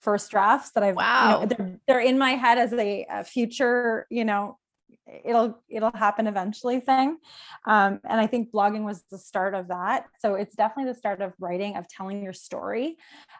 first 0.00 0.30
drafts 0.30 0.70
that 0.72 0.82
I've, 0.82 0.96
wow. 0.96 1.40
You 1.40 1.46
know, 1.46 1.46
they're, 1.46 1.80
they're 1.86 2.00
in 2.00 2.18
my 2.18 2.30
head 2.32 2.58
as 2.58 2.72
a, 2.72 3.06
a 3.10 3.24
future, 3.24 4.06
you 4.10 4.24
know, 4.24 4.58
it'll 5.24 5.58
it'll 5.68 5.92
happen 5.94 6.26
eventually 6.26 6.80
thing 6.80 7.16
um, 7.66 8.00
and 8.04 8.20
i 8.20 8.26
think 8.26 8.52
blogging 8.52 8.84
was 8.84 9.02
the 9.10 9.18
start 9.18 9.54
of 9.54 9.68
that 9.68 10.06
so 10.18 10.34
it's 10.34 10.54
definitely 10.54 10.90
the 10.90 10.98
start 10.98 11.20
of 11.20 11.32
writing 11.38 11.76
of 11.76 11.88
telling 11.88 12.22
your 12.22 12.32
story 12.32 12.96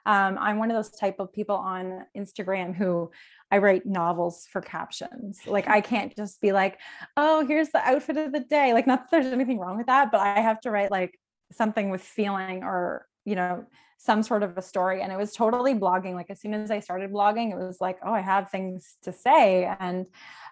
um, 0.06 0.38
i'm 0.40 0.58
one 0.58 0.70
of 0.70 0.76
those 0.76 0.90
type 0.90 1.16
of 1.18 1.32
people 1.32 1.56
on 1.56 2.04
instagram 2.16 2.74
who 2.74 3.10
i 3.50 3.58
write 3.58 3.86
novels 3.86 4.46
for 4.50 4.60
captions. 4.60 5.40
Like 5.46 5.68
i 5.76 5.80
can't 5.80 6.14
just 6.16 6.40
be 6.40 6.52
like 6.52 6.78
oh 7.16 7.44
here's 7.46 7.70
the 7.70 7.86
outfit 7.86 8.16
of 8.16 8.32
the 8.32 8.40
day. 8.40 8.72
Like 8.72 8.86
not 8.86 9.02
that 9.02 9.10
there's 9.10 9.32
anything 9.32 9.58
wrong 9.58 9.76
with 9.76 9.86
that 9.86 10.10
but 10.10 10.20
i 10.20 10.40
have 10.40 10.60
to 10.62 10.70
write 10.70 10.90
like 10.90 11.18
something 11.52 11.90
with 11.90 12.02
feeling 12.02 12.62
or 12.62 13.06
you 13.24 13.34
know 13.34 13.64
some 13.98 14.22
sort 14.22 14.42
of 14.42 14.56
a 14.56 14.62
story 14.62 15.02
and 15.02 15.12
it 15.12 15.16
was 15.16 15.32
totally 15.32 15.74
blogging. 15.74 16.14
Like 16.14 16.30
as 16.30 16.40
soon 16.40 16.54
as 16.54 16.70
i 16.70 16.80
started 16.80 17.12
blogging 17.12 17.52
it 17.52 17.56
was 17.56 17.80
like 17.80 17.98
oh 18.04 18.12
i 18.12 18.20
have 18.20 18.50
things 18.50 18.96
to 19.02 19.12
say 19.12 19.64
and 19.80 20.06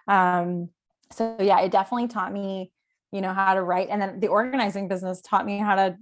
um 0.07 0.69
so 1.11 1.37
yeah 1.39 1.61
it 1.61 1.71
definitely 1.71 2.07
taught 2.07 2.33
me 2.33 2.71
you 3.11 3.21
know 3.21 3.33
how 3.33 3.53
to 3.53 3.61
write 3.61 3.87
and 3.89 4.01
then 4.01 4.19
the 4.19 4.27
organizing 4.27 4.87
business 4.87 5.21
taught 5.21 5.45
me 5.45 5.57
how 5.57 5.75
to 5.75 5.97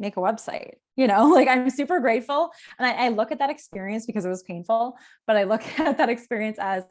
make 0.00 0.16
a 0.16 0.20
website 0.20 0.74
you 0.96 1.06
know 1.06 1.28
like 1.34 1.48
i'm 1.48 1.70
super 1.70 2.00
grateful. 2.00 2.50
And 2.78 2.86
I, 2.86 3.06
I, 3.06 3.08
look 3.08 3.32
at 3.32 3.38
that 3.38 3.50
experience 3.50 4.06
because 4.06 4.24
it 4.24 4.28
was 4.28 4.42
painful 4.42 4.96
but 5.26 5.36
i 5.36 5.44
look 5.44 5.62
at 5.78 5.98
that 5.98 6.08
experience 6.08 6.58
as 6.60 6.84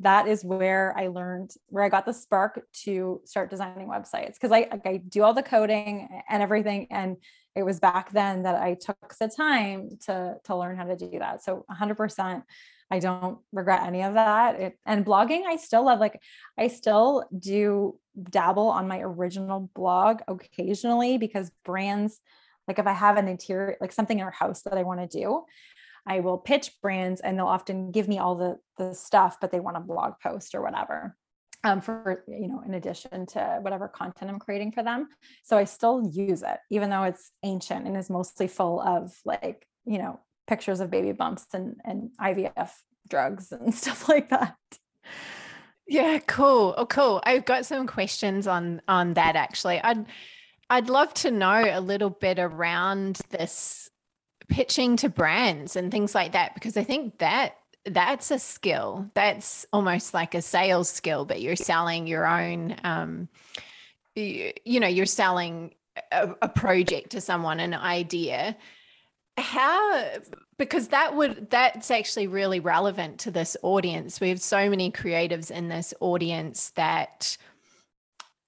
that 0.00 0.28
is 0.28 0.44
where 0.44 0.94
i 0.98 1.06
learned 1.06 1.52
where 1.68 1.84
i 1.84 1.88
got 1.88 2.04
the 2.04 2.12
spark 2.12 2.60
to 2.84 3.22
start 3.24 3.48
designing 3.48 3.88
websites. 3.88 4.34
Because 4.34 4.52
I, 4.52 4.68
I 4.84 4.98
do 5.08 5.22
all 5.22 5.32
the 5.32 5.42
coding 5.42 6.08
and 6.28 6.42
everything 6.42 6.88
and 6.90 7.16
it 7.54 7.62
was 7.62 7.80
back 7.80 8.12
then 8.12 8.42
that 8.42 8.56
i 8.56 8.74
took 8.74 9.14
the 9.18 9.28
time 9.28 9.90
to 10.06 10.34
to 10.44 10.56
learn 10.56 10.76
how 10.76 10.84
to 10.84 10.96
do 10.96 11.18
that. 11.18 11.42
So 11.42 11.64
100% 11.70 12.42
I 12.90 12.98
don't 12.98 13.38
regret 13.52 13.82
any 13.82 14.02
of 14.02 14.14
that. 14.14 14.60
It, 14.60 14.78
and 14.86 15.04
blogging, 15.04 15.42
I 15.46 15.56
still 15.56 15.84
love, 15.84 15.98
like, 15.98 16.20
I 16.56 16.68
still 16.68 17.24
do 17.36 17.98
dabble 18.30 18.68
on 18.68 18.88
my 18.88 19.00
original 19.00 19.70
blog 19.74 20.20
occasionally 20.28 21.18
because 21.18 21.50
brands, 21.64 22.20
like, 22.68 22.78
if 22.78 22.86
I 22.86 22.92
have 22.92 23.16
an 23.16 23.28
interior, 23.28 23.76
like 23.80 23.92
something 23.92 24.18
in 24.18 24.24
our 24.24 24.30
house 24.30 24.62
that 24.62 24.78
I 24.78 24.82
want 24.82 25.00
to 25.00 25.18
do, 25.18 25.44
I 26.06 26.20
will 26.20 26.38
pitch 26.38 26.72
brands 26.80 27.20
and 27.20 27.38
they'll 27.38 27.46
often 27.46 27.90
give 27.90 28.08
me 28.08 28.18
all 28.18 28.36
the, 28.36 28.58
the 28.78 28.94
stuff, 28.94 29.38
but 29.40 29.50
they 29.50 29.60
want 29.60 29.76
a 29.76 29.80
blog 29.80 30.14
post 30.22 30.54
or 30.54 30.62
whatever. 30.62 31.16
Um, 31.64 31.80
for 31.80 32.22
you 32.28 32.46
know 32.46 32.62
in 32.64 32.74
addition 32.74 33.26
to 33.28 33.58
whatever 33.60 33.88
content 33.88 34.30
i'm 34.30 34.38
creating 34.38 34.70
for 34.70 34.84
them 34.84 35.08
so 35.42 35.56
i 35.56 35.64
still 35.64 36.08
use 36.12 36.42
it 36.42 36.58
even 36.70 36.90
though 36.90 37.02
it's 37.04 37.32
ancient 37.42 37.88
and 37.88 37.96
is 37.96 38.08
mostly 38.08 38.46
full 38.46 38.80
of 38.80 39.18
like 39.24 39.66
you 39.84 39.98
know 39.98 40.20
pictures 40.46 40.80
of 40.80 40.90
baby 40.90 41.12
bumps 41.12 41.46
and, 41.52 41.76
and 41.84 42.10
IVF 42.20 42.70
drugs 43.08 43.52
and 43.52 43.74
stuff 43.82 44.08
like 44.08 44.30
that. 44.30 44.56
Yeah, 45.86 46.18
cool. 46.26 46.74
Oh, 46.76 46.86
cool. 46.86 47.22
I've 47.24 47.44
got 47.44 47.64
some 47.64 47.86
questions 47.86 48.46
on 48.46 48.82
on 48.88 49.14
that 49.14 49.36
actually. 49.36 49.80
I'd 49.80 50.06
I'd 50.68 50.88
love 50.88 51.14
to 51.14 51.30
know 51.30 51.64
a 51.70 51.80
little 51.80 52.10
bit 52.10 52.38
around 52.38 53.20
this 53.30 53.90
pitching 54.48 54.96
to 54.96 55.08
brands 55.08 55.76
and 55.76 55.90
things 55.90 56.14
like 56.14 56.32
that 56.32 56.54
because 56.54 56.76
I 56.76 56.84
think 56.84 57.18
that 57.18 57.56
that's 57.84 58.30
a 58.30 58.38
skill. 58.38 59.10
That's 59.14 59.66
almost 59.72 60.12
like 60.12 60.34
a 60.34 60.42
sales 60.42 60.90
skill, 60.90 61.24
but 61.24 61.40
you're 61.40 61.56
selling 61.56 62.06
your 62.06 62.26
own 62.26 62.76
um 62.84 63.28
you, 64.14 64.52
you 64.64 64.80
know, 64.80 64.88
you're 64.88 65.06
selling 65.06 65.74
a, 66.10 66.30
a 66.42 66.48
project 66.48 67.10
to 67.10 67.20
someone, 67.20 67.60
an 67.60 67.74
idea 67.74 68.56
how 69.38 70.04
because 70.56 70.88
that 70.88 71.14
would 71.14 71.50
that's 71.50 71.90
actually 71.90 72.26
really 72.26 72.58
relevant 72.60 73.18
to 73.20 73.30
this 73.30 73.54
audience 73.62 74.18
we 74.18 74.30
have 74.30 74.40
so 74.40 74.70
many 74.70 74.90
creatives 74.90 75.50
in 75.50 75.68
this 75.68 75.92
audience 76.00 76.70
that 76.70 77.36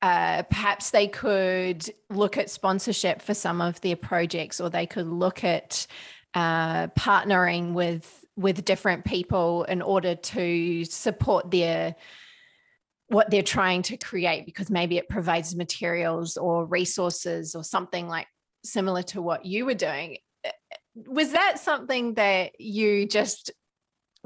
uh, 0.00 0.42
perhaps 0.44 0.90
they 0.90 1.08
could 1.08 1.88
look 2.08 2.38
at 2.38 2.50
sponsorship 2.50 3.20
for 3.20 3.34
some 3.34 3.60
of 3.60 3.80
their 3.80 3.96
projects 3.96 4.60
or 4.60 4.70
they 4.70 4.86
could 4.86 5.08
look 5.08 5.42
at 5.42 5.86
uh, 6.34 6.86
partnering 6.88 7.72
with 7.72 8.24
with 8.36 8.64
different 8.64 9.04
people 9.04 9.64
in 9.64 9.82
order 9.82 10.14
to 10.14 10.84
support 10.84 11.50
their 11.50 11.96
what 13.08 13.30
they're 13.30 13.42
trying 13.42 13.82
to 13.82 13.96
create 13.96 14.46
because 14.46 14.70
maybe 14.70 14.98
it 14.98 15.08
provides 15.08 15.56
materials 15.56 16.36
or 16.36 16.64
resources 16.64 17.54
or 17.54 17.64
something 17.64 18.06
like 18.06 18.28
similar 18.64 19.02
to 19.02 19.20
what 19.20 19.44
you 19.44 19.64
were 19.64 19.74
doing. 19.74 20.18
Was 20.94 21.32
that 21.32 21.58
something 21.58 22.14
that 22.14 22.60
you 22.60 23.06
just 23.08 23.50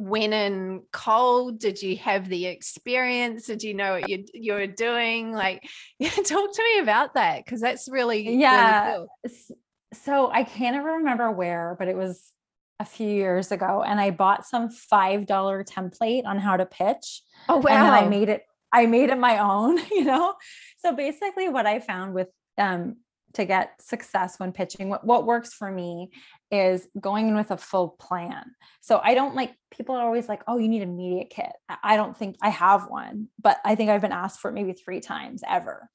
went 0.03 0.35
in 0.35 0.83
cold? 0.93 1.59
Did 1.59 1.81
you 1.81 1.97
have 1.99 2.29
the 2.29 2.47
experience? 2.47 3.47
Did 3.47 3.63
you 3.63 3.75
know 3.75 3.93
what 3.93 4.09
you 4.09 4.25
you 4.35 4.55
were 4.55 4.67
doing? 4.67 5.33
Like, 5.33 5.63
yeah, 5.99 6.11
talk 6.11 6.55
to 6.55 6.63
me 6.63 6.81
about 6.81 7.15
that 7.15 7.45
because 7.45 7.61
that's 7.61 7.89
really 7.89 8.39
yeah. 8.39 8.93
Really 8.93 9.09
cool. 9.27 9.57
So 9.95 10.31
I 10.31 10.45
can't 10.45 10.85
remember 10.85 11.31
where, 11.31 11.77
but 11.79 11.87
it 11.87 11.97
was 11.97 12.33
a 12.81 12.85
few 12.85 13.09
years 13.09 13.53
ago, 13.53 13.85
and 13.87 14.01
I 14.01 14.11
bought 14.11 14.47
some 14.47 14.71
five 14.71 15.27
dollar 15.27 15.63
template 15.63 16.27
on 16.27 16.39
how 16.39 16.57
to 16.57 16.67
pitch. 16.67 17.23
Oh 17.49 17.59
wow! 17.59 17.71
And 17.71 17.87
I 17.87 18.09
made 18.09 18.29
it. 18.29 18.45
I 18.73 18.87
made 18.87 19.11
it 19.11 19.19
my 19.19 19.39
own. 19.39 19.79
You 19.93 20.05
know. 20.05 20.35
So 20.79 20.95
basically, 20.95 21.49
what 21.49 21.67
I 21.67 21.79
found 21.79 22.15
with 22.15 22.29
um, 22.59 22.97
to 23.35 23.45
get 23.45 23.81
success 23.81 24.39
when 24.39 24.53
pitching. 24.53 24.89
What, 24.89 25.05
what 25.05 25.27
works 25.27 25.55
for 25.55 25.71
me 25.71 26.11
is 26.51 26.87
going 27.01 27.29
in 27.29 27.35
with 27.35 27.51
a 27.51 27.57
full 27.57 27.91
plan. 27.99 28.45
So 28.81 29.01
i 29.03 29.15
don't 29.15 29.35
like 29.35 29.55
people 29.71 29.95
are 29.95 30.05
always 30.05 30.29
like 30.29 30.43
oh 30.47 30.59
you 30.59 30.69
need 30.69 30.83
a 30.83 30.87
media 30.87 31.25
kit. 31.25 31.53
I 31.83 31.97
don't 31.97 32.17
think 32.17 32.37
i 32.43 32.51
have 32.51 32.89
one 32.89 33.29
but 33.41 33.59
i 33.65 33.75
think 33.75 33.91
i've 33.91 34.03
been 34.03 34.13
asked 34.13 34.41
for 34.41 34.51
it 34.51 34.55
maybe 34.55 34.73
three 34.73 35.01
times 35.01 35.43
ever. 35.49 35.89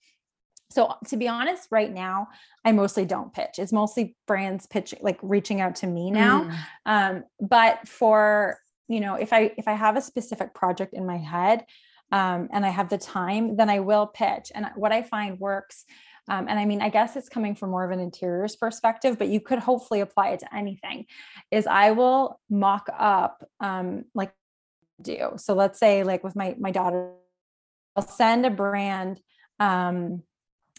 So 0.70 0.96
to 1.08 1.18
be 1.18 1.28
honest 1.28 1.68
right 1.72 1.94
now 1.94 2.28
i 2.66 2.72
mostly 2.72 3.06
don't 3.06 3.34
pitch. 3.34 3.60
It's 3.60 3.72
mostly 3.72 4.16
brands 4.26 4.66
pitching 4.66 5.00
like 5.02 5.20
reaching 5.22 5.62
out 5.62 5.76
to 5.78 5.88
me 5.88 6.12
now. 6.12 6.44
Mm. 6.44 6.58
um, 6.86 7.24
but 7.40 7.88
for 7.88 8.58
you 8.88 9.00
know 9.00 9.16
if 9.16 9.32
i 9.32 9.52
if 9.58 9.68
i 9.68 9.74
have 9.74 9.96
a 9.96 10.02
specific 10.02 10.54
project 10.54 10.94
in 10.94 11.06
my 11.06 11.18
head 11.18 11.66
um, 12.12 12.48
and 12.52 12.66
i 12.66 12.70
have 12.70 12.90
the 12.90 12.98
time 12.98 13.58
then 13.58 13.70
i 13.70 13.80
will 13.80 14.08
pitch. 14.08 14.52
And 14.56 14.66
what 14.76 14.92
i 14.92 15.04
find 15.04 15.40
works 15.40 15.86
um, 16.28 16.48
and 16.50 16.60
I 16.60 16.66
mean, 16.66 16.82
I 16.82 16.90
guess 16.90 17.16
it's 17.16 17.30
coming 17.30 17.56
from 17.56 17.70
more 17.70 17.86
of 17.86 17.92
an 17.92 18.00
interiors 18.00 18.56
perspective, 18.56 19.18
but 19.18 19.30
you 19.30 19.40
could 19.40 19.60
hopefully 19.60 20.02
apply 20.02 20.30
it 20.30 20.40
to 20.42 20.56
anything. 20.56 21.06
Is 21.52 21.68
I 21.68 21.92
will 21.92 22.40
mock 22.50 22.90
up 22.98 23.48
um, 23.60 24.06
like 24.14 24.34
do. 25.02 25.34
So 25.38 25.54
let's 25.54 25.80
say 25.80 26.04
like 26.04 26.24
with 26.24 26.36
my 26.36 26.56
my 26.60 26.72
daughter, 26.72 27.12
I'll 27.96 28.08
send 28.08 28.46
a 28.46 28.50
brand, 28.50 29.22
um, 29.60 30.24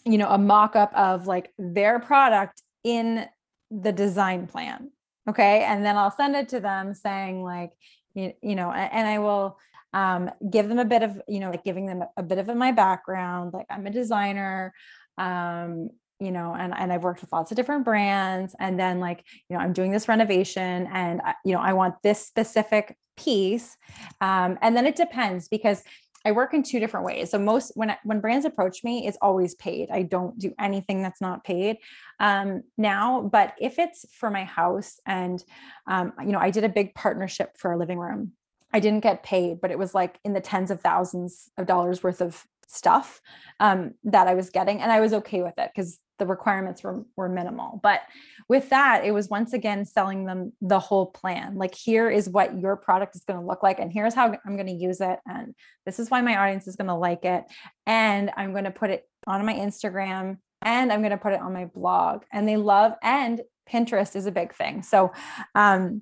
you 0.05 0.17
know, 0.17 0.29
a 0.29 0.37
mock 0.37 0.75
up 0.75 0.93
of 0.93 1.27
like 1.27 1.51
their 1.57 1.99
product 1.99 2.61
in 2.83 3.25
the 3.71 3.91
design 3.91 4.47
plan. 4.47 4.91
Okay, 5.27 5.63
and 5.63 5.85
then 5.85 5.95
I'll 5.97 6.11
send 6.11 6.35
it 6.35 6.49
to 6.49 6.59
them 6.59 6.93
saying 6.93 7.43
like, 7.43 7.71
you, 8.13 8.33
you 8.41 8.55
know, 8.55 8.71
and, 8.71 8.91
and 8.91 9.07
I 9.07 9.19
will 9.19 9.59
um, 9.93 10.29
give 10.49 10.67
them 10.69 10.79
a 10.79 10.85
bit 10.85 11.03
of, 11.03 11.21
you 11.27 11.39
know, 11.39 11.49
like 11.49 11.63
giving 11.63 11.85
them 11.85 12.03
a 12.17 12.23
bit 12.23 12.37
of 12.37 12.47
my 12.55 12.71
background. 12.71 13.53
Like 13.53 13.67
I'm 13.69 13.85
a 13.87 13.91
designer 13.91 14.73
um, 15.19 15.89
you 16.19 16.31
know, 16.31 16.53
and, 16.57 16.73
and 16.75 16.91
I've 16.91 17.03
worked 17.03 17.21
with 17.21 17.31
lots 17.31 17.51
of 17.51 17.55
different 17.55 17.85
brands. 17.85 18.55
And 18.59 18.79
then 18.79 18.99
like, 18.99 19.23
you 19.49 19.55
know, 19.55 19.63
I'm 19.63 19.73
doing 19.73 19.91
this 19.91 20.07
renovation 20.07 20.89
and, 20.91 21.21
I, 21.21 21.35
you 21.45 21.53
know, 21.53 21.61
I 21.61 21.73
want 21.73 21.95
this 22.03 22.25
specific 22.25 22.97
piece. 23.15 23.77
Um, 24.19 24.57
and 24.61 24.75
then 24.75 24.85
it 24.85 24.95
depends 24.95 25.47
because 25.47 25.83
I 26.25 26.33
work 26.33 26.53
in 26.53 26.63
two 26.63 26.81
different 26.81 27.05
ways. 27.05 27.31
So 27.31 27.39
most 27.39 27.71
when 27.75 27.95
when 28.03 28.19
brands 28.19 28.45
approach 28.45 28.83
me, 28.83 29.07
it's 29.07 29.17
always 29.21 29.55
paid. 29.55 29.89
I 29.89 30.01
don't 30.01 30.37
do 30.37 30.53
anything 30.59 31.01
that's 31.01 31.21
not 31.21 31.45
paid 31.45 31.77
um, 32.19 32.63
now. 32.77 33.21
But 33.21 33.53
if 33.59 33.79
it's 33.79 34.05
for 34.13 34.29
my 34.29 34.43
house, 34.43 34.99
and 35.05 35.41
um, 35.87 36.11
you 36.19 36.33
know, 36.33 36.39
I 36.39 36.51
did 36.51 36.65
a 36.65 36.69
big 36.69 36.93
partnership 36.93 37.57
for 37.57 37.71
a 37.71 37.77
living 37.77 37.99
room. 37.99 38.33
I 38.73 38.81
didn't 38.81 38.99
get 38.99 39.23
paid, 39.23 39.61
but 39.61 39.71
it 39.71 39.79
was 39.79 39.95
like 39.95 40.19
in 40.25 40.33
the 40.33 40.41
tens 40.41 40.71
of 40.71 40.81
thousands 40.81 41.49
of 41.57 41.65
dollars 41.65 42.03
worth 42.03 42.21
of 42.21 42.45
stuff 42.69 43.21
um, 43.59 43.93
that 44.05 44.27
I 44.27 44.35
was 44.35 44.49
getting, 44.49 44.81
and 44.81 44.91
I 44.91 44.99
was 44.99 45.13
okay 45.13 45.41
with 45.41 45.57
it 45.57 45.71
because 45.73 45.99
the 46.17 46.25
requirements 46.25 46.83
were 46.83 47.05
were 47.15 47.29
minimal. 47.29 47.79
But 47.81 48.01
with 48.47 48.69
that, 48.69 49.05
it 49.05 49.11
was 49.11 49.29
once 49.29 49.53
again 49.53 49.85
selling 49.85 50.25
them 50.25 50.53
the 50.61 50.79
whole 50.79 51.07
plan. 51.07 51.55
Like 51.55 51.75
here 51.75 52.09
is 52.09 52.29
what 52.29 52.57
your 52.57 52.75
product 52.75 53.15
is 53.15 53.23
going 53.23 53.39
to 53.39 53.45
look 53.45 53.63
like, 53.63 53.79
and 53.79 53.91
here's 53.91 54.13
how 54.13 54.35
I'm 54.45 54.55
going 54.55 54.67
to 54.67 54.73
use 54.73 55.01
it, 55.01 55.19
and 55.25 55.55
this 55.85 55.99
is 55.99 56.09
why 56.09 56.21
my 56.21 56.37
audience 56.37 56.67
is 56.67 56.75
going 56.75 56.87
to 56.87 56.95
like 56.95 57.25
it, 57.25 57.43
and 57.85 58.31
I'm 58.37 58.51
going 58.51 58.65
to 58.65 58.71
put 58.71 58.89
it 58.89 59.07
on 59.27 59.45
my 59.45 59.53
Instagram 59.53 60.37
and 60.61 60.91
I'm 60.91 61.01
going 61.01 61.11
to 61.11 61.17
put 61.17 61.33
it 61.33 61.41
on 61.41 61.53
my 61.53 61.65
blog. 61.65 62.23
And 62.31 62.47
they 62.47 62.57
love, 62.57 62.93
and 63.01 63.41
Pinterest 63.71 64.15
is 64.15 64.25
a 64.25 64.31
big 64.31 64.53
thing. 64.53 64.81
So, 64.81 65.11
um, 65.55 66.01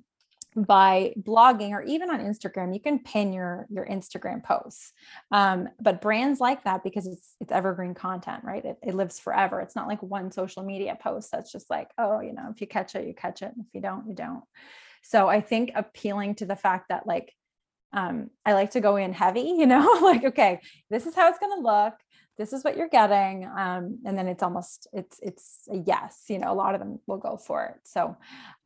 by 0.58 1.14
blogging 1.22 1.70
or 1.70 1.84
even 1.84 2.10
on 2.10 2.20
Instagram, 2.20 2.74
you 2.74 2.80
can 2.80 3.00
pin 3.00 3.32
your 3.32 3.68
your 3.70 3.86
Instagram 3.86 4.44
posts. 4.44 4.92
Um, 5.32 5.70
but 5.80 6.02
brands 6.02 6.40
like 6.40 6.64
that 6.64 6.84
because 6.84 7.06
it's 7.06 7.36
it's 7.40 7.52
evergreen 7.52 7.94
content, 7.94 8.44
right? 8.44 8.66
It, 8.66 8.78
it 8.82 8.96
lives 8.96 9.20
forever. 9.20 9.62
It's 9.62 9.76
not 9.76 9.88
like 9.88 10.02
one 10.02 10.32
social 10.32 10.64
media 10.64 10.98
post 11.00 11.32
that's 11.32 11.52
just 11.52 11.70
like, 11.70 11.92
oh, 11.98 12.22
you 12.22 12.34
know, 12.34 12.50
if 12.52 12.60
you 12.60 12.68
catch 12.68 12.96
it, 12.96 13.06
you 13.06 13.14
catch 13.14 13.42
it. 13.44 13.52
If 13.58 13.68
you 13.74 13.82
don't, 13.82 14.08
you 14.08 14.16
don't. 14.16 14.44
So 15.04 15.28
I 15.28 15.42
think 15.42 15.72
appealing 15.76 16.36
to 16.36 16.46
the 16.46 16.56
fact 16.56 16.90
that 16.90 17.06
like 17.06 17.34
um, 17.94 18.30
I 18.46 18.54
like 18.54 18.72
to 18.72 18.82
go 18.82 18.96
in 18.96 19.14
heavy, 19.14 19.42
you 19.58 19.66
know, 19.66 20.00
like, 20.02 20.24
okay, 20.24 20.60
this 20.90 21.06
is 21.06 21.16
how 21.16 21.30
it's 21.30 21.40
to 21.40 21.62
look 21.62 21.94
this 22.38 22.54
is 22.54 22.64
what 22.64 22.78
you're 22.78 22.90
getting 22.90 23.46
um, 23.46 24.00
and 24.06 24.18
then 24.18 24.28
it's 24.28 24.44
almost 24.44 24.88
it's 24.94 25.20
it's 25.22 25.68
a 25.72 25.78
yes 25.78 26.26
you 26.30 26.40
know 26.40 26.52
a 26.52 26.54
lot 26.54 26.76
of 26.76 26.80
them 26.80 27.00
will 27.08 27.18
go 27.18 27.38
for 27.38 27.66
it. 27.66 27.76
So 27.84 28.16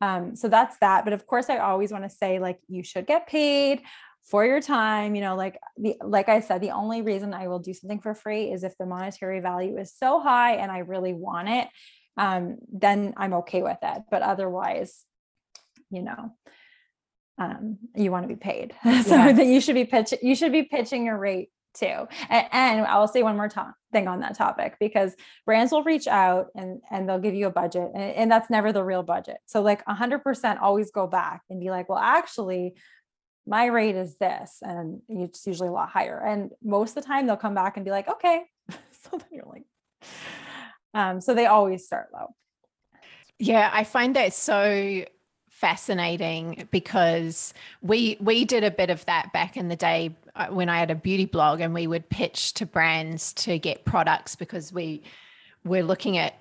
um, 0.00 0.36
so 0.36 0.48
that's 0.48 0.78
that. 0.78 1.04
But 1.04 1.12
of 1.12 1.26
course 1.26 1.48
i 1.50 1.58
always 1.58 1.92
want 1.92 2.04
to 2.04 2.10
say 2.10 2.38
like 2.38 2.58
you 2.68 2.82
should 2.82 3.06
get 3.06 3.26
paid 3.26 3.82
for 4.24 4.46
your 4.46 4.60
time 4.60 5.16
you 5.16 5.20
know 5.20 5.34
like 5.34 5.58
the 5.76 5.96
like 6.04 6.28
i 6.28 6.38
said 6.38 6.60
the 6.60 6.70
only 6.70 7.02
reason 7.02 7.34
i 7.34 7.48
will 7.48 7.58
do 7.58 7.74
something 7.74 8.00
for 8.00 8.14
free 8.14 8.52
is 8.52 8.62
if 8.62 8.76
the 8.78 8.86
monetary 8.86 9.40
value 9.40 9.76
is 9.76 9.92
so 9.92 10.20
high 10.20 10.54
and 10.54 10.70
i 10.70 10.78
really 10.78 11.12
want 11.12 11.48
it 11.48 11.68
um, 12.16 12.58
then 12.72 13.14
i'm 13.16 13.32
okay 13.34 13.62
with 13.62 13.78
it. 13.82 14.02
But 14.10 14.22
otherwise 14.22 15.04
you 15.90 16.02
know 16.02 16.34
um, 17.38 17.78
you 17.96 18.10
want 18.10 18.24
to 18.24 18.28
be 18.28 18.38
paid. 18.38 18.74
So 18.84 19.16
yeah. 19.16 19.32
that 19.32 19.46
you 19.46 19.60
should 19.60 19.74
be 19.74 19.84
pitching 19.84 20.18
you 20.22 20.34
should 20.34 20.52
be 20.52 20.64
pitching 20.64 21.06
your 21.06 21.18
rate 21.18 21.48
too. 21.74 22.06
And, 22.28 22.46
and 22.52 22.86
I'll 22.86 23.08
say 23.08 23.22
one 23.22 23.36
more 23.36 23.48
to- 23.48 23.74
thing 23.92 24.08
on 24.08 24.20
that 24.20 24.36
topic 24.36 24.76
because 24.80 25.14
brands 25.44 25.72
will 25.72 25.82
reach 25.82 26.06
out 26.06 26.46
and 26.54 26.80
and 26.90 27.08
they'll 27.08 27.18
give 27.18 27.34
you 27.34 27.46
a 27.46 27.50
budget 27.50 27.90
and, 27.94 28.14
and 28.14 28.30
that's 28.30 28.50
never 28.50 28.72
the 28.72 28.84
real 28.84 29.02
budget. 29.02 29.38
So 29.46 29.62
like 29.62 29.84
100% 29.86 30.60
always 30.60 30.90
go 30.90 31.06
back 31.06 31.42
and 31.50 31.60
be 31.60 31.70
like, 31.70 31.88
well, 31.88 31.98
actually, 31.98 32.74
my 33.46 33.66
rate 33.66 33.96
is 33.96 34.16
this, 34.18 34.58
and 34.62 35.00
it's 35.08 35.46
usually 35.46 35.68
a 35.68 35.72
lot 35.72 35.88
higher. 35.88 36.18
And 36.24 36.50
most 36.62 36.96
of 36.96 37.02
the 37.02 37.08
time 37.08 37.26
they'll 37.26 37.36
come 37.36 37.54
back 37.54 37.76
and 37.76 37.84
be 37.84 37.90
like, 37.90 38.08
okay. 38.08 38.42
so 38.70 39.10
then 39.12 39.26
you're 39.32 39.44
like, 39.46 39.64
um, 40.94 41.20
so 41.20 41.34
they 41.34 41.46
always 41.46 41.84
start 41.84 42.08
low. 42.12 42.34
Yeah, 43.38 43.68
I 43.72 43.82
find 43.84 44.14
that 44.16 44.32
so 44.32 45.04
fascinating 45.62 46.66
because 46.72 47.54
we 47.82 48.16
we 48.18 48.44
did 48.44 48.64
a 48.64 48.70
bit 48.70 48.90
of 48.90 49.06
that 49.06 49.32
back 49.32 49.56
in 49.56 49.68
the 49.68 49.76
day 49.76 50.12
uh, 50.34 50.48
when 50.48 50.68
I 50.68 50.76
had 50.76 50.90
a 50.90 50.96
beauty 50.96 51.24
blog 51.24 51.60
and 51.60 51.72
we 51.72 51.86
would 51.86 52.08
pitch 52.08 52.52
to 52.54 52.66
brands 52.66 53.32
to 53.34 53.60
get 53.60 53.84
products 53.84 54.34
because 54.34 54.72
we 54.72 55.04
were 55.64 55.84
looking 55.84 56.18
at 56.18 56.34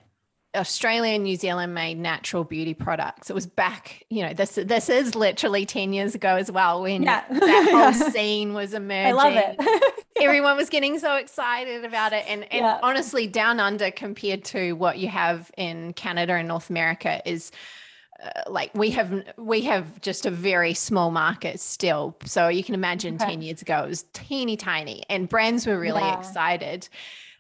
Australia 0.56 1.14
and 1.14 1.24
New 1.24 1.36
Zealand 1.36 1.76
made 1.76 2.00
natural 2.00 2.44
beauty 2.44 2.74
products. 2.74 3.30
It 3.30 3.34
was 3.34 3.46
back, 3.46 4.04
you 4.10 4.24
know, 4.24 4.34
this 4.34 4.56
this 4.56 4.90
is 4.90 5.14
literally 5.14 5.68
10 5.68 5.94
years 5.94 6.16
ago 6.16 6.36
as 6.36 6.52
well 6.52 6.82
when 6.82 7.04
yeah. 7.04 7.24
that 7.30 7.70
whole 7.72 8.12
scene 8.12 8.56
was 8.56 8.74
emerging. 8.74 9.20
I 9.20 9.24
love 9.24 9.34
it. 9.36 10.04
Everyone 10.20 10.58
was 10.58 10.70
getting 10.70 10.98
so 10.98 11.18
excited 11.18 11.86
about 11.86 12.12
it. 12.14 12.26
And 12.28 12.44
and 12.52 12.66
yeah. 12.66 12.80
honestly, 12.82 13.28
down 13.28 13.60
under 13.60 13.92
compared 13.92 14.44
to 14.46 14.74
what 14.74 14.98
you 14.98 15.10
have 15.10 15.52
in 15.58 15.94
Canada 15.94 16.34
and 16.34 16.48
North 16.48 16.72
America 16.72 17.22
is 17.24 17.52
like 18.50 18.74
we 18.76 18.92
have 18.92 19.24
we 19.38 19.62
have 19.62 20.00
just 20.02 20.26
a 20.26 20.32
very 20.32 20.74
small 20.74 21.12
market 21.12 21.60
still 21.60 22.16
so 22.26 22.48
you 22.48 22.64
can 22.64 22.76
imagine 22.76 23.16
okay. 23.16 23.32
10 23.32 23.42
years 23.42 23.62
ago 23.62 23.84
it 23.84 23.90
was 23.90 24.06
teeny 24.14 24.58
tiny 24.58 25.04
and 25.10 25.28
brands 25.30 25.66
were 25.66 25.80
really 25.80 26.02
yeah. 26.02 26.20
excited 26.20 26.88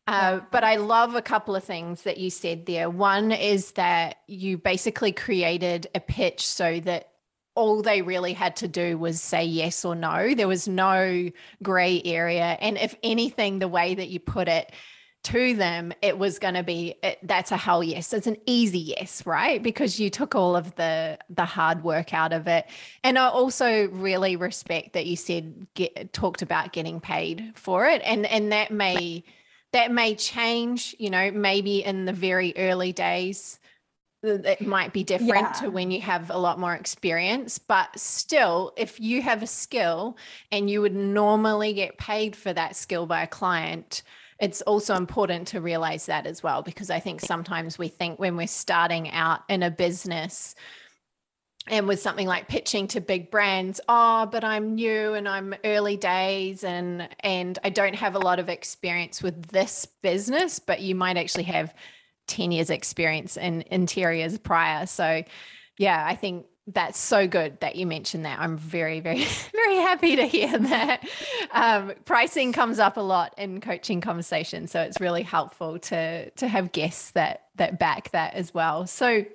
uh, 0.08 0.12
yeah. 0.12 0.46
but 0.52 0.63
I 0.63 0.78
love 0.78 1.15
a 1.15 1.22
couple 1.22 1.56
of 1.56 1.63
things 1.63 2.02
that 2.04 2.17
you 2.17 2.32
said 2.32 2.65
there. 2.65 2.89
One 2.89 3.32
is 3.32 3.74
that 3.74 4.17
you 4.28 4.58
basically 4.58 5.12
created 5.12 5.88
a 5.94 6.00
pitch 6.00 6.46
so 6.46 6.80
that 6.82 7.12
all 7.56 7.82
they 7.82 8.02
really 8.02 8.34
had 8.34 8.56
to 8.58 8.67
do 8.67 8.98
was 8.98 9.22
say 9.22 9.44
yes 9.44 9.86
or 9.86 9.96
no. 9.96 10.34
There 10.34 10.48
was 10.48 10.67
no 10.67 11.30
gray 11.62 12.02
area. 12.04 12.58
And 12.60 12.78
if 12.78 12.96
anything, 13.04 13.60
the 13.60 13.67
way 13.67 13.94
that 13.94 14.10
you 14.10 14.20
put 14.20 14.48
it, 14.48 14.72
to 15.24 15.54
them, 15.56 15.94
it 16.02 16.18
was 16.18 16.40
going 16.40 16.56
to 16.56 16.64
be 16.64 16.96
it, 17.04 17.20
that's 17.24 17.52
a 17.52 17.58
hell 17.58 17.84
yes. 17.84 18.12
It's 18.14 18.28
an 18.28 18.38
easy 18.46 18.80
yes, 18.98 19.26
right? 19.26 19.62
Because 19.62 20.00
you 20.00 20.10
took 20.10 20.34
all 20.34 20.56
of 20.56 20.76
the 20.76 21.20
the 21.30 21.46
hard 21.46 21.84
work 21.84 22.14
out 22.14 22.34
of 22.34 22.48
it. 22.48 22.66
And 23.04 23.20
I 23.20 23.28
also 23.28 23.88
really 23.90 24.36
respect 24.36 24.94
that 24.94 25.06
you 25.06 25.16
said 25.16 25.68
get 25.76 26.12
talked 26.14 26.42
about 26.42 26.74
getting 26.74 27.00
paid 27.00 27.54
for 27.56 27.86
it, 27.86 28.02
and 28.04 28.26
and 28.26 28.52
that 28.52 28.72
may 28.72 29.24
that 29.74 29.92
may 29.92 30.16
change. 30.16 30.96
You 30.98 31.12
know, 31.12 31.32
maybe 31.32 31.84
in 31.84 32.06
the 32.06 32.14
very 32.14 32.54
early 32.58 32.92
days 32.92 33.60
it 34.24 34.62
might 34.62 34.94
be 34.94 35.04
different 35.04 35.48
yeah. 35.48 35.52
to 35.54 35.72
when 35.72 35.90
you 35.90 36.00
have 36.00 36.30
a 36.30 36.38
lot 36.38 36.60
more 36.60 36.76
experience 36.76 37.58
but 37.58 37.90
still 37.98 38.72
if 38.78 39.00
you 39.00 39.20
have 39.20 39.42
a 39.42 39.48
skill 39.48 40.16
and 40.52 40.70
you 40.70 40.80
would 40.80 40.94
normally 40.94 41.74
get 41.74 41.98
paid 41.98 42.36
for 42.36 42.54
that 42.54 42.76
skill 42.76 43.08
by 43.08 43.24
a 43.24 43.28
client 43.28 44.04
it's 44.42 44.62
also 44.64 44.96
important 44.96 45.48
to 45.50 45.62
realize 45.62 46.08
that 46.08 46.26
as 46.26 46.42
well, 46.42 46.64
because 46.64 46.90
I 46.90 47.00
think 47.00 47.22
sometimes 47.22 47.78
we 47.78 47.88
think 47.88 48.20
when 48.20 48.36
we're 48.36 48.48
starting 48.48 49.10
out 49.12 49.42
in 49.48 49.64
a 49.64 49.72
business, 49.72 50.56
and 51.68 51.88
with 51.88 52.02
something 52.02 52.28
like 52.28 52.48
pitching 52.48 52.88
to 52.88 53.00
big 53.00 53.30
brands 53.30 53.80
oh 53.88 54.26
but 54.26 54.44
i'm 54.44 54.74
new 54.74 55.14
and 55.14 55.30
i'm 55.30 55.54
early 55.64 55.96
days 55.96 56.64
and 56.64 57.08
and 57.20 57.60
i 57.64 57.70
don't 57.70 57.94
have 57.94 58.16
a 58.16 58.20
lot 58.20 58.40
of 58.40 58.50
experience 58.50 59.22
with 59.22 59.46
this 59.50 59.86
business 60.02 60.58
but 60.58 60.82
you 60.82 60.96
might 60.96 61.18
actually 61.18 61.44
have 61.44 61.72
10 62.26 62.52
years 62.52 62.70
experience 62.72 63.38
in 63.38 63.64
interiors 63.70 64.40
prior. 64.40 64.88
So 64.88 65.24
yeah 65.78 66.04
i 66.04 66.16
think 66.16 66.48
that's 66.67 67.00
so 67.00 67.28
good 67.28 67.60
that 67.62 67.76
you 67.76 67.88
mentioned 67.88 68.26
that. 68.26 68.39
I'm 68.39 68.58
very, 68.58 69.00
very, 69.00 69.26
very 69.52 69.76
happy 69.78 70.15
to 70.15 70.26
hear 70.26 70.58
that. 70.58 71.08
Um, 71.52 71.93
pricing 72.06 72.54
comes 72.54 72.80
up 72.80 72.97
a 72.97 73.02
lot 73.02 73.34
in 73.38 73.62
coaching 73.62 74.02
conversations, 74.02 74.71
so 74.71 74.82
it's 74.82 75.00
really 75.00 75.24
helpful 75.24 75.80
to 75.80 76.30
to 76.30 76.47
have 76.47 76.71
guests 76.71 77.12
that 77.12 77.45
that 77.56 77.80
back 77.80 78.12
that 78.12 78.34
as 78.34 78.54
well. 78.54 78.88
So 78.88 79.26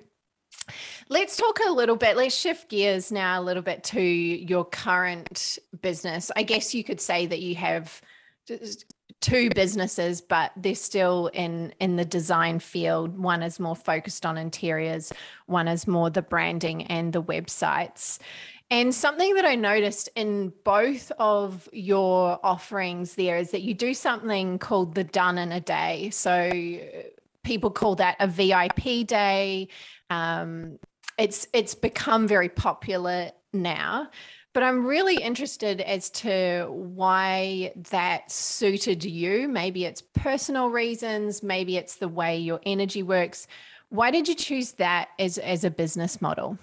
let's 1.09 1.37
talk 1.37 1.59
a 1.65 1.71
little 1.71 1.95
bit. 1.95 2.17
Let's 2.17 2.35
shift 2.35 2.69
gears 2.69 3.11
now 3.11 3.41
a 3.41 3.43
little 3.43 3.63
bit 3.63 3.83
to 3.85 4.01
your 4.01 4.65
current 4.65 5.59
business. 5.81 6.31
I 6.35 6.43
guess 6.43 6.73
you 6.73 6.83
could 6.83 7.01
say 7.01 7.25
that 7.25 7.39
you 7.39 7.55
have 7.55 8.01
two 9.19 9.49
businesses 9.49 10.21
but 10.21 10.51
they're 10.55 10.75
still 10.75 11.27
in 11.33 11.73
in 11.79 11.95
the 11.95 12.05
design 12.05 12.59
field 12.59 13.17
one 13.17 13.41
is 13.41 13.59
more 13.59 13.75
focused 13.75 14.25
on 14.25 14.37
interiors 14.37 15.11
one 15.47 15.67
is 15.67 15.87
more 15.87 16.09
the 16.09 16.21
branding 16.21 16.83
and 16.83 17.13
the 17.13 17.23
websites 17.23 18.19
and 18.69 18.93
something 18.93 19.35
that 19.35 19.45
I 19.45 19.55
noticed 19.55 20.09
in 20.15 20.51
both 20.65 21.11
of 21.17 21.69
your 21.71 22.39
offerings 22.43 23.15
there 23.15 23.37
is 23.37 23.51
that 23.51 23.61
you 23.61 23.73
do 23.73 23.93
something 23.93 24.59
called 24.59 24.93
the 24.93 25.05
done 25.05 25.37
in 25.37 25.53
a 25.53 25.61
day. 25.61 26.09
So 26.09 26.51
people 27.43 27.71
call 27.71 27.95
that 27.95 28.17
a 28.19 28.27
VIP 28.27 29.07
day. 29.07 29.69
Um, 30.09 30.79
it's 31.17 31.47
it's 31.53 31.75
become 31.75 32.27
very 32.27 32.49
popular 32.49 33.31
now. 33.53 34.09
But 34.57 34.63
I'm 34.63 34.87
really 34.87 35.17
interested 35.17 35.81
as 35.81 36.09
to 36.09 36.65
why 36.71 37.73
that 37.91 38.31
suited 38.31 39.05
you. 39.05 39.47
Maybe 39.47 39.85
it's 39.85 40.01
personal 40.01 40.71
reasons, 40.71 41.43
maybe 41.43 41.77
it's 41.77 41.97
the 41.97 42.07
way 42.07 42.39
your 42.39 42.59
energy 42.65 43.03
works. 43.03 43.45
Why 43.89 44.09
did 44.09 44.27
you 44.27 44.33
choose 44.33 44.71
that 44.71 45.09
as, 45.19 45.37
as 45.37 45.63
a 45.63 45.69
business 45.69 46.23
model? 46.23 46.57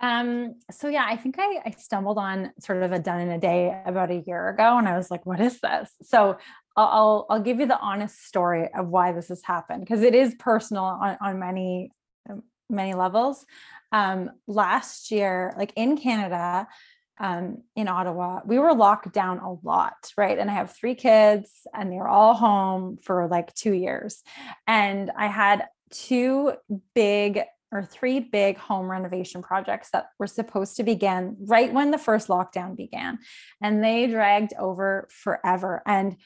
Um, 0.00 0.56
so 0.72 0.88
yeah, 0.88 1.04
I 1.06 1.14
think 1.14 1.36
I, 1.38 1.62
I 1.64 1.70
stumbled 1.78 2.18
on 2.18 2.52
sort 2.58 2.82
of 2.82 2.90
a 2.90 2.98
done 2.98 3.20
in 3.20 3.30
a 3.30 3.38
day 3.38 3.80
about 3.86 4.10
a 4.10 4.24
year 4.26 4.48
ago, 4.48 4.76
and 4.76 4.88
I 4.88 4.96
was 4.96 5.12
like, 5.12 5.24
"What 5.24 5.38
is 5.40 5.60
this?" 5.60 5.88
So 6.02 6.38
I'll 6.74 7.26
I'll, 7.30 7.40
give 7.40 7.60
you 7.60 7.66
the 7.66 7.78
honest 7.78 8.26
story 8.26 8.68
of 8.74 8.88
why 8.88 9.12
this 9.12 9.28
has 9.28 9.42
happened 9.44 9.82
because 9.82 10.02
it 10.02 10.16
is 10.16 10.34
personal 10.36 10.82
on, 10.82 11.16
on 11.20 11.38
many 11.38 11.92
many 12.68 12.94
levels 12.94 13.44
um, 13.92 14.30
last 14.46 15.10
year, 15.10 15.54
like 15.56 15.72
in 15.76 15.96
Canada, 15.96 16.68
um, 17.20 17.62
in 17.74 17.88
Ottawa, 17.88 18.40
we 18.44 18.58
were 18.58 18.74
locked 18.74 19.12
down 19.12 19.38
a 19.38 19.52
lot, 19.66 20.12
right? 20.16 20.38
And 20.38 20.50
I 20.50 20.54
have 20.54 20.76
three 20.76 20.94
kids, 20.94 21.50
and 21.74 21.90
they're 21.90 22.06
all 22.06 22.34
home 22.34 22.98
for 23.02 23.26
like 23.26 23.52
two 23.54 23.72
years. 23.72 24.22
And 24.66 25.10
I 25.16 25.26
had 25.26 25.66
two 25.90 26.52
big 26.94 27.42
or 27.70 27.82
three 27.82 28.20
big 28.20 28.56
home 28.56 28.90
renovation 28.90 29.42
projects 29.42 29.90
that 29.90 30.08
were 30.18 30.26
supposed 30.26 30.76
to 30.76 30.82
begin 30.82 31.36
right 31.40 31.72
when 31.72 31.90
the 31.90 31.98
first 31.98 32.28
lockdown 32.28 32.76
began. 32.76 33.18
And 33.60 33.84
they 33.84 34.06
dragged 34.06 34.54
over 34.58 35.06
forever. 35.10 35.82
And 35.84 36.16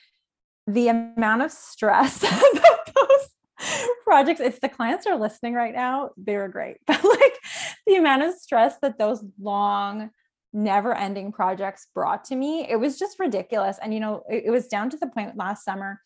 the 0.66 0.88
amount 0.88 1.42
of 1.42 1.50
stress 1.50 2.18
that 2.20 2.92
those 2.94 3.28
projects 4.04 4.40
if 4.40 4.60
the 4.60 4.68
clients 4.68 5.06
are 5.06 5.18
listening 5.18 5.54
right 5.54 5.74
now 5.74 6.10
they 6.16 6.36
were 6.36 6.48
great 6.48 6.78
but 6.86 7.02
like 7.04 7.38
the 7.86 7.96
amount 7.96 8.22
of 8.22 8.34
stress 8.34 8.76
that 8.82 8.98
those 8.98 9.24
long 9.40 10.10
never 10.52 10.94
ending 10.94 11.32
projects 11.32 11.86
brought 11.94 12.24
to 12.24 12.36
me 12.36 12.66
it 12.68 12.76
was 12.76 12.98
just 12.98 13.18
ridiculous 13.18 13.78
and 13.82 13.94
you 13.94 14.00
know 14.00 14.22
it, 14.28 14.44
it 14.46 14.50
was 14.50 14.66
down 14.66 14.90
to 14.90 14.96
the 14.96 15.06
point 15.06 15.36
last 15.36 15.64
summer 15.64 16.00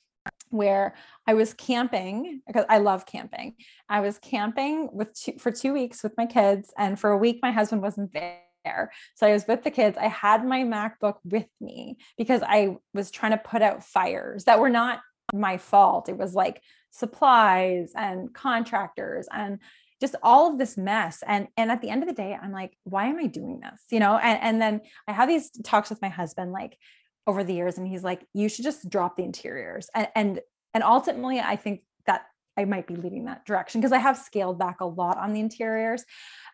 where 0.50 0.94
I 1.26 1.34
was 1.34 1.54
camping 1.54 2.40
because 2.46 2.64
I 2.68 2.78
love 2.78 3.06
camping. 3.06 3.54
I 3.88 4.00
was 4.00 4.18
camping 4.18 4.88
with 4.92 5.12
two, 5.14 5.34
for 5.38 5.50
2 5.50 5.72
weeks 5.72 6.02
with 6.02 6.16
my 6.16 6.26
kids 6.26 6.72
and 6.78 6.98
for 6.98 7.10
a 7.10 7.18
week 7.18 7.40
my 7.42 7.52
husband 7.52 7.82
wasn't 7.82 8.12
there. 8.12 8.92
So 9.14 9.26
I 9.26 9.32
was 9.32 9.46
with 9.46 9.62
the 9.62 9.70
kids. 9.70 9.96
I 9.98 10.08
had 10.08 10.44
my 10.44 10.62
MacBook 10.62 11.16
with 11.24 11.48
me 11.60 11.98
because 12.18 12.42
I 12.42 12.76
was 12.94 13.10
trying 13.10 13.32
to 13.32 13.38
put 13.38 13.62
out 13.62 13.84
fires 13.84 14.44
that 14.44 14.60
were 14.60 14.70
not 14.70 15.00
my 15.32 15.58
fault. 15.58 16.08
It 16.08 16.18
was 16.18 16.34
like 16.34 16.60
supplies 16.96 17.92
and 17.94 18.32
contractors 18.32 19.28
and 19.30 19.58
just 20.00 20.16
all 20.22 20.50
of 20.50 20.58
this 20.58 20.76
mess. 20.78 21.22
And 21.26 21.48
and 21.56 21.70
at 21.70 21.82
the 21.82 21.90
end 21.90 22.02
of 22.02 22.08
the 22.08 22.14
day 22.14 22.36
i'm 22.40 22.52
like 22.52 22.76
why 22.84 23.06
am 23.06 23.18
i 23.18 23.26
doing 23.26 23.60
this? 23.60 23.80
You 23.90 24.00
know 24.00 24.16
and, 24.16 24.38
and 24.42 24.62
then 24.62 24.80
i 25.06 25.12
have 25.12 25.28
these 25.28 25.50
talks 25.62 25.90
with 25.90 26.02
my 26.02 26.08
husband 26.08 26.52
like 26.52 26.78
over 27.26 27.44
the 27.44 27.54
years 27.54 27.76
and 27.76 27.86
he's 27.86 28.04
like 28.04 28.24
you 28.32 28.48
should 28.48 28.64
just 28.64 28.88
drop 28.88 29.16
the 29.16 29.24
interiors. 29.24 29.88
And 29.94 30.08
and, 30.14 30.40
and 30.74 30.82
ultimately 30.82 31.38
i 31.38 31.56
think 31.56 31.82
that 32.06 32.22
i 32.56 32.64
might 32.64 32.86
be 32.86 32.96
leading 32.96 33.26
that 33.26 33.44
direction 33.44 33.80
because 33.80 33.92
i 33.92 33.98
have 33.98 34.16
scaled 34.16 34.58
back 34.58 34.80
a 34.80 34.86
lot 34.86 35.18
on 35.18 35.32
the 35.32 35.40
interiors. 35.40 36.04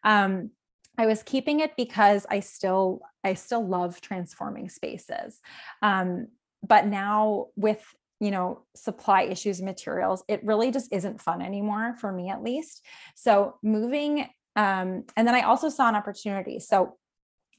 Um, 0.03 0.51
i 0.99 1.07
was 1.07 1.23
keeping 1.23 1.61
it 1.61 1.77
because 1.77 2.27
i 2.29 2.41
still 2.41 3.01
i 3.23 3.35
still 3.35 3.65
love 3.65 4.01
transforming 4.01 4.69
spaces. 4.69 5.41
Um, 5.83 6.29
but 6.65 6.87
now 6.87 7.47
with 7.57 7.85
you 8.23 8.31
know 8.31 8.63
supply 8.77 9.23
issues 9.23 9.61
materials 9.61 10.23
it 10.29 10.43
really 10.45 10.71
just 10.71 10.93
isn't 10.93 11.21
fun 11.21 11.43
anymore 11.43 11.97
for 12.01 12.13
me 12.13 12.31
at 12.31 12.41
least 12.41 12.87
so 13.17 13.57
moving 13.65 14.21
um, 14.55 15.05
and 15.17 15.27
then 15.27 15.35
i 15.35 15.43
also 15.43 15.69
saw 15.69 15.89
an 15.89 15.97
opportunity 15.97 16.61
so 16.61 16.97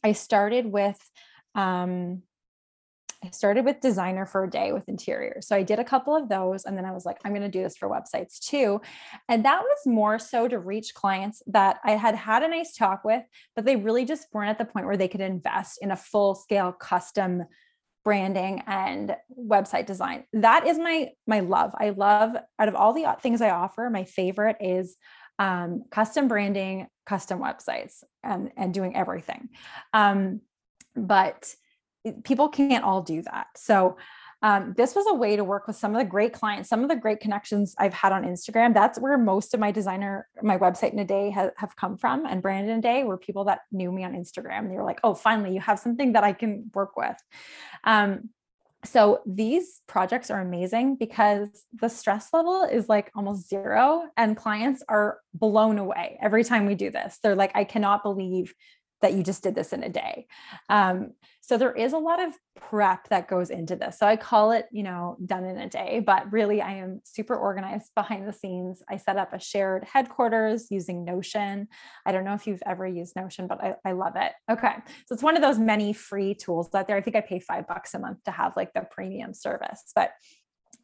i 0.03 0.13
started 0.13 0.65
with 0.65 0.97
um, 1.53 2.23
I 3.23 3.29
started 3.29 3.63
with 3.63 3.79
designer 3.79 4.25
for 4.25 4.43
a 4.43 4.49
day 4.49 4.73
with 4.73 4.89
interiors. 4.89 5.47
So 5.47 5.55
I 5.55 5.63
did 5.63 5.79
a 5.79 5.83
couple 5.83 6.13
of 6.13 6.27
those 6.27 6.65
and 6.65 6.77
then 6.77 6.83
I 6.83 6.91
was 6.91 7.05
like, 7.05 7.19
I'm 7.23 7.31
going 7.31 7.43
to 7.43 7.47
do 7.47 7.63
this 7.63 7.77
for 7.77 7.89
websites 7.89 8.37
too. 8.37 8.81
And 9.29 9.45
that 9.45 9.61
was 9.61 9.79
more 9.85 10.19
so 10.19 10.47
to 10.49 10.59
reach 10.59 10.93
clients 10.93 11.41
that 11.47 11.79
I 11.85 11.91
had 11.91 12.15
had 12.15 12.43
a 12.43 12.49
nice 12.49 12.75
talk 12.75 13.05
with, 13.05 13.23
but 13.55 13.63
they 13.63 13.77
really 13.77 14.03
just 14.03 14.27
weren't 14.33 14.49
at 14.49 14.57
the 14.57 14.65
point 14.65 14.87
where 14.87 14.97
they 14.97 15.07
could 15.07 15.21
invest 15.21 15.79
in 15.81 15.91
a 15.91 15.95
full 15.95 16.35
scale 16.35 16.73
custom 16.73 17.45
branding 18.03 18.63
and 18.67 19.15
website 19.37 19.85
design. 19.85 20.25
That 20.33 20.67
is 20.67 20.77
my 20.77 21.09
my 21.25 21.39
love. 21.39 21.73
I 21.77 21.89
love 21.89 22.35
out 22.59 22.67
of 22.67 22.75
all 22.75 22.93
the 22.93 23.05
things 23.21 23.41
I 23.41 23.51
offer, 23.51 23.89
my 23.89 24.03
favorite 24.03 24.57
is 24.59 24.97
um, 25.39 25.83
custom 25.89 26.27
branding, 26.27 26.87
custom 27.05 27.39
websites, 27.39 28.03
and 28.23 28.51
and 28.57 28.73
doing 28.73 28.95
everything. 28.95 29.49
Um, 29.93 30.41
but 30.95 31.53
people 32.23 32.49
can't 32.49 32.83
all 32.83 33.01
do 33.01 33.21
that. 33.21 33.47
So 33.55 33.97
um, 34.43 34.73
this 34.75 34.93
was 34.93 35.05
a 35.07 35.13
way 35.13 35.37
to 35.37 35.43
work 35.43 35.67
with 35.67 35.77
some 35.77 35.95
of 35.95 35.99
the 35.99 36.05
great 36.05 36.33
clients, 36.33 36.67
some 36.67 36.83
of 36.83 36.89
the 36.89 36.97
great 36.97 37.21
connections 37.21 37.73
I've 37.79 37.93
had 37.93 38.11
on 38.11 38.25
Instagram. 38.25 38.73
That's 38.73 38.99
where 38.99 39.17
most 39.17 39.53
of 39.53 39.61
my 39.61 39.71
designer, 39.71 40.27
my 40.41 40.57
website 40.57 40.91
in 40.91 40.99
a 40.99 41.05
day 41.05 41.31
ha- 41.31 41.51
have 41.55 41.77
come 41.77 41.97
from, 41.97 42.25
and 42.25 42.41
brand 42.41 42.69
in 42.69 42.77
a 42.77 42.81
day 42.81 43.05
were 43.05 43.17
people 43.17 43.45
that 43.45 43.61
knew 43.71 43.89
me 43.89 44.03
on 44.03 44.11
Instagram. 44.11 44.67
They 44.67 44.75
were 44.75 44.83
like, 44.83 44.99
"Oh, 45.01 45.13
finally, 45.13 45.53
you 45.53 45.61
have 45.61 45.79
something 45.79 46.11
that 46.13 46.25
I 46.25 46.33
can 46.33 46.69
work 46.75 46.97
with." 46.97 47.15
Um, 47.85 48.31
so 48.83 49.21
these 49.25 49.79
projects 49.87 50.29
are 50.29 50.41
amazing 50.41 50.97
because 50.97 51.47
the 51.71 51.87
stress 51.87 52.27
level 52.33 52.63
is 52.63 52.89
like 52.89 53.11
almost 53.15 53.47
zero, 53.47 54.03
and 54.17 54.35
clients 54.35 54.83
are 54.89 55.19
blown 55.33 55.77
away 55.79 56.19
every 56.21 56.43
time 56.43 56.65
we 56.65 56.75
do 56.75 56.91
this. 56.91 57.17
They're 57.23 57.37
like, 57.37 57.55
"I 57.55 57.63
cannot 57.63 58.03
believe 58.03 58.53
that 59.03 59.13
you 59.13 59.21
just 59.21 59.43
did 59.43 59.53
this 59.53 59.73
in 59.73 59.83
a 59.83 59.89
day." 59.89 60.25
Um, 60.69 61.11
so 61.45 61.57
there 61.57 61.73
is 61.73 61.91
a 61.91 61.97
lot 61.97 62.25
of 62.25 62.33
prep 62.55 63.09
that 63.09 63.27
goes 63.27 63.49
into 63.49 63.75
this. 63.75 63.99
So 63.99 64.07
I 64.07 64.15
call 64.15 64.51
it, 64.51 64.65
you 64.71 64.81
know, 64.81 65.17
done 65.25 65.43
in 65.43 65.57
a 65.57 65.67
day, 65.67 65.99
but 65.99 66.31
really 66.31 66.61
I 66.61 66.75
am 66.75 67.01
super 67.03 67.35
organized 67.35 67.91
behind 67.95 68.25
the 68.25 68.31
scenes. 68.31 68.81
I 68.89 68.95
set 68.95 69.17
up 69.17 69.33
a 69.33 69.39
shared 69.39 69.83
headquarters 69.83 70.67
using 70.71 71.03
Notion. 71.03 71.67
I 72.05 72.13
don't 72.13 72.23
know 72.23 72.33
if 72.33 72.47
you've 72.47 72.63
ever 72.65 72.87
used 72.87 73.17
Notion, 73.17 73.47
but 73.47 73.61
I, 73.61 73.75
I 73.83 73.91
love 73.91 74.13
it. 74.15 74.31
Okay. 74.49 74.73
So 75.05 75.13
it's 75.13 75.23
one 75.23 75.35
of 75.35 75.41
those 75.41 75.59
many 75.59 75.91
free 75.91 76.33
tools 76.33 76.69
out 76.73 76.87
there. 76.87 76.95
I 76.95 77.01
think 77.01 77.17
I 77.17 77.21
pay 77.21 77.41
five 77.41 77.67
bucks 77.67 77.93
a 77.93 77.99
month 77.99 78.23
to 78.23 78.31
have 78.31 78.55
like 78.55 78.71
the 78.73 78.87
premium 78.89 79.33
service, 79.33 79.91
but 79.93 80.11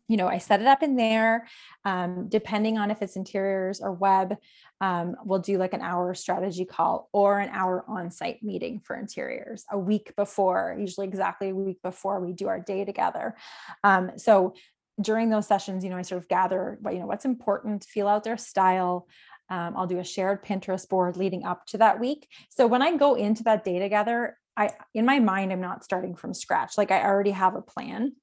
you 0.09 0.17
know, 0.17 0.27
I 0.27 0.39
set 0.39 0.59
it 0.59 0.67
up 0.67 0.83
in 0.83 0.95
there. 0.95 1.47
Um, 1.85 2.27
depending 2.27 2.77
on 2.77 2.91
if 2.91 3.01
it's 3.01 3.15
interiors 3.15 3.79
or 3.79 3.93
web, 3.93 4.35
um, 4.81 5.15
we'll 5.23 5.39
do 5.39 5.57
like 5.57 5.73
an 5.73 5.81
hour 5.81 6.13
strategy 6.15 6.65
call 6.65 7.09
or 7.13 7.39
an 7.39 7.49
hour 7.49 7.85
on 7.87 8.09
site 8.09 8.41
meeting 8.41 8.81
for 8.83 8.97
interiors 8.97 9.65
a 9.71 9.77
week 9.77 10.13
before, 10.17 10.75
usually 10.77 11.07
exactly 11.07 11.49
a 11.49 11.55
week 11.55 11.81
before 11.83 12.19
we 12.19 12.33
do 12.33 12.47
our 12.47 12.59
day 12.59 12.83
together. 12.83 13.35
Um, 13.83 14.11
so 14.17 14.55
during 14.99 15.29
those 15.29 15.47
sessions, 15.47 15.83
you 15.83 15.91
know, 15.91 15.97
I 15.97 16.01
sort 16.01 16.21
of 16.21 16.27
gather 16.27 16.79
what, 16.81 16.95
you 16.95 16.99
know, 16.99 17.05
what's 17.05 17.25
important, 17.25 17.85
feel 17.85 18.07
out 18.07 18.23
their 18.23 18.37
style. 18.37 19.07
Um, 19.49 19.75
I'll 19.77 19.87
do 19.87 19.99
a 19.99 20.03
shared 20.03 20.43
Pinterest 20.43 20.89
board 20.89 21.17
leading 21.17 21.45
up 21.45 21.65
to 21.67 21.77
that 21.77 21.99
week. 21.99 22.27
So 22.49 22.65
when 22.65 22.81
I 22.81 22.97
go 22.97 23.13
into 23.13 23.43
that 23.43 23.63
day 23.63 23.77
together, 23.79 24.37
I, 24.57 24.71
in 24.93 25.05
my 25.05 25.19
mind, 25.19 25.53
I'm 25.53 25.61
not 25.61 25.83
starting 25.83 26.15
from 26.15 26.33
scratch. 26.33 26.77
Like 26.77 26.91
I 26.91 27.03
already 27.03 27.31
have 27.31 27.55
a 27.55 27.61
plan 27.61 28.13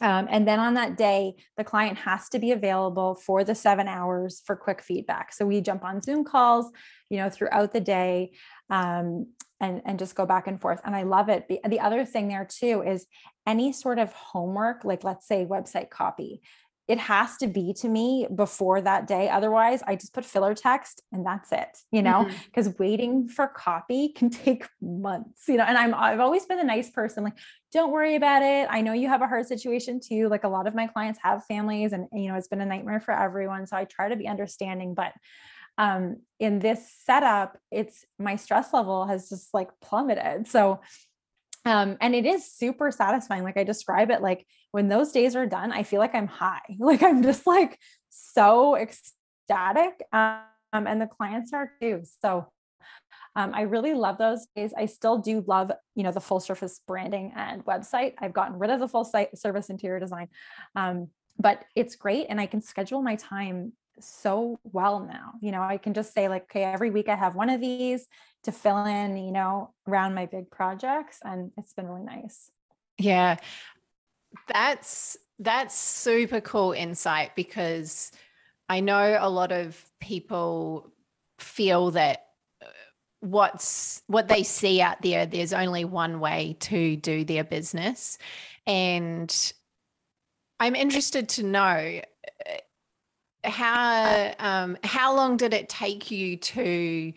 um, 0.00 0.26
and 0.30 0.46
then 0.46 0.58
on 0.58 0.74
that 0.74 0.96
day, 0.96 1.36
the 1.56 1.64
client 1.64 1.96
has 1.98 2.28
to 2.30 2.38
be 2.38 2.52
available 2.52 3.14
for 3.14 3.44
the 3.44 3.54
seven 3.54 3.88
hours 3.88 4.42
for 4.44 4.54
quick 4.56 4.82
feedback. 4.82 5.32
So 5.32 5.46
we 5.46 5.60
jump 5.60 5.84
on 5.84 6.02
Zoom 6.02 6.24
calls, 6.24 6.70
you 7.08 7.18
know, 7.18 7.30
throughout 7.30 7.72
the 7.72 7.80
day 7.80 8.32
um, 8.68 9.28
and, 9.60 9.80
and 9.86 9.98
just 9.98 10.14
go 10.14 10.26
back 10.26 10.48
and 10.48 10.60
forth. 10.60 10.80
And 10.84 10.94
I 10.94 11.04
love 11.04 11.28
it. 11.28 11.48
The, 11.48 11.60
the 11.68 11.80
other 11.80 12.04
thing 12.04 12.28
there 12.28 12.46
too 12.48 12.82
is 12.82 13.06
any 13.46 13.72
sort 13.72 13.98
of 13.98 14.12
homework, 14.12 14.84
like 14.84 15.04
let's 15.04 15.26
say 15.26 15.46
website 15.46 15.88
copy, 15.88 16.42
it 16.88 16.98
has 16.98 17.36
to 17.38 17.48
be 17.48 17.72
to 17.74 17.88
me 17.88 18.28
before 18.32 18.80
that 18.80 19.08
day. 19.08 19.28
Otherwise, 19.28 19.82
I 19.86 19.96
just 19.96 20.14
put 20.14 20.24
filler 20.24 20.54
text 20.54 21.02
and 21.10 21.26
that's 21.26 21.50
it, 21.50 21.76
you 21.90 22.00
know, 22.00 22.28
because 22.44 22.68
mm-hmm. 22.68 22.82
waiting 22.82 23.28
for 23.28 23.48
copy 23.48 24.10
can 24.10 24.30
take 24.44 24.66
months, 24.80 25.48
you 25.48 25.56
know. 25.56 25.64
And 25.64 25.76
I'm 25.76 25.94
I've 25.94 26.20
always 26.20 26.46
been 26.46 26.60
a 26.60 26.64
nice 26.64 26.90
person, 26.90 27.24
like, 27.24 27.36
don't 27.72 27.90
worry 27.90 28.14
about 28.14 28.42
it. 28.42 28.68
I 28.70 28.82
know 28.82 28.92
you 28.92 29.08
have 29.08 29.22
a 29.22 29.26
hard 29.26 29.46
situation 29.46 30.00
too. 30.00 30.28
Like 30.28 30.44
a 30.44 30.48
lot 30.48 30.66
of 30.68 30.74
my 30.74 30.86
clients 30.86 31.18
have 31.22 31.44
families, 31.44 31.92
and 31.92 32.06
you 32.12 32.28
know, 32.28 32.36
it's 32.36 32.48
been 32.48 32.60
a 32.60 32.66
nightmare 32.66 33.00
for 33.00 33.12
everyone. 33.12 33.66
So 33.66 33.76
I 33.76 33.84
try 33.84 34.08
to 34.08 34.16
be 34.16 34.28
understanding, 34.28 34.94
but 34.94 35.12
um 35.78 36.18
in 36.38 36.60
this 36.60 36.90
setup, 37.04 37.58
it's 37.70 38.04
my 38.18 38.36
stress 38.36 38.72
level 38.72 39.06
has 39.06 39.28
just 39.28 39.52
like 39.52 39.70
plummeted. 39.82 40.46
So 40.46 40.80
um, 41.66 41.96
and 42.00 42.14
it 42.14 42.24
is 42.24 42.48
super 42.48 42.92
satisfying. 42.92 43.42
Like 43.42 43.56
I 43.56 43.64
describe 43.64 44.10
it, 44.10 44.22
like 44.22 44.46
when 44.76 44.88
those 44.88 45.10
days 45.10 45.34
are 45.34 45.46
done, 45.46 45.72
I 45.72 45.84
feel 45.84 46.00
like 46.00 46.14
I'm 46.14 46.26
high. 46.26 46.60
Like 46.78 47.02
I'm 47.02 47.22
just 47.22 47.46
like 47.46 47.80
so 48.10 48.76
ecstatic. 48.76 50.02
Um, 50.12 50.42
and 50.74 51.00
the 51.00 51.06
clients 51.06 51.54
are 51.54 51.72
too. 51.80 52.02
So 52.20 52.52
um, 53.34 53.52
I 53.54 53.62
really 53.62 53.94
love 53.94 54.18
those 54.18 54.46
days. 54.54 54.74
I 54.76 54.84
still 54.84 55.16
do 55.16 55.42
love, 55.46 55.72
you 55.94 56.02
know, 56.02 56.12
the 56.12 56.20
full 56.20 56.40
service 56.40 56.82
branding 56.86 57.32
and 57.34 57.64
website. 57.64 58.16
I've 58.18 58.34
gotten 58.34 58.58
rid 58.58 58.68
of 58.68 58.78
the 58.78 58.86
full 58.86 59.06
site 59.06 59.38
service 59.38 59.70
interior 59.70 59.98
design. 59.98 60.28
Um, 60.74 61.08
but 61.38 61.64
it's 61.74 61.96
great 61.96 62.26
and 62.28 62.38
I 62.38 62.44
can 62.44 62.60
schedule 62.60 63.00
my 63.00 63.16
time 63.16 63.72
so 63.98 64.60
well 64.62 65.00
now. 65.00 65.32
You 65.40 65.52
know, 65.52 65.62
I 65.62 65.78
can 65.78 65.94
just 65.94 66.12
say 66.12 66.28
like, 66.28 66.42
okay, 66.42 66.64
every 66.64 66.90
week 66.90 67.08
I 67.08 67.16
have 67.16 67.34
one 67.34 67.48
of 67.48 67.62
these 67.62 68.06
to 68.42 68.52
fill 68.52 68.84
in, 68.84 69.16
you 69.16 69.32
know, 69.32 69.72
around 69.88 70.14
my 70.14 70.26
big 70.26 70.50
projects. 70.50 71.20
And 71.22 71.50
it's 71.56 71.72
been 71.72 71.86
really 71.86 72.04
nice. 72.04 72.50
Yeah. 72.98 73.36
That's 74.48 75.16
that's 75.38 75.78
super 75.78 76.40
cool 76.40 76.72
insight 76.72 77.36
because 77.36 78.10
I 78.68 78.80
know 78.80 79.18
a 79.20 79.28
lot 79.28 79.52
of 79.52 79.82
people 80.00 80.90
feel 81.38 81.90
that 81.92 82.26
uh, 82.62 82.66
what's 83.20 84.02
what 84.06 84.28
they 84.28 84.42
see 84.42 84.80
out 84.80 85.02
there 85.02 85.26
there's 85.26 85.52
only 85.52 85.84
one 85.84 86.20
way 86.20 86.56
to 86.60 86.96
do 86.96 87.24
their 87.24 87.44
business 87.44 88.16
and 88.66 89.52
i'm 90.58 90.74
interested 90.74 91.28
to 91.28 91.42
know 91.42 92.00
uh, 92.46 93.48
how 93.48 94.34
um, 94.38 94.78
how 94.82 95.14
long 95.14 95.36
did 95.36 95.52
it 95.52 95.68
take 95.68 96.10
you 96.10 96.36
to 96.36 97.12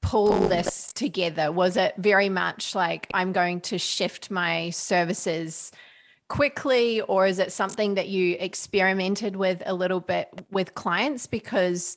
pull 0.00 0.32
this 0.48 0.92
together? 0.92 1.50
Was 1.50 1.76
it 1.76 1.94
very 1.98 2.28
much 2.28 2.74
like 2.74 3.08
I'm 3.12 3.32
going 3.32 3.60
to 3.62 3.78
shift 3.78 4.30
my 4.30 4.70
services 4.70 5.72
quickly, 6.28 7.00
or 7.02 7.26
is 7.26 7.38
it 7.38 7.52
something 7.52 7.94
that 7.94 8.08
you 8.08 8.36
experimented 8.38 9.36
with 9.36 9.62
a 9.66 9.74
little 9.74 10.00
bit 10.00 10.28
with 10.50 10.74
clients? 10.74 11.26
Because 11.26 11.96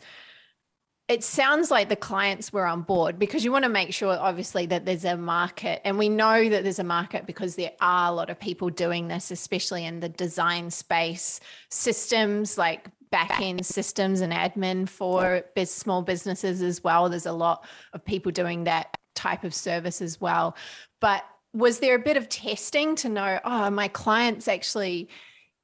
it 1.08 1.24
sounds 1.24 1.70
like 1.70 1.90
the 1.90 1.96
clients 1.96 2.54
were 2.54 2.66
on 2.66 2.84
board 2.84 3.20
because 3.20 3.44
you 3.44 3.52
want 3.52 3.64
to 3.64 3.70
make 3.70 3.94
sure 3.94 4.18
obviously 4.18 4.66
that 4.68 4.86
there's 4.86 5.04
a 5.04 5.18
market 5.18 5.82
and 5.84 5.98
we 5.98 6.08
know 6.08 6.48
that 6.48 6.64
there's 6.64 6.80
a 6.80 6.86
market 6.86 7.26
because 7.26 7.58
there 7.58 7.74
are 7.82 8.10
a 8.10 8.16
lot 8.16 8.30
of 8.30 8.40
people 8.40 8.70
doing 8.70 9.10
this 9.10 9.30
especially 9.30 9.84
in 9.84 10.00
the 10.00 10.08
design 10.08 10.72
space 10.72 11.42
systems 11.70 12.58
like 12.58 12.88
back 13.12 13.42
end 13.42 13.66
systems 13.66 14.22
and 14.22 14.34
admin 14.34 14.88
for 14.88 15.44
small 15.66 16.02
businesses 16.02 16.62
as 16.62 16.84
well. 16.84 17.10
There's 17.10 17.26
a 17.26 17.34
lot 17.34 17.66
of 17.94 18.04
people 18.04 18.32
doing 18.32 18.64
that 18.64 18.96
type 19.16 19.44
of 19.44 19.54
service 19.54 20.02
as 20.02 20.20
well. 20.20 20.56
But 21.02 21.24
was 21.54 21.80
there 21.80 21.96
a 21.96 22.00
bit 22.00 22.18
of 22.18 22.30
testing 22.30 22.96
to 22.98 23.10
know, 23.10 23.40
oh, 23.44 23.70
my 23.70 23.88
clients 23.88 24.48
actually 24.48 25.10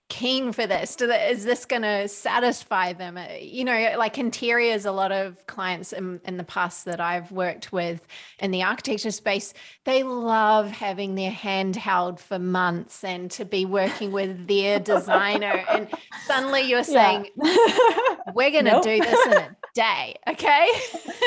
keen 0.10 0.54
for 0.54 0.66
this? 0.66 0.96
Do 0.96 1.08
they, 1.08 1.30
is 1.30 1.44
this 1.44 1.66
going 1.66 1.82
to 1.82 2.08
satisfy 2.08 2.94
them? 2.94 3.18
Uh, 3.18 3.28
you 3.40 3.64
know, 3.64 3.96
like 3.98 4.18
interiors, 4.18 4.86
a 4.86 4.92
lot 4.92 5.12
of 5.12 5.46
clients 5.48 5.94
in, 5.94 6.22
in 6.26 6.38
the 6.38 6.44
past 6.44 6.86
that 6.86 7.00
I've 7.02 7.32
worked 7.32 7.72
with 7.72 8.06
in 8.40 8.52
the 8.52 8.64
architecture 8.64 9.12
space, 9.12 9.54
they 9.86 10.04
love 10.04 10.72
having 10.72 11.16
their 11.16 11.32
hand 11.32 11.76
held 11.76 12.20
for 12.20 12.40
months 12.40 13.04
and 13.04 13.30
to 13.32 13.46
be 13.46 13.66
working 13.66 14.12
with 14.12 14.48
their 14.48 14.80
designer. 14.94 15.64
and 15.70 15.90
suddenly 16.26 16.62
you're 16.62 16.84
saying, 16.84 17.28
yeah. 17.36 17.78
we're 18.34 18.52
going 18.52 18.66
to 18.66 18.72
nope. 18.72 18.84
do 18.84 19.00
this 19.00 19.26
in 19.28 19.34
a 19.34 19.58
day. 19.74 20.16
Okay. 20.28 20.70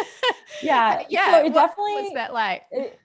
yeah. 0.63 1.03
yeah. 1.09 1.31
So 1.31 1.47
it 1.47 1.55
definitely, 1.55 1.93
was 1.93 2.13
that 2.15 2.33
like? 2.33 2.63
It, 2.71 2.99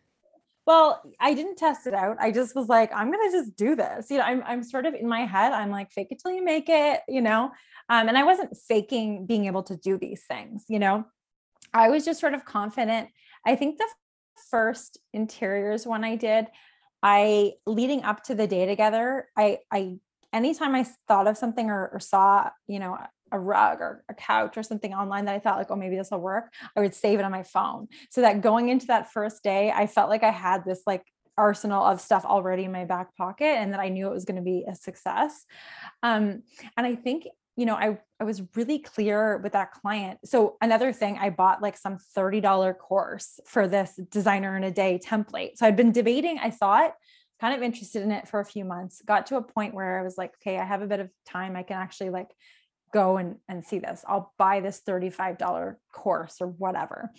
well, 0.65 1.01
I 1.19 1.33
didn't 1.33 1.57
test 1.57 1.85
it 1.85 1.93
out. 1.93 2.17
I 2.19 2.31
just 2.31 2.55
was 2.55 2.67
like, 2.67 2.91
I'm 2.93 3.11
gonna 3.11 3.31
just 3.31 3.55
do 3.55 3.75
this. 3.75 4.09
You 4.09 4.17
know, 4.17 4.23
I'm 4.23 4.43
I'm 4.45 4.63
sort 4.63 4.85
of 4.85 4.93
in 4.93 5.07
my 5.07 5.21
head. 5.21 5.53
I'm 5.53 5.69
like, 5.69 5.91
fake 5.91 6.07
it 6.11 6.19
till 6.21 6.31
you 6.31 6.43
make 6.43 6.69
it. 6.69 7.01
You 7.07 7.21
know, 7.21 7.51
um, 7.89 8.07
and 8.07 8.17
I 8.17 8.23
wasn't 8.23 8.57
faking 8.67 9.25
being 9.25 9.45
able 9.45 9.63
to 9.63 9.77
do 9.77 9.97
these 9.97 10.23
things. 10.27 10.65
You 10.67 10.79
know, 10.79 11.05
I 11.73 11.89
was 11.89 12.05
just 12.05 12.19
sort 12.19 12.33
of 12.33 12.45
confident. 12.45 13.09
I 13.45 13.55
think 13.55 13.77
the 13.77 13.87
first 14.49 14.97
interiors 15.13 15.85
one 15.85 16.03
I 16.03 16.15
did, 16.15 16.47
I 17.03 17.53
leading 17.65 18.03
up 18.03 18.23
to 18.23 18.35
the 18.35 18.47
day 18.47 18.65
together, 18.65 19.29
I 19.37 19.59
I 19.71 19.99
anytime 20.33 20.75
I 20.75 20.85
thought 21.07 21.27
of 21.27 21.37
something 21.37 21.69
or, 21.69 21.89
or 21.93 21.99
saw, 21.99 22.49
you 22.67 22.79
know, 22.79 22.97
a 23.35 23.39
rug 23.39 23.81
or 23.81 24.03
a 24.09 24.13
couch 24.13 24.57
or 24.57 24.63
something 24.63 24.93
online 24.93 25.25
that 25.25 25.35
I 25.35 25.39
thought 25.39 25.57
like, 25.57 25.69
oh, 25.69 25.75
maybe 25.75 25.95
this 25.95 26.09
will 26.11 26.21
work, 26.21 26.53
I 26.75 26.79
would 26.79 26.95
save 26.95 27.19
it 27.19 27.25
on 27.25 27.31
my 27.31 27.43
phone. 27.43 27.87
So 28.09 28.21
that 28.21 28.41
going 28.41 28.69
into 28.69 28.87
that 28.87 29.11
first 29.11 29.43
day, 29.43 29.71
I 29.71 29.85
felt 29.87 30.09
like 30.09 30.23
I 30.23 30.31
had 30.31 30.65
this 30.65 30.81
like 30.87 31.03
arsenal 31.37 31.83
of 31.83 31.99
stuff 31.99 32.23
already 32.23 32.63
in 32.63 32.71
my 32.71 32.85
back 32.85 33.15
pocket 33.17 33.45
and 33.45 33.73
that 33.73 33.79
I 33.79 33.89
knew 33.89 34.07
it 34.07 34.13
was 34.13 34.25
going 34.25 34.37
to 34.37 34.41
be 34.41 34.63
a 34.67 34.73
success. 34.73 35.45
Um, 36.01 36.43
and 36.77 36.87
I 36.87 36.95
think, 36.95 37.27
you 37.57 37.65
know, 37.65 37.75
I, 37.75 37.99
I 38.19 38.23
was 38.23 38.41
really 38.55 38.79
clear 38.79 39.37
with 39.37 39.51
that 39.51 39.73
client. 39.73 40.19
So 40.23 40.55
another 40.61 40.93
thing, 40.93 41.17
I 41.19 41.29
bought 41.29 41.61
like 41.61 41.77
some 41.77 41.97
$30 42.17 42.77
course 42.77 43.39
for 43.45 43.67
this 43.67 43.99
designer 44.09 44.55
in 44.55 44.63
a 44.63 44.71
day 44.71 44.99
template. 45.03 45.57
So 45.57 45.65
I'd 45.65 45.75
been 45.75 45.91
debating, 45.91 46.39
I 46.39 46.49
saw 46.49 46.85
it, 46.85 46.93
kind 47.39 47.53
of 47.53 47.61
interested 47.61 48.01
in 48.01 48.11
it 48.11 48.27
for 48.27 48.39
a 48.39 48.45
few 48.45 48.63
months, 48.63 49.01
got 49.05 49.25
to 49.27 49.35
a 49.35 49.41
point 49.41 49.73
where 49.73 49.99
I 49.99 50.03
was 50.03 50.17
like, 50.17 50.33
okay, 50.41 50.57
I 50.57 50.63
have 50.63 50.81
a 50.81 50.87
bit 50.87 50.99
of 50.99 51.09
time. 51.25 51.55
I 51.55 51.63
can 51.63 51.77
actually 51.77 52.09
like 52.09 52.29
go 52.95 53.17
and, 53.17 53.35
and 53.49 53.63
see 53.63 53.77
this. 53.77 54.05
I'll 54.07 54.33
buy 54.37 54.61
this 54.61 54.81
$35 54.87 55.75
course 55.91 56.37
or 56.39 56.47
whatever. 56.47 57.11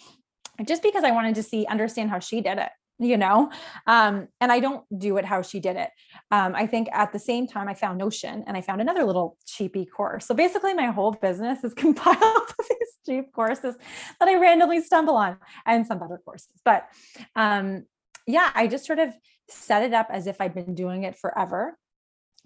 Just 0.66 0.82
because 0.82 1.04
I 1.04 1.10
wanted 1.10 1.34
to 1.34 1.42
see, 1.42 1.66
understand 1.66 2.08
how 2.08 2.18
she 2.18 2.40
did 2.40 2.56
it, 2.56 2.70
you 2.98 3.18
know? 3.18 3.52
Um, 3.86 4.28
and 4.40 4.50
I 4.50 4.58
don't 4.60 4.84
do 4.98 5.18
it 5.18 5.26
how 5.26 5.42
she 5.42 5.60
did 5.60 5.76
it. 5.76 5.90
Um, 6.30 6.54
I 6.54 6.66
think 6.66 6.88
at 6.92 7.12
the 7.12 7.18
same 7.18 7.46
time, 7.46 7.68
I 7.68 7.74
found 7.74 7.98
Notion 7.98 8.42
and 8.46 8.56
I 8.56 8.62
found 8.62 8.80
another 8.80 9.04
little 9.04 9.36
cheapy 9.44 9.84
course. 9.84 10.24
So 10.26 10.34
basically, 10.34 10.72
my 10.72 10.86
whole 10.86 11.12
business 11.12 11.62
is 11.62 11.74
compiled 11.84 12.22
of 12.22 12.66
these 12.70 12.94
cheap 13.04 13.34
courses 13.34 13.76
that 14.18 14.28
I 14.30 14.36
randomly 14.36 14.80
stumble 14.80 15.16
on 15.16 15.36
and 15.66 15.86
some 15.86 15.98
better 15.98 16.18
courses. 16.24 16.58
But 16.64 16.88
um, 17.34 17.84
yeah, 18.26 18.50
I 18.54 18.66
just 18.66 18.86
sort 18.86 18.98
of 18.98 19.10
set 19.50 19.82
it 19.82 19.92
up 19.92 20.08
as 20.10 20.26
if 20.26 20.40
I'd 20.40 20.54
been 20.54 20.74
doing 20.74 21.02
it 21.02 21.18
forever. 21.18 21.76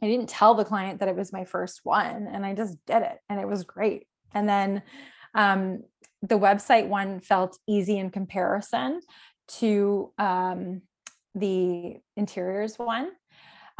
I 0.03 0.07
didn't 0.07 0.28
tell 0.28 0.55
the 0.55 0.64
client 0.64 1.01
that 1.01 1.09
it 1.09 1.16
was 1.16 1.32
my 1.32 1.44
first 1.44 1.80
one 1.84 2.28
and 2.32 2.44
I 2.44 2.55
just 2.55 2.76
did 2.86 3.03
it 3.03 3.18
and 3.28 3.40
it 3.40 3.46
was 3.46 3.64
great. 3.64 4.07
And 4.32 4.48
then 4.48 4.82
um, 5.34 5.82
the 6.22 6.38
website 6.38 6.86
one 6.88 7.20
felt 7.20 7.59
easy 7.66 7.98
in 7.98 8.11
comparison 8.11 9.01
to 9.59 10.12
um, 10.18 10.82
the 11.34 11.96
interiors 12.16 12.76
one. 12.76 13.11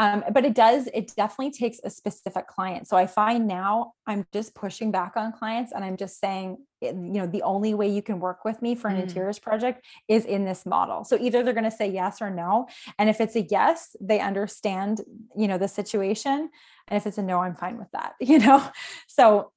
Um, 0.01 0.24
but 0.32 0.46
it 0.46 0.55
does, 0.55 0.88
it 0.94 1.12
definitely 1.14 1.53
takes 1.53 1.78
a 1.84 1.90
specific 1.90 2.46
client. 2.46 2.88
So 2.88 2.96
I 2.96 3.07
find 3.07 3.46
now 3.46 3.92
I'm 4.07 4.24
just 4.32 4.55
pushing 4.55 4.90
back 4.90 5.12
on 5.14 5.30
clients 5.30 5.72
and 5.72 5.84
I'm 5.84 5.98
just 5.98 6.18
saying, 6.18 6.57
you 6.80 6.94
know, 6.94 7.26
the 7.26 7.42
only 7.42 7.74
way 7.74 7.86
you 7.86 8.01
can 8.01 8.18
work 8.18 8.42
with 8.42 8.62
me 8.62 8.74
for 8.74 8.88
an 8.88 8.96
mm. 8.96 9.03
interiors 9.03 9.38
project 9.38 9.84
is 10.09 10.24
in 10.24 10.46
this 10.46 10.64
model. 10.64 11.05
So 11.05 11.18
either 11.20 11.42
they're 11.42 11.53
going 11.53 11.64
to 11.64 11.70
say 11.70 11.90
yes 11.90 12.22
or 12.22 12.30
no. 12.30 12.66
And 12.98 13.11
if 13.11 13.20
it's 13.20 13.36
a 13.36 13.42
yes, 13.42 13.94
they 14.01 14.20
understand, 14.20 15.03
you 15.36 15.46
know, 15.46 15.59
the 15.59 15.68
situation. 15.68 16.48
And 16.88 16.96
if 16.96 17.07
it's 17.07 17.18
a 17.18 17.22
no, 17.22 17.40
I'm 17.40 17.55
fine 17.55 17.76
with 17.76 17.90
that, 17.92 18.14
you 18.20 18.38
know? 18.38 18.66
So, 19.07 19.53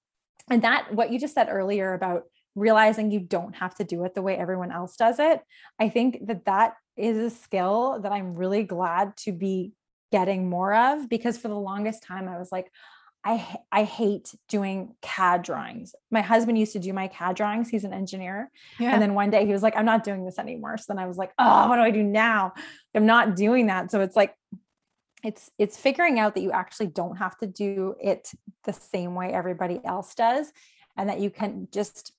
and 0.50 0.62
that, 0.64 0.94
what 0.94 1.10
you 1.10 1.22
just 1.22 1.36
said 1.36 1.48
earlier 1.50 1.94
about 1.94 2.24
realizing 2.54 3.12
you 3.12 3.22
don't 3.22 3.56
have 3.56 3.76
to 3.76 3.86
do 3.86 4.04
it 4.04 4.14
the 4.14 4.22
way 4.22 4.36
everyone 4.36 4.74
else 4.74 4.98
does 4.98 5.20
it, 5.20 5.40
I 5.80 5.88
think 5.88 6.28
that 6.28 6.44
that 6.44 6.74
is 6.98 7.18
a 7.18 7.30
skill 7.30 8.02
that 8.02 8.12
I'm 8.12 8.36
really 8.36 8.64
glad 8.64 9.16
to 9.20 9.32
be 9.32 9.72
getting 10.14 10.48
more 10.48 10.76
of 10.76 11.10
because 11.10 11.40
for 11.40 11.48
the 11.48 11.58
longest 11.58 12.04
time 12.04 12.30
I 12.30 12.38
was 12.38 12.52
like, 12.52 12.72
I 13.26 13.58
I 13.72 13.84
hate 13.84 14.36
doing 14.48 14.94
CAD 15.02 15.42
drawings. 15.42 15.96
My 16.12 16.22
husband 16.22 16.60
used 16.60 16.74
to 16.74 16.80
do 16.80 16.94
my 16.94 17.08
CAD 17.08 17.36
drawings. 17.36 17.68
He's 17.68 17.84
an 17.84 17.94
engineer. 17.94 18.52
Yeah. 18.80 18.92
And 18.94 19.02
then 19.02 19.16
one 19.16 19.32
day 19.32 19.44
he 19.48 19.52
was 19.52 19.64
like, 19.64 19.76
I'm 19.76 19.86
not 19.86 20.04
doing 20.04 20.24
this 20.24 20.38
anymore. 20.38 20.78
So 20.78 20.86
then 20.90 21.00
I 21.00 21.08
was 21.08 21.18
like, 21.18 21.32
oh, 21.40 21.68
what 21.68 21.78
do 21.78 21.82
I 21.82 21.90
do 21.90 22.04
now? 22.04 22.54
I'm 22.94 23.08
not 23.08 23.36
doing 23.36 23.66
that. 23.68 23.90
So 23.90 24.02
it's 24.02 24.16
like 24.16 24.36
it's 25.24 25.50
it's 25.58 25.78
figuring 25.78 26.20
out 26.20 26.36
that 26.36 26.42
you 26.42 26.52
actually 26.52 26.88
don't 26.88 27.16
have 27.16 27.36
to 27.40 27.48
do 27.48 27.96
it 28.00 28.30
the 28.66 28.74
same 28.74 29.16
way 29.16 29.34
everybody 29.34 29.82
else 29.84 30.14
does 30.14 30.54
and 30.96 31.10
that 31.10 31.20
you 31.20 31.32
can 31.32 31.68
just 31.72 32.14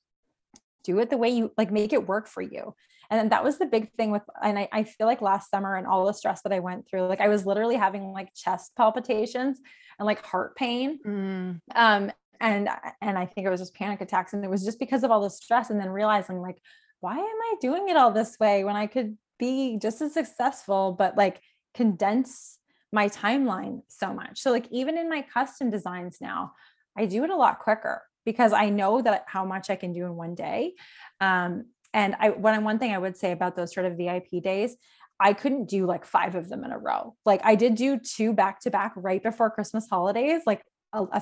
do 0.82 0.98
it 0.98 1.10
the 1.10 1.16
way 1.16 1.28
you 1.28 1.52
like 1.56 1.70
make 1.70 1.92
it 1.92 2.08
work 2.08 2.26
for 2.26 2.42
you 2.42 2.74
and 3.10 3.32
that 3.32 3.44
was 3.44 3.58
the 3.58 3.66
big 3.66 3.92
thing 3.92 4.10
with 4.10 4.22
and 4.42 4.58
I, 4.58 4.68
I 4.72 4.84
feel 4.84 5.06
like 5.06 5.22
last 5.22 5.50
summer 5.50 5.76
and 5.76 5.86
all 5.86 6.06
the 6.06 6.12
stress 6.12 6.42
that 6.42 6.52
i 6.52 6.60
went 6.60 6.88
through 6.88 7.06
like 7.06 7.20
i 7.20 7.28
was 7.28 7.46
literally 7.46 7.76
having 7.76 8.12
like 8.12 8.34
chest 8.34 8.72
palpitations 8.76 9.60
and 9.98 10.06
like 10.06 10.24
heart 10.24 10.56
pain. 10.56 10.98
Mm. 11.06 11.60
um 11.74 12.12
and 12.40 12.68
and 13.00 13.18
i 13.18 13.26
think 13.26 13.46
it 13.46 13.50
was 13.50 13.60
just 13.60 13.74
panic 13.74 14.00
attacks 14.00 14.32
and 14.32 14.44
it 14.44 14.50
was 14.50 14.64
just 14.64 14.78
because 14.78 15.04
of 15.04 15.10
all 15.10 15.20
the 15.20 15.30
stress 15.30 15.70
and 15.70 15.80
then 15.80 15.90
realizing 15.90 16.40
like 16.40 16.58
why 17.00 17.16
am 17.16 17.20
i 17.20 17.54
doing 17.60 17.88
it 17.88 17.96
all 17.96 18.10
this 18.10 18.38
way 18.40 18.64
when 18.64 18.76
i 18.76 18.86
could 18.86 19.16
be 19.38 19.78
just 19.78 20.00
as 20.00 20.14
successful 20.14 20.94
but 20.98 21.16
like 21.16 21.40
condense 21.74 22.58
my 22.92 23.08
timeline 23.08 23.82
so 23.88 24.14
much? 24.14 24.38
So 24.40 24.52
like 24.52 24.68
even 24.70 24.96
in 24.96 25.10
my 25.10 25.22
custom 25.22 25.70
designs 25.70 26.18
now 26.20 26.52
i 26.96 27.06
do 27.06 27.24
it 27.24 27.30
a 27.30 27.36
lot 27.36 27.58
quicker 27.58 28.02
because 28.24 28.52
i 28.52 28.70
know 28.70 29.02
that 29.02 29.24
how 29.26 29.44
much 29.44 29.68
i 29.70 29.76
can 29.76 29.92
do 29.92 30.04
in 30.06 30.14
one 30.14 30.34
day. 30.34 30.74
Um, 31.20 31.66
and 31.94 32.14
I 32.18 32.30
one 32.30 32.62
one 32.64 32.78
thing 32.78 32.92
I 32.92 32.98
would 32.98 33.16
say 33.16 33.32
about 33.32 33.56
those 33.56 33.72
sort 33.72 33.86
of 33.86 33.96
VIP 33.96 34.42
days, 34.42 34.76
I 35.18 35.32
couldn't 35.32 35.66
do 35.66 35.86
like 35.86 36.04
five 36.04 36.34
of 36.34 36.48
them 36.50 36.64
in 36.64 36.72
a 36.72 36.78
row. 36.78 37.14
Like 37.24 37.40
I 37.44 37.54
did 37.54 37.76
do 37.76 37.98
two 37.98 38.34
back 38.34 38.60
to 38.60 38.70
back 38.70 38.92
right 38.96 39.22
before 39.22 39.50
Christmas 39.50 39.88
holidays, 39.88 40.42
like 40.44 40.62
a, 40.92 41.04
a 41.04 41.20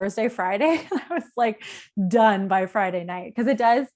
Thursday, 0.00 0.28
Friday. 0.28 0.86
I 0.92 1.14
was 1.14 1.24
like 1.36 1.62
done 2.08 2.48
by 2.48 2.66
Friday 2.66 3.04
night 3.04 3.34
because 3.34 3.48
it 3.48 3.58
does. 3.58 3.86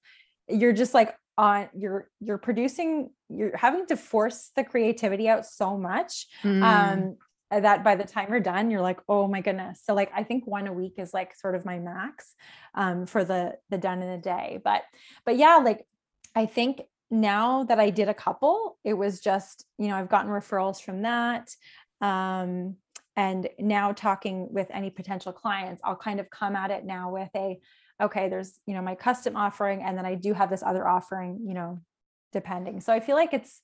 You're 0.48 0.72
just 0.72 0.92
like 0.92 1.14
on 1.38 1.68
you're 1.74 2.10
you're 2.20 2.38
producing 2.38 3.08
you're 3.30 3.56
having 3.56 3.86
to 3.86 3.96
force 3.96 4.50
the 4.56 4.64
creativity 4.64 5.28
out 5.28 5.46
so 5.46 5.78
much 5.78 6.26
mm. 6.42 6.62
um 6.62 7.16
that 7.50 7.82
by 7.82 7.96
the 7.96 8.04
time 8.04 8.26
you're 8.28 8.40
done 8.40 8.70
you're 8.70 8.82
like 8.82 9.00
oh 9.08 9.26
my 9.26 9.40
goodness 9.40 9.80
so 9.82 9.94
like 9.94 10.10
i 10.14 10.22
think 10.22 10.46
one 10.46 10.66
a 10.66 10.72
week 10.72 10.94
is 10.98 11.14
like 11.14 11.34
sort 11.34 11.54
of 11.54 11.64
my 11.64 11.78
max 11.78 12.34
um 12.74 13.06
for 13.06 13.24
the 13.24 13.54
the 13.70 13.78
done 13.78 14.02
in 14.02 14.10
a 14.10 14.20
day 14.20 14.60
but 14.62 14.82
but 15.24 15.36
yeah 15.36 15.56
like 15.56 15.86
I 16.34 16.46
think 16.46 16.82
now 17.10 17.64
that 17.64 17.80
I 17.80 17.90
did 17.90 18.08
a 18.08 18.14
couple, 18.14 18.78
it 18.84 18.94
was 18.94 19.20
just, 19.20 19.64
you 19.78 19.88
know, 19.88 19.96
I've 19.96 20.08
gotten 20.08 20.30
referrals 20.30 20.80
from 20.80 21.02
that. 21.02 21.50
Um, 22.00 22.76
and 23.16 23.48
now 23.58 23.92
talking 23.92 24.48
with 24.52 24.68
any 24.70 24.90
potential 24.90 25.32
clients, 25.32 25.82
I'll 25.84 25.96
kind 25.96 26.20
of 26.20 26.30
come 26.30 26.54
at 26.56 26.70
it 26.70 26.84
now 26.84 27.10
with 27.10 27.28
a, 27.34 27.58
okay, 28.00 28.28
there's, 28.28 28.58
you 28.66 28.74
know, 28.74 28.82
my 28.82 28.94
custom 28.94 29.36
offering, 29.36 29.82
and 29.82 29.98
then 29.98 30.06
I 30.06 30.14
do 30.14 30.32
have 30.32 30.50
this 30.50 30.62
other 30.62 30.86
offering, 30.86 31.40
you 31.46 31.54
know, 31.54 31.80
depending. 32.32 32.80
So 32.80 32.92
I 32.92 33.00
feel 33.00 33.16
like 33.16 33.34
it's 33.34 33.60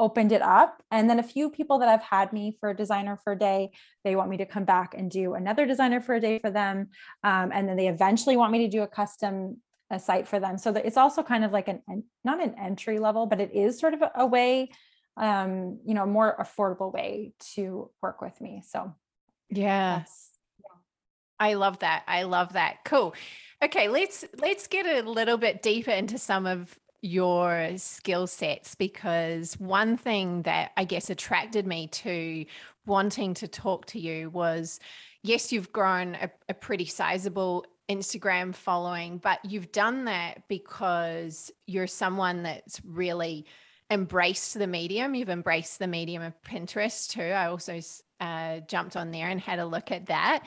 opened 0.00 0.32
it 0.32 0.42
up. 0.42 0.82
And 0.90 1.08
then 1.08 1.18
a 1.18 1.24
few 1.24 1.50
people 1.50 1.78
that 1.78 1.88
I've 1.88 2.02
had 2.02 2.32
me 2.32 2.56
for 2.60 2.70
a 2.70 2.76
designer 2.76 3.18
for 3.22 3.32
a 3.32 3.38
day, 3.38 3.70
they 4.04 4.14
want 4.14 4.30
me 4.30 4.36
to 4.38 4.46
come 4.46 4.64
back 4.64 4.94
and 4.94 5.10
do 5.10 5.34
another 5.34 5.66
designer 5.66 6.00
for 6.00 6.14
a 6.14 6.20
day 6.20 6.38
for 6.38 6.50
them. 6.50 6.88
Um, 7.24 7.50
and 7.52 7.68
then 7.68 7.76
they 7.76 7.88
eventually 7.88 8.36
want 8.36 8.52
me 8.52 8.58
to 8.60 8.68
do 8.68 8.82
a 8.82 8.86
custom 8.86 9.58
a 9.90 9.98
site 9.98 10.28
for 10.28 10.38
them. 10.40 10.58
So 10.58 10.72
that 10.72 10.86
it's 10.86 10.96
also 10.96 11.22
kind 11.22 11.44
of 11.44 11.52
like 11.52 11.68
an 11.68 11.82
not 12.24 12.42
an 12.42 12.54
entry 12.58 12.98
level 12.98 13.26
but 13.26 13.40
it 13.40 13.52
is 13.54 13.78
sort 13.78 13.94
of 13.94 14.02
a, 14.02 14.10
a 14.16 14.26
way 14.26 14.70
um 15.16 15.80
you 15.84 15.94
know 15.94 16.06
more 16.06 16.36
affordable 16.38 16.92
way 16.92 17.32
to 17.54 17.90
work 18.02 18.20
with 18.20 18.40
me. 18.40 18.62
So 18.66 18.94
yes 19.50 20.30
yeah. 20.60 20.76
i 21.40 21.54
love 21.54 21.78
that. 21.80 22.04
I 22.06 22.24
love 22.24 22.52
that. 22.54 22.78
Cool. 22.84 23.14
Okay 23.62 23.88
let's 23.88 24.24
let's 24.40 24.66
get 24.66 24.86
a 24.86 25.08
little 25.08 25.38
bit 25.38 25.62
deeper 25.62 25.90
into 25.90 26.18
some 26.18 26.46
of 26.46 26.78
your 27.00 27.70
skill 27.76 28.26
sets 28.26 28.74
because 28.74 29.54
one 29.60 29.96
thing 29.96 30.42
that 30.42 30.72
I 30.76 30.84
guess 30.84 31.10
attracted 31.10 31.66
me 31.66 31.86
to 31.88 32.44
wanting 32.86 33.34
to 33.34 33.48
talk 33.48 33.86
to 33.86 34.00
you 34.00 34.30
was 34.30 34.80
yes, 35.22 35.52
you've 35.52 35.72
grown 35.72 36.14
a, 36.14 36.30
a 36.48 36.54
pretty 36.54 36.84
sizable 36.84 37.64
Instagram 37.88 38.54
following, 38.54 39.18
but 39.18 39.42
you've 39.44 39.72
done 39.72 40.04
that 40.04 40.46
because 40.48 41.50
you're 41.66 41.86
someone 41.86 42.42
that's 42.42 42.80
really 42.84 43.46
embraced 43.90 44.58
the 44.58 44.66
medium. 44.66 45.14
You've 45.14 45.30
embraced 45.30 45.78
the 45.78 45.86
medium 45.86 46.22
of 46.22 46.40
Pinterest 46.42 47.08
too. 47.08 47.22
I 47.22 47.46
also 47.46 47.80
uh, 48.20 48.60
jumped 48.60 48.96
on 48.96 49.10
there 49.10 49.28
and 49.28 49.40
had 49.40 49.58
a 49.58 49.66
look 49.66 49.90
at 49.90 50.06
that. 50.06 50.44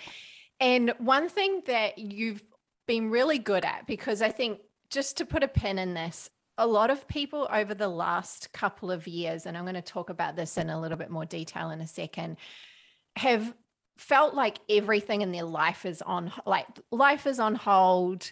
And 0.60 0.94
one 1.00 1.28
thing 1.28 1.64
that 1.66 1.98
you've 1.98 2.44
been 2.88 3.10
really 3.10 3.40
good 3.40 3.66
at, 3.66 3.88
because 3.88 4.22
I 4.22 4.30
think 4.30 4.60
just 4.92 5.18
to 5.18 5.26
put 5.26 5.44
a 5.44 5.48
pin 5.48 5.80
in 5.80 5.96
this, 5.96 6.30
a 6.58 6.68
lot 6.68 6.92
of 6.92 7.08
people 7.08 7.48
over 7.52 7.74
the 7.74 7.88
last 7.88 8.52
couple 8.54 8.92
of 8.92 9.08
years, 9.08 9.48
and 9.48 9.58
I'm 9.58 9.64
going 9.64 9.74
to 9.74 9.82
talk 9.82 10.12
about 10.12 10.36
this 10.36 10.58
in 10.58 10.70
a 10.70 10.80
little 10.80 10.98
bit 10.98 11.10
more 11.10 11.26
detail 11.26 11.72
in 11.72 11.82
a 11.82 11.88
second, 11.88 12.38
have 13.16 13.54
felt 14.02 14.34
like 14.34 14.58
everything 14.68 15.22
in 15.22 15.32
their 15.32 15.44
life 15.44 15.86
is 15.86 16.02
on 16.02 16.32
like 16.46 16.66
life 16.92 17.28
is 17.28 17.40
on 17.40 17.56
hold. 17.56 18.32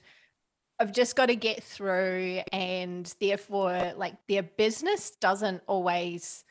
I've 0.79 0.91
just 0.91 1.15
got 1.15 1.27
to 1.27 1.35
get 1.35 1.63
through, 1.63 2.41
and 2.51 3.13
therefore, 3.19 3.93
like 3.95 4.15
their 4.27 4.43
business 4.43 5.11
doesn't 5.11 5.61
always 5.67 6.43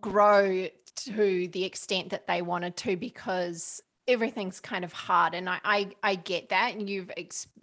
grow 0.00 0.68
to 0.94 1.48
the 1.48 1.64
extent 1.64 2.10
that 2.10 2.26
they 2.26 2.42
wanted 2.42 2.76
to 2.76 2.96
because 2.96 3.82
everything's 4.08 4.60
kind 4.60 4.84
of 4.84 4.92
hard 4.92 5.32
and 5.32 5.48
I, 5.48 5.60
I 5.64 5.90
i 6.02 6.14
get 6.16 6.48
that 6.48 6.74
and 6.74 6.90
you've 6.90 7.08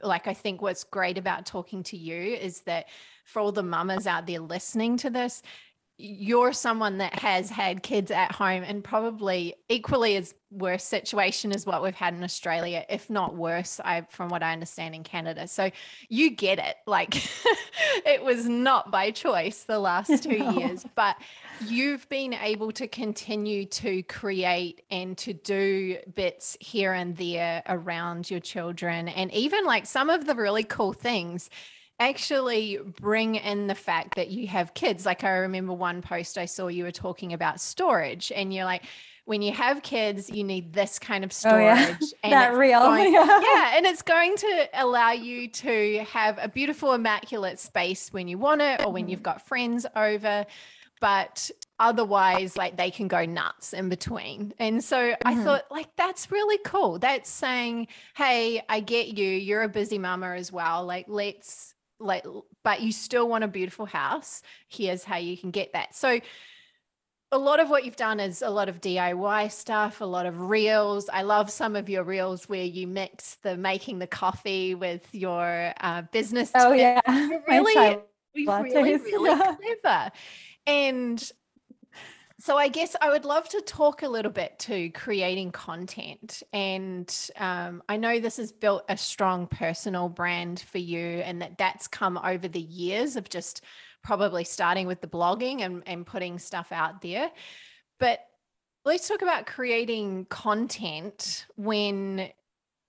like 0.01 0.25
i 0.25 0.33
think 0.33 0.61
what's 0.61 0.85
great 0.85 1.17
about 1.17 1.45
talking 1.45 1.83
to 1.83 1.97
you 1.97 2.15
is 2.15 2.61
that 2.61 2.87
for 3.25 3.41
all 3.41 3.51
the 3.51 3.61
mamas 3.61 4.07
out 4.07 4.25
there 4.25 4.39
listening 4.39 4.95
to 4.97 5.09
this 5.09 5.43
you're 6.01 6.53
someone 6.53 6.99
that 6.99 7.19
has 7.19 7.49
had 7.49 7.83
kids 7.83 8.09
at 8.09 8.31
home 8.31 8.63
and 8.63 8.81
probably 8.81 9.53
equally 9.67 10.15
as 10.15 10.33
worse 10.49 10.85
situation 10.85 11.51
as 11.51 11.65
what 11.65 11.83
we've 11.83 11.93
had 11.93 12.13
in 12.13 12.23
Australia, 12.23 12.85
if 12.87 13.09
not 13.09 13.35
worse, 13.35 13.81
I 13.83 14.07
from 14.09 14.29
what 14.29 14.41
I 14.41 14.53
understand 14.53 14.95
in 14.95 15.03
Canada. 15.03 15.45
So 15.49 15.69
you 16.07 16.29
get 16.31 16.57
it. 16.57 16.77
Like 16.87 17.15
it 18.05 18.23
was 18.23 18.47
not 18.47 18.91
by 18.91 19.11
choice 19.11 19.65
the 19.65 19.77
last 19.77 20.23
two 20.23 20.37
no. 20.37 20.51
years, 20.51 20.85
but 20.95 21.17
you've 21.67 22.07
been 22.07 22.33
able 22.33 22.71
to 22.71 22.87
continue 22.87 23.65
to 23.65 24.01
create 24.03 24.81
and 24.89 25.17
to 25.17 25.33
do 25.33 25.97
bits 26.15 26.55
here 26.61 26.93
and 26.93 27.17
there 27.17 27.61
around 27.67 28.31
your 28.31 28.39
children 28.39 29.09
and 29.09 29.33
even 29.33 29.65
like 29.65 29.85
some 29.85 30.09
of 30.09 30.25
the 30.25 30.33
really 30.33 30.63
cool 30.63 30.93
things 30.93 31.49
actually 31.99 32.79
bring 32.99 33.35
in 33.35 33.67
the 33.67 33.75
fact 33.75 34.15
that 34.15 34.29
you 34.29 34.47
have 34.47 34.73
kids. 34.73 35.05
Like 35.05 35.23
I 35.23 35.31
remember 35.37 35.73
one 35.73 36.01
post 36.01 36.37
I 36.37 36.45
saw 36.45 36.67
you 36.67 36.83
were 36.83 36.91
talking 36.91 37.33
about 37.33 37.59
storage, 37.59 38.31
and 38.33 38.53
you're 38.53 38.65
like, 38.65 38.83
when 39.29 39.43
you 39.43 39.53
have 39.53 39.83
kids, 39.83 40.27
you 40.31 40.43
need 40.43 40.73
this 40.73 40.97
kind 40.97 41.23
of 41.23 41.31
storage. 41.31 41.77
Oh, 41.77 41.97
yeah. 42.01 42.07
And 42.23 42.33
that 42.33 42.55
real. 42.55 42.79
Going, 42.79 43.13
yeah. 43.13 43.39
yeah. 43.39 43.77
And 43.77 43.85
it's 43.85 44.01
going 44.01 44.35
to 44.37 44.69
allow 44.73 45.11
you 45.11 45.49
to 45.49 45.99
have 46.09 46.39
a 46.41 46.47
beautiful, 46.47 46.93
immaculate 46.93 47.59
space 47.59 48.11
when 48.11 48.27
you 48.27 48.39
want 48.39 48.61
it 48.61 48.83
or 48.83 48.91
when 48.91 49.07
you've 49.07 49.21
got 49.21 49.45
friends 49.47 49.85
over. 49.95 50.47
But 50.99 51.51
otherwise, 51.79 52.57
like 52.57 52.75
they 52.75 52.89
can 52.89 53.07
go 53.07 53.23
nuts 53.25 53.71
in 53.71 53.87
between. 53.89 54.55
And 54.57 54.83
so 54.83 54.97
mm-hmm. 54.97 55.27
I 55.27 55.35
thought, 55.43 55.65
like, 55.69 55.95
that's 55.95 56.31
really 56.31 56.57
cool. 56.65 56.97
That's 56.97 57.29
saying, 57.29 57.87
hey, 58.15 58.63
I 58.67 58.79
get 58.79 59.09
you. 59.15 59.27
You're 59.27 59.61
a 59.61 59.69
busy 59.69 59.99
mama 59.99 60.33
as 60.33 60.51
well. 60.51 60.85
Like, 60.85 61.05
let's 61.07 61.75
like 61.99 62.25
but 62.63 62.81
you 62.81 62.91
still 62.91 63.27
want 63.27 63.43
a 63.43 63.47
beautiful 63.47 63.85
house 63.85 64.41
here's 64.67 65.03
how 65.03 65.17
you 65.17 65.37
can 65.37 65.51
get 65.51 65.73
that 65.73 65.95
so 65.95 66.19
a 67.31 67.37
lot 67.37 67.59
of 67.59 67.69
what 67.69 67.85
you've 67.85 67.95
done 67.95 68.19
is 68.19 68.41
a 68.41 68.49
lot 68.49 68.69
of 68.69 68.81
DIY 68.81 69.51
stuff, 69.51 70.01
a 70.01 70.05
lot 70.05 70.25
of 70.25 70.39
reels. 70.49 71.09
I 71.09 71.21
love 71.21 71.51
some 71.51 71.75
of 71.75 71.87
your 71.87 72.03
reels 72.03 72.49
where 72.49 72.63
you 72.63 72.87
mix 72.87 73.35
the 73.43 73.55
making 73.55 73.99
the 73.99 74.07
coffee 74.07 74.73
with 74.73 75.07
your 75.13 75.73
uh, 75.79 76.03
business. 76.11 76.51
Oh 76.55 76.73
yeah, 76.73 76.99
really, 77.47 77.99
really, 78.35 78.97
really 78.97 79.35
clever. 79.83 80.11
And 80.65 81.31
so 82.39 82.57
I 82.57 82.69
guess 82.69 82.95
I 83.01 83.09
would 83.09 83.25
love 83.25 83.49
to 83.49 83.61
talk 83.61 84.01
a 84.01 84.07
little 84.07 84.31
bit 84.31 84.57
to 84.59 84.89
creating 84.91 85.51
content. 85.51 86.41
And 86.53 87.13
um, 87.37 87.83
I 87.89 87.97
know 87.97 88.19
this 88.19 88.37
has 88.37 88.53
built 88.53 88.85
a 88.87 88.95
strong 88.95 89.45
personal 89.45 90.07
brand 90.07 90.61
for 90.61 90.77
you, 90.77 90.99
and 90.99 91.41
that 91.41 91.57
that's 91.57 91.87
come 91.87 92.17
over 92.17 92.47
the 92.47 92.61
years 92.61 93.17
of 93.17 93.27
just 93.29 93.61
probably 94.03 94.45
starting 94.45 94.87
with 94.87 95.01
the 95.01 95.07
blogging 95.07 95.61
and, 95.61 95.83
and 95.85 96.05
putting 96.05 96.39
stuff 96.39 96.71
out 96.71 97.01
there. 97.01 97.29
But 97.99 98.19
let's 98.85 99.09
talk 99.09 99.21
about 99.21 99.45
creating 99.45 100.25
content 100.29 101.45
when 101.57 102.29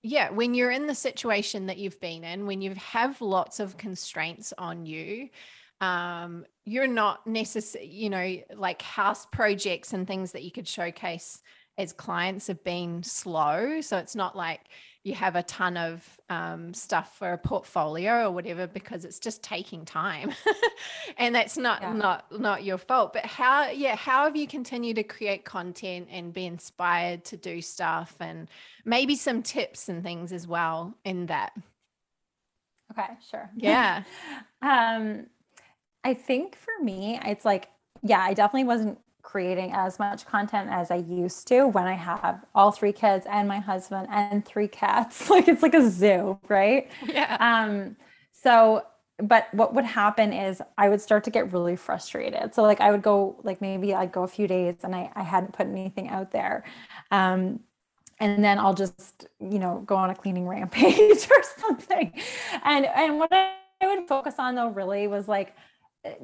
yeah 0.03 0.31
when 0.31 0.55
you're 0.55 0.71
in 0.71 0.87
the 0.87 0.95
situation 0.95 1.67
that 1.67 1.77
you've 1.77 2.01
been 2.01 2.25
in 2.25 2.47
when 2.47 2.63
you 2.63 2.75
have 2.77 3.21
lots 3.21 3.61
of 3.61 3.77
constraints 3.77 4.55
on 4.57 4.87
you 4.87 5.29
um, 5.81 6.45
you're 6.65 6.87
not 6.87 7.27
necessary, 7.27 7.87
you 7.87 8.11
know, 8.11 8.37
like 8.55 8.83
house 8.83 9.27
projects 9.27 9.93
and 9.93 10.07
things 10.07 10.33
that 10.33 10.43
you 10.43 10.51
could 10.51 10.69
showcase 10.69 11.43
as 11.79 11.93
clients 11.93 12.47
have 12.49 12.63
been 12.63 13.03
slow. 13.03 13.81
So 13.81 13.97
it's 13.97 14.15
not 14.15 14.37
like 14.37 14.61
you 15.03 15.15
have 15.15 15.35
a 15.35 15.43
ton 15.43 15.79
of 15.79 16.21
um, 16.29 16.75
stuff 16.75 17.17
for 17.17 17.33
a 17.33 17.39
portfolio 17.39 18.27
or 18.27 18.31
whatever 18.31 18.67
because 18.67 19.07
it's 19.07 19.19
just 19.19 19.43
taking 19.43 19.87
time, 19.87 20.33
and 21.17 21.35
that's 21.35 21.57
not 21.57 21.81
yeah. 21.81 21.93
not 21.95 22.39
not 22.39 22.65
your 22.65 22.77
fault. 22.77 23.15
But 23.15 23.25
how, 23.25 23.71
yeah, 23.71 23.97
how 23.97 24.25
have 24.25 24.37
you 24.37 24.47
continued 24.47 24.97
to 24.97 25.03
create 25.03 25.47
content 25.47 26.09
and 26.11 26.35
be 26.35 26.45
inspired 26.45 27.25
to 27.27 27.39
do 27.39 27.63
stuff, 27.63 28.15
and 28.21 28.49
maybe 28.85 29.17
some 29.17 29.43
tips 29.43 29.89
and 29.89 30.03
things 30.03 30.33
as 30.35 30.47
well 30.47 30.95
in 31.03 31.27
that? 31.27 31.53
Okay, 32.91 33.09
sure. 33.31 33.51
Yeah. 33.57 34.03
um 34.63 35.27
I 36.05 36.15
think 36.15 36.57
for 36.57 36.83
me, 36.83 37.21
it's 37.25 37.45
like, 37.45 37.69
yeah, 38.03 38.21
I 38.21 38.35
definitely 38.35 38.65
wasn't 38.65 38.99
creating 39.23 39.71
as 39.73 39.99
much 39.99 40.27
content 40.27 40.71
as 40.71 40.91
I 40.91 40.97
used 40.97 41.47
to 41.49 41.67
when 41.67 41.87
I 41.87 41.93
have 41.93 42.45
all 42.55 42.73
three 42.73 42.93
kids 42.93 43.27
and 43.31 43.47
my 43.47 43.59
husband 43.59 44.09
and 44.11 44.45
three 44.45 44.69
cats. 44.69 45.29
Like 45.31 45.47
it's 45.47 45.63
like 45.63 45.75
a 45.75 45.89
zoo, 45.89 46.39
right? 46.49 46.91
Yeah. 47.07 47.37
Um, 47.39 47.97
so 48.33 48.85
but 49.23 49.53
what 49.53 49.75
would 49.75 49.85
happen 49.85 50.33
is 50.33 50.63
I 50.79 50.89
would 50.89 51.01
start 51.01 51.25
to 51.25 51.31
get 51.31 51.53
really 51.53 51.77
frustrated. 51.77 52.55
So 52.55 52.63
like 52.63 52.81
I 52.81 52.91
would 52.91 53.03
go 53.03 53.39
like 53.43 53.61
maybe 53.61 53.95
I'd 53.95 54.13
go 54.13 54.23
a 54.23 54.29
few 54.29 54.47
days 54.47 54.77
and 54.83 54.95
I, 54.95 55.11
I 55.15 55.23
hadn't 55.23 55.53
put 55.53 55.67
anything 55.67 56.09
out 56.09 56.31
there. 56.31 56.65
Um, 57.11 57.61
and 58.19 58.45
then 58.45 58.59
I'll 58.59 58.75
just, 58.75 59.27
you 59.41 59.59
know, 59.59 59.83
go 59.87 59.97
on 59.97 60.11
a 60.11 60.15
cleaning 60.15 60.47
rampage 60.49 61.29
or 61.31 61.43
something. 61.59 62.13
And 62.65 62.87
and 62.87 63.19
what 63.19 63.33
I 63.33 63.55
would 63.83 64.09
focus 64.09 64.35
on 64.39 64.55
though 64.55 64.69
really 64.69 65.07
was 65.07 65.29
like 65.29 65.55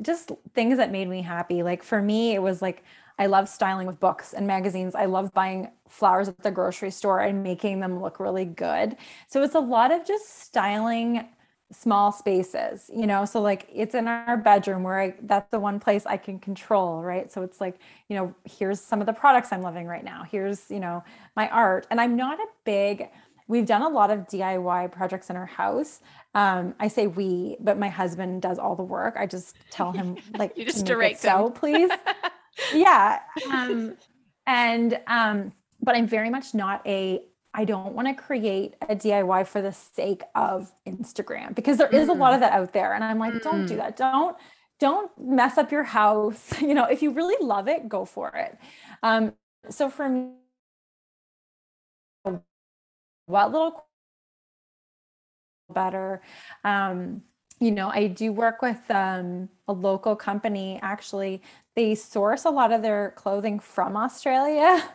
just 0.01 0.33
things 0.55 0.79
that 0.79 0.91
made 0.91 1.09
me 1.09 1.23
happy. 1.23 1.63
Like 1.63 1.83
for 1.83 2.01
me, 2.01 2.35
it 2.35 2.43
was 2.43 2.63
like 2.63 2.83
I 3.19 3.27
love 3.27 3.49
styling 3.49 3.87
with 3.87 3.99
books 3.99 4.35
and 4.35 4.47
magazines. 4.47 4.95
I 4.95 5.07
love 5.07 5.33
buying 5.33 5.71
flowers 5.89 6.29
at 6.29 6.43
the 6.43 6.51
grocery 6.51 6.91
store 6.91 7.21
and 7.21 7.43
making 7.43 7.81
them 7.81 8.01
look 8.03 8.21
really 8.21 8.45
good. 8.45 8.97
So 9.27 9.43
it's 9.43 9.55
a 9.55 9.61
lot 9.61 9.91
of 9.91 10.07
just 10.07 10.41
styling 10.43 11.29
small 11.73 12.13
spaces, 12.13 12.91
you 12.95 13.07
know. 13.07 13.25
So 13.25 13.41
like 13.41 13.69
it's 13.73 13.95
in 13.95 14.07
our 14.07 14.37
bedroom 14.37 14.83
where 14.83 15.01
I 15.01 15.15
that's 15.23 15.51
the 15.51 15.59
one 15.59 15.81
place 15.81 16.05
I 16.07 16.17
can 16.17 16.39
control, 16.39 17.03
right? 17.03 17.33
So 17.33 17.43
it's 17.43 17.61
like, 17.61 17.79
you 18.09 18.17
know, 18.17 18.35
here's 18.45 18.81
some 18.81 19.01
of 19.01 19.07
the 19.07 19.13
products 19.13 19.53
I'm 19.53 19.63
loving 19.63 19.87
right 19.87 20.05
now. 20.05 20.25
Here's, 20.31 20.71
you 20.71 20.81
know, 20.81 21.03
my 21.35 21.49
art. 21.49 21.87
And 21.91 22.01
I'm 22.01 22.17
not 22.17 22.39
a 22.39 22.47
big 22.65 23.09
we've 23.49 23.67
done 23.67 23.83
a 23.83 23.89
lot 23.89 24.11
of 24.11 24.21
DIY 24.27 24.91
projects 24.93 25.31
in 25.31 25.37
our 25.37 25.47
house. 25.47 26.01
Um, 26.37 26.75
I 26.79 26.89
say 26.89 27.07
we, 27.07 27.57
but 27.61 27.79
my 27.79 27.89
husband 27.89 28.43
does 28.43 28.59
all 28.59 28.77
the 28.77 28.83
work. 28.83 29.17
I 29.19 29.27
just 29.27 29.57
tell 29.71 29.91
him 29.91 30.19
like 30.39 30.57
you 30.57 30.67
just 30.67 30.85
direct 30.85 31.19
so, 31.19 31.51
please. 31.51 31.91
yeah. 32.75 33.21
Um, 33.51 33.97
and 34.47 35.01
um, 35.07 35.53
but 35.83 35.97
I'm 35.97 36.07
very 36.07 36.29
much 36.29 36.55
not 36.55 36.87
a 36.87 37.23
I 37.55 37.65
don't 37.65 37.95
want 37.95 38.07
to 38.07 38.15
create 38.15 38.75
a 38.83 38.95
DIY 38.95 39.47
for 39.47 39.63
the 39.63 39.73
sake 39.73 40.23
of 40.35 40.71
Instagram 40.87 41.55
because 41.55 41.79
there 41.79 41.89
is 41.89 42.09
mm. 42.09 42.11
a 42.11 42.13
lot 42.13 42.35
of 42.35 42.39
mm. 42.39 42.43
that 42.43 42.53
out 42.53 42.75
there. 42.75 42.93
And 42.93 43.03
I'm 43.03 43.19
like, 43.19 43.33
mm. 43.33 43.43
don't 43.43 43.65
do 43.65 43.75
mm. 43.75 43.79
that. 43.79 43.97
Don't 43.97 44.37
don't 44.79 45.11
mess 45.19 45.57
up 45.57 45.73
your 45.73 45.85
house. 45.85 46.53
You 46.61 46.75
know, 46.75 46.85
if 46.85 47.01
you 47.03 47.13
really 47.13 47.37
love 47.41 47.67
it, 47.67 47.89
go 47.89 48.05
for 48.05 48.29
it. 48.37 48.59
Um, 49.03 49.33
so 49.71 49.89
for 49.89 50.07
me, 50.07 50.33
what 53.25 53.53
little 53.53 53.87
better. 55.73 56.23
Um, 56.65 57.23
you 57.59 57.71
know, 57.71 57.89
I 57.89 58.09
do 58.09 58.33
work 58.33 58.61
with 58.61 58.91
um, 58.91 59.49
a 59.67 59.73
local 59.73 60.15
company. 60.15 60.79
Actually, 60.83 61.43
they 61.75 61.95
source 61.95 62.45
a 62.45 62.51
lot 62.51 62.73
of 62.73 62.83
their 62.83 63.13
clothing 63.17 63.59
from 63.59 63.97
Australia. 63.97 64.83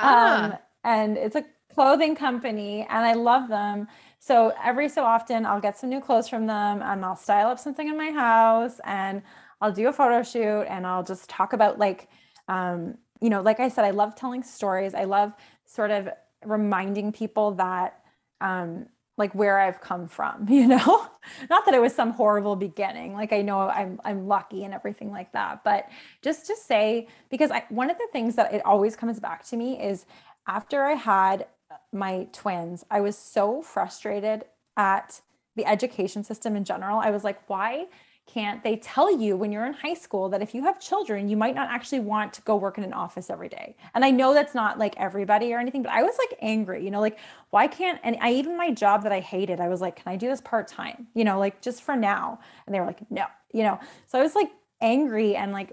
Ah. 0.00 0.44
Um, 0.44 0.58
and 0.84 1.16
it's 1.18 1.34
a 1.34 1.44
clothing 1.74 2.14
company, 2.14 2.86
and 2.88 3.04
I 3.04 3.14
love 3.14 3.48
them. 3.48 3.88
So 4.18 4.52
every 4.62 4.88
so 4.88 5.04
often, 5.04 5.44
I'll 5.44 5.60
get 5.60 5.76
some 5.78 5.90
new 5.90 6.00
clothes 6.00 6.28
from 6.28 6.46
them 6.46 6.82
and 6.82 7.04
I'll 7.04 7.16
style 7.16 7.48
up 7.48 7.58
something 7.58 7.88
in 7.88 7.96
my 7.96 8.10
house 8.10 8.80
and 8.84 9.22
I'll 9.60 9.72
do 9.72 9.88
a 9.88 9.92
photo 9.92 10.22
shoot 10.22 10.62
and 10.62 10.86
I'll 10.86 11.04
just 11.04 11.28
talk 11.28 11.52
about, 11.52 11.78
like, 11.78 12.08
um, 12.48 12.98
you 13.20 13.30
know, 13.30 13.42
like 13.42 13.60
I 13.60 13.68
said, 13.68 13.84
I 13.84 13.90
love 13.90 14.14
telling 14.14 14.42
stories. 14.42 14.94
I 14.94 15.04
love 15.04 15.32
sort 15.66 15.90
of 15.90 16.08
reminding 16.44 17.12
people 17.12 17.52
that 17.52 18.00
um, 18.40 18.86
like 19.18 19.34
where 19.34 19.58
I've 19.58 19.80
come 19.80 20.08
from, 20.08 20.48
you 20.48 20.66
know? 20.66 21.06
Not 21.50 21.64
that 21.66 21.74
it 21.74 21.80
was 21.82 21.94
some 21.94 22.12
horrible 22.12 22.56
beginning. 22.56 23.12
Like 23.12 23.32
I 23.32 23.42
know 23.42 23.68
I'm 23.68 24.00
I'm 24.04 24.26
lucky 24.26 24.64
and 24.64 24.72
everything 24.72 25.10
like 25.10 25.32
that, 25.32 25.62
but 25.64 25.88
just 26.22 26.46
to 26.46 26.56
say 26.56 27.08
because 27.28 27.50
I 27.50 27.64
one 27.68 27.90
of 27.90 27.98
the 27.98 28.08
things 28.12 28.36
that 28.36 28.54
it 28.54 28.64
always 28.64 28.96
comes 28.96 29.20
back 29.20 29.44
to 29.46 29.56
me 29.56 29.80
is 29.82 30.06
after 30.46 30.84
I 30.84 30.92
had 30.92 31.46
uh, 31.70 31.74
my 31.92 32.26
twins, 32.32 32.86
I 32.90 33.00
was 33.00 33.18
so 33.18 33.60
frustrated 33.60 34.44
at 34.76 35.20
the 35.56 35.66
education 35.66 36.24
system 36.24 36.56
in 36.56 36.64
general. 36.64 36.98
I 36.98 37.10
was 37.10 37.24
like, 37.24 37.48
why 37.48 37.86
can't 38.28 38.62
they 38.62 38.76
tell 38.76 39.10
you 39.10 39.36
when 39.36 39.50
you're 39.50 39.64
in 39.64 39.72
high 39.72 39.94
school 39.94 40.28
that 40.28 40.42
if 40.42 40.54
you 40.54 40.62
have 40.62 40.78
children, 40.78 41.28
you 41.28 41.36
might 41.36 41.54
not 41.54 41.70
actually 41.70 42.00
want 42.00 42.32
to 42.34 42.42
go 42.42 42.56
work 42.56 42.76
in 42.76 42.84
an 42.84 42.92
office 42.92 43.30
every 43.30 43.48
day? 43.48 43.74
And 43.94 44.04
I 44.04 44.10
know 44.10 44.34
that's 44.34 44.54
not 44.54 44.78
like 44.78 44.94
everybody 44.98 45.52
or 45.54 45.58
anything, 45.58 45.82
but 45.82 45.92
I 45.92 46.02
was 46.02 46.14
like 46.18 46.38
angry, 46.42 46.84
you 46.84 46.90
know, 46.90 47.00
like 47.00 47.18
why 47.50 47.66
can't, 47.66 47.98
and 48.04 48.16
I 48.20 48.32
even 48.32 48.56
my 48.56 48.70
job 48.70 49.02
that 49.04 49.12
I 49.12 49.20
hated, 49.20 49.60
I 49.60 49.68
was 49.68 49.80
like, 49.80 49.96
can 49.96 50.12
I 50.12 50.16
do 50.16 50.28
this 50.28 50.42
part 50.42 50.68
time, 50.68 51.08
you 51.14 51.24
know, 51.24 51.38
like 51.38 51.62
just 51.62 51.82
for 51.82 51.96
now? 51.96 52.38
And 52.66 52.74
they 52.74 52.80
were 52.80 52.86
like, 52.86 53.10
no, 53.10 53.24
you 53.52 53.62
know, 53.62 53.80
so 54.06 54.18
I 54.18 54.22
was 54.22 54.34
like 54.34 54.50
angry 54.80 55.34
and 55.34 55.52
like, 55.52 55.72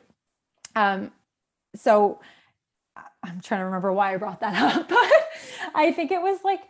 um, 0.75 1.11
so 1.75 2.21
I'm 3.21 3.41
trying 3.41 3.59
to 3.59 3.65
remember 3.65 3.91
why 3.91 4.13
I 4.13 4.17
brought 4.17 4.39
that 4.39 4.55
up, 4.77 4.87
but 4.87 5.11
I 5.75 5.91
think 5.91 6.11
it 6.11 6.21
was 6.21 6.39
like, 6.43 6.61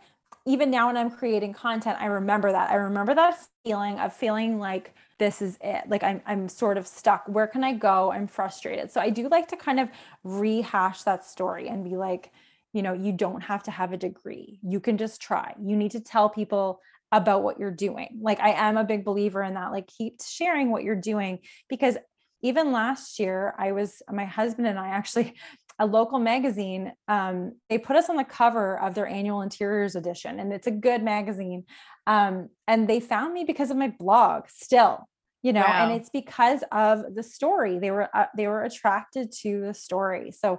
even 0.46 0.70
now 0.70 0.86
when 0.86 0.96
I'm 0.96 1.10
creating 1.10 1.52
content, 1.52 1.98
I 2.00 2.06
remember 2.06 2.52
that. 2.52 2.70
I 2.70 2.74
remember 2.74 3.14
that 3.14 3.38
feeling 3.64 3.98
of 3.98 4.12
feeling 4.12 4.58
like, 4.58 4.94
this 5.18 5.40
is 5.40 5.58
it. 5.60 5.84
Like 5.88 6.02
I'm 6.02 6.20
I'm 6.26 6.48
sort 6.48 6.76
of 6.78 6.86
stuck. 6.86 7.24
Where 7.26 7.46
can 7.46 7.64
I 7.64 7.72
go? 7.72 8.12
I'm 8.12 8.26
frustrated. 8.26 8.90
So 8.90 9.00
I 9.00 9.10
do 9.10 9.28
like 9.28 9.48
to 9.48 9.56
kind 9.56 9.80
of 9.80 9.88
rehash 10.24 11.02
that 11.04 11.24
story 11.24 11.68
and 11.68 11.84
be 11.84 11.96
like, 11.96 12.32
you 12.72 12.82
know, 12.82 12.92
you 12.92 13.12
don't 13.12 13.42
have 13.42 13.62
to 13.64 13.70
have 13.70 13.92
a 13.92 13.96
degree. 13.96 14.58
You 14.62 14.80
can 14.80 14.98
just 14.98 15.20
try. 15.20 15.54
You 15.60 15.76
need 15.76 15.92
to 15.92 16.00
tell 16.00 16.28
people 16.28 16.80
about 17.12 17.42
what 17.42 17.58
you're 17.58 17.70
doing. 17.70 18.18
Like 18.20 18.40
I 18.40 18.50
am 18.50 18.76
a 18.76 18.84
big 18.84 19.04
believer 19.04 19.42
in 19.42 19.54
that. 19.54 19.72
Like 19.72 19.86
keep 19.86 20.20
sharing 20.22 20.70
what 20.70 20.82
you're 20.82 20.94
doing 20.94 21.38
because 21.68 21.96
even 22.42 22.72
last 22.72 23.18
year 23.18 23.54
I 23.58 23.72
was 23.72 24.02
my 24.10 24.24
husband 24.24 24.66
and 24.66 24.78
I 24.78 24.88
actually 24.88 25.34
a 25.78 25.86
local 25.86 26.18
magazine 26.18 26.92
um, 27.08 27.52
they 27.68 27.78
put 27.78 27.96
us 27.96 28.08
on 28.08 28.16
the 28.16 28.24
cover 28.24 28.78
of 28.80 28.94
their 28.94 29.06
annual 29.06 29.42
interiors 29.42 29.96
edition 29.96 30.40
and 30.40 30.52
it's 30.52 30.66
a 30.66 30.70
good 30.70 31.02
magazine 31.02 31.64
um, 32.06 32.48
and 32.66 32.88
they 32.88 33.00
found 33.00 33.32
me 33.32 33.44
because 33.44 33.70
of 33.70 33.76
my 33.76 33.88
blog 33.98 34.44
still 34.48 35.08
you 35.42 35.52
know 35.52 35.60
wow. 35.60 35.84
and 35.84 36.00
it's 36.00 36.10
because 36.10 36.62
of 36.72 37.14
the 37.14 37.22
story 37.22 37.78
they 37.78 37.90
were 37.90 38.08
uh, 38.16 38.26
they 38.36 38.46
were 38.46 38.62
attracted 38.62 39.30
to 39.32 39.60
the 39.60 39.74
story 39.74 40.30
so 40.30 40.58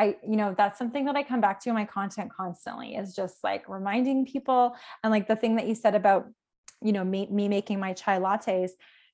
I, 0.00 0.16
you 0.26 0.36
know, 0.36 0.54
that's 0.56 0.78
something 0.78 1.04
that 1.04 1.16
I 1.16 1.22
come 1.22 1.42
back 1.42 1.60
to 1.60 1.68
in 1.68 1.74
my 1.74 1.84
content 1.84 2.32
constantly 2.34 2.94
is 2.94 3.14
just 3.14 3.44
like 3.44 3.68
reminding 3.68 4.24
people. 4.24 4.74
And 5.04 5.10
like 5.10 5.28
the 5.28 5.36
thing 5.36 5.56
that 5.56 5.66
you 5.66 5.74
said 5.74 5.94
about, 5.94 6.26
you 6.80 6.92
know, 6.92 7.04
me, 7.04 7.28
me 7.30 7.48
making 7.48 7.80
my 7.80 7.92
chai 7.92 8.18
lattes, 8.18 8.70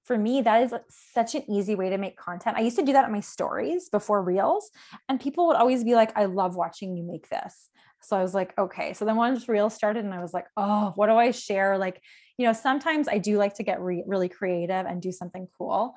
for 0.07 0.16
me, 0.16 0.40
that 0.42 0.62
is 0.62 0.74
such 0.88 1.34
an 1.34 1.50
easy 1.50 1.74
way 1.74 1.90
to 1.90 1.98
make 1.98 2.16
content. 2.16 2.57
I 2.57 2.61
used 2.61 2.78
to 2.78 2.84
do 2.84 2.92
that 2.92 3.04
on 3.04 3.12
my 3.12 3.20
stories 3.20 3.88
before 3.88 4.22
reels, 4.22 4.70
and 5.09 5.20
people 5.20 5.48
would 5.48 5.57
always 5.57 5.82
be 5.82 5.94
like, 5.94 6.16
I 6.16 6.26
love 6.26 6.57
watching 6.57 6.96
you 6.96 7.02
make 7.02 7.28
this. 7.28 7.70
So 8.02 8.16
I 8.16 8.22
was 8.22 8.32
like, 8.32 8.57
okay. 8.57 8.92
So 8.92 9.04
then 9.04 9.16
once 9.16 9.48
reels 9.48 9.74
started, 9.74 10.04
and 10.04 10.14
I 10.14 10.22
was 10.22 10.32
like, 10.32 10.46
oh, 10.57 10.92
what 10.94 11.09
do 11.09 11.16
I 11.16 11.32
share? 11.32 11.76
Like, 11.76 12.00
you 12.38 12.46
know, 12.46 12.52
sometimes 12.52 13.09
I 13.09 13.18
do 13.18 13.36
like 13.36 13.54
to 13.54 13.64
get 13.64 13.80
re- 13.80 14.04
really 14.07 14.28
creative 14.28 14.86
and 14.86 15.02
do 15.02 15.11
something 15.11 15.48
cool 15.59 15.94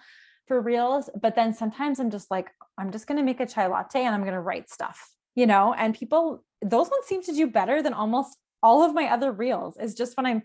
for 0.47 0.59
reels, 0.59 1.11
but 1.21 1.35
then 1.35 1.53
sometimes 1.53 1.99
I'm 1.99 2.09
just 2.09 2.31
like, 2.31 2.49
I'm 2.79 2.91
just 2.91 3.05
going 3.05 3.19
to 3.19 3.23
make 3.23 3.39
a 3.39 3.45
chai 3.45 3.67
latte 3.67 4.03
and 4.03 4.15
I'm 4.15 4.21
going 4.21 4.33
to 4.33 4.41
write 4.41 4.71
stuff, 4.71 5.11
you 5.35 5.45
know, 5.45 5.75
and 5.77 5.93
people, 5.93 6.43
those 6.63 6.89
ones 6.89 7.05
seem 7.05 7.21
to 7.23 7.33
do 7.33 7.45
better 7.45 7.83
than 7.83 7.93
almost 7.93 8.35
all 8.63 8.83
of 8.83 8.95
my 8.95 9.05
other 9.05 9.31
reels 9.31 9.77
is 9.77 9.93
just 9.93 10.17
when 10.17 10.25
I'm 10.25 10.41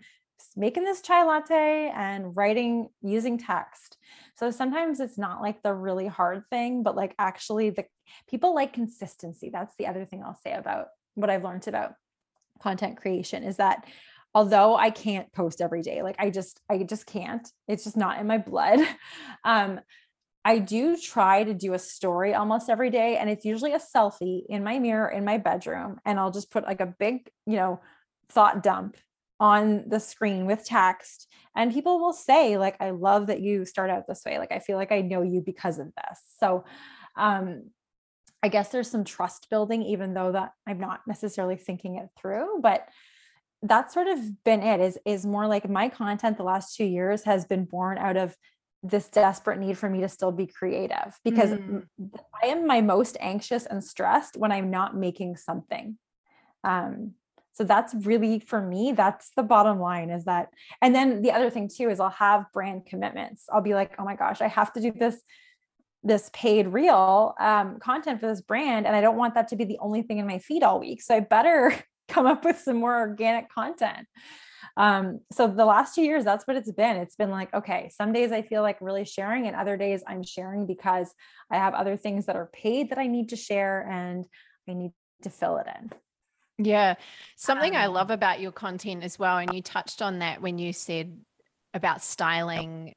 making 0.57 0.85
this 0.85 1.01
chai 1.01 1.24
latte 1.24 1.93
and 1.95 2.37
writing 2.37 2.89
using 3.03 3.39
text. 3.39 3.97
So 4.37 4.51
sometimes 4.51 5.01
it's 5.01 5.18
not 5.18 5.41
like 5.41 5.62
the 5.62 5.74
really 5.74 6.07
hard 6.07 6.45
thing, 6.51 6.82
but 6.82 6.97
like 6.97 7.14
actually 7.18 7.70
the 7.70 7.85
people 8.28 8.55
like 8.55 8.72
consistency. 8.72 9.51
That's 9.53 9.74
the 9.76 9.87
other 9.87 10.05
thing 10.05 10.22
I'll 10.22 10.39
say 10.45 10.53
about 10.53 10.87
what 11.14 11.30
I've 11.30 11.45
learned 11.45 11.66
about 11.68 11.95
content 12.61 12.97
creation 12.97 13.43
is 13.43 13.57
that 13.57 13.87
although 14.35 14.76
I 14.76 14.91
can't 14.91 15.32
post 15.32 15.61
every 15.61 15.82
day, 15.82 16.03
like 16.03 16.16
I 16.18 16.30
just 16.30 16.61
I 16.70 16.78
just 16.82 17.07
can't. 17.07 17.47
It's 17.68 17.85
just 17.85 17.97
not 17.97 18.18
in 18.18 18.26
my 18.26 18.39
blood. 18.39 18.80
Um 19.45 19.80
I 20.47 20.59
do 20.59 20.97
try 20.97 21.43
to 21.43 21.55
do 21.55 21.72
a 21.72 21.78
story 21.78 22.35
almost 22.35 22.68
every 22.68 22.91
day 22.91 23.16
and 23.16 23.30
it's 23.30 23.47
usually 23.47 23.72
a 23.72 23.78
selfie 23.78 24.43
in 24.49 24.62
my 24.62 24.78
mirror 24.78 25.09
in 25.09 25.24
my 25.24 25.39
bedroom 25.39 25.99
and 26.05 26.18
I'll 26.18 26.30
just 26.30 26.51
put 26.51 26.64
like 26.64 26.80
a 26.80 26.95
big, 26.99 27.30
you 27.47 27.57
know, 27.57 27.80
thought 28.28 28.62
dump 28.62 28.97
on 29.41 29.85
the 29.89 29.99
screen 29.99 30.47
with 30.47 30.64
text 30.64 31.28
and 31.57 31.72
people 31.72 31.99
will 31.99 32.12
say 32.12 32.57
like 32.57 32.76
i 32.80 32.91
love 32.91 33.26
that 33.26 33.41
you 33.41 33.64
start 33.64 33.91
out 33.91 34.07
this 34.07 34.22
way 34.24 34.39
like 34.39 34.53
i 34.53 34.59
feel 34.59 34.76
like 34.76 34.93
i 34.93 35.01
know 35.01 35.22
you 35.22 35.41
because 35.41 35.78
of 35.78 35.87
this 35.87 36.20
so 36.39 36.64
um 37.16 37.64
i 38.43 38.49
guess 38.49 38.68
there's 38.68 38.91
some 38.91 39.05
trust 39.05 39.49
building 39.51 39.82
even 39.82 40.14
though 40.14 40.32
that 40.32 40.53
i'm 40.68 40.78
not 40.78 41.01
necessarily 41.07 41.57
thinking 41.57 41.97
it 41.97 42.09
through 42.16 42.61
but 42.62 42.89
that's 43.62 43.95
sort 43.95 44.07
of 44.07 44.45
been 44.45 44.62
it 44.62 44.80
is 44.80 44.99
is 45.05 45.26
more 45.26 45.49
like 45.49 45.68
my 45.68 45.89
content 45.89 46.37
the 46.37 46.45
last 46.45 46.76
2 46.76 46.85
years 46.85 47.24
has 47.24 47.45
been 47.45 47.64
born 47.64 47.99
out 47.99 48.16
of 48.16 48.37
this 48.85 49.09
desperate 49.09 49.59
need 49.59 49.78
for 49.78 49.89
me 49.89 50.03
to 50.03 50.09
still 50.09 50.30
be 50.30 50.47
creative 50.47 51.18
because 51.24 51.51
mm. 51.51 51.82
I 52.43 52.49
am 52.49 52.66
my 52.66 52.82
most 52.82 53.16
anxious 53.18 53.64
and 53.64 53.82
stressed 53.82 54.37
when 54.37 54.53
I'm 54.53 54.70
not 54.70 54.95
making 54.95 55.39
something. 55.39 55.97
Um, 56.62 57.14
so 57.55 57.64
that's 57.64 57.94
really 57.94 58.40
for 58.40 58.61
me, 58.61 58.92
that's 58.92 59.30
the 59.36 59.42
bottom 59.42 59.78
line 59.78 60.11
is 60.11 60.24
that. 60.24 60.48
And 60.82 60.94
then 60.94 61.22
the 61.22 61.30
other 61.30 61.50
thing 61.50 61.70
too 61.74 61.88
is 61.88 62.00
I'll 62.00 62.11
have 62.11 62.46
brand 62.52 62.86
commitments. 62.86 63.46
I'll 63.50 63.62
be 63.62 63.74
like, 63.74 63.94
oh 63.98 64.05
my 64.05 64.16
gosh, 64.16 64.40
I 64.40 64.48
have 64.48 64.72
to 64.74 64.80
do 64.80 64.92
this 64.92 65.20
this 66.07 66.30
paid 66.34 66.68
reel 66.68 67.34
um, 67.40 67.78
content 67.80 68.20
for 68.20 68.26
this 68.26 68.42
brand 68.42 68.86
and 68.86 68.94
i 68.94 69.00
don't 69.00 69.16
want 69.16 69.34
that 69.34 69.48
to 69.48 69.57
be 69.57 69.64
the 69.64 69.78
only 69.80 70.02
thing 70.02 70.18
in 70.18 70.26
my 70.26 70.38
feed 70.38 70.62
all 70.62 70.78
week 70.78 71.00
so 71.00 71.14
i 71.14 71.20
better 71.20 71.74
come 72.09 72.26
up 72.26 72.44
with 72.44 72.59
some 72.59 72.76
more 72.76 72.94
organic 72.94 73.50
content 73.50 74.07
um, 74.76 75.20
so 75.32 75.46
the 75.46 75.64
last 75.64 75.94
two 75.94 76.02
years 76.02 76.22
that's 76.22 76.46
what 76.46 76.57
it's 76.57 76.70
been 76.72 76.96
it's 76.96 77.16
been 77.16 77.30
like 77.30 77.52
okay 77.55 77.90
some 77.96 78.12
days 78.12 78.32
i 78.32 78.42
feel 78.42 78.61
like 78.61 78.76
really 78.82 79.05
sharing 79.05 79.46
and 79.46 79.57
other 79.57 79.78
days 79.78 80.05
i'm 80.07 80.22
sharing 80.22 80.66
because 80.66 81.14
i 81.50 81.57
have 81.57 81.72
other 81.72 81.96
things 81.96 82.26
that 82.26 82.36
are 82.36 82.50
paid 82.52 82.90
that 82.90 82.98
i 82.98 83.07
need 83.07 83.30
to 83.30 83.36
share 83.36 83.88
and 83.90 84.26
i 84.68 84.74
need 84.74 84.92
to 85.22 85.30
fill 85.30 85.57
it 85.57 85.66
in 85.78 85.90
yeah. 86.59 86.94
Something 87.36 87.76
I 87.76 87.86
love 87.86 88.11
um 88.11 88.14
about 88.14 88.40
your 88.40 88.52
content 88.52 89.02
as 89.02 89.18
well, 89.18 89.38
and 89.38 89.52
you 89.52 89.62
touched 89.62 90.02
on 90.02 90.20
that 90.20 90.40
when 90.40 90.59
you 90.59 90.72
said 90.72 91.18
about 91.72 92.02
styling 92.02 92.94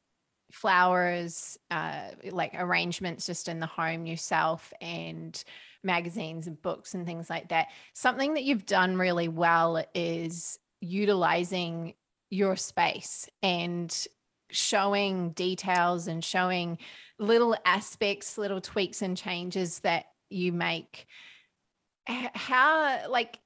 flowers, 0.52 1.58
uh, 1.72 2.10
like 2.32 2.54
arrangements 2.56 3.26
just 3.26 3.48
in 3.48 3.60
the 3.60 3.66
home 3.66 4.06
yourself 4.06 4.72
and 4.80 5.44
magazines 5.84 6.48
and 6.48 6.62
books 6.62 6.94
and 6.94 7.06
things 7.06 7.30
like 7.30 7.50
that. 7.50 7.68
Something 7.94 8.36
that 8.36 8.44
you've 8.44 8.66
done 8.66 8.98
really 8.98 9.28
well 9.28 9.84
is 9.94 10.60
utilizing 10.82 11.96
your 12.30 12.56
space 12.56 13.30
and 13.42 14.06
showing 14.52 15.32
details 15.32 16.08
and 16.08 16.24
showing 16.24 16.78
little 17.20 17.56
aspects, 17.66 18.38
little 18.38 18.62
tweaks 18.62 19.02
and 19.02 19.18
changes 19.18 19.80
that 19.80 20.06
you 20.30 20.52
make. 20.52 21.08
How, 22.06 23.10
like, 23.10 23.40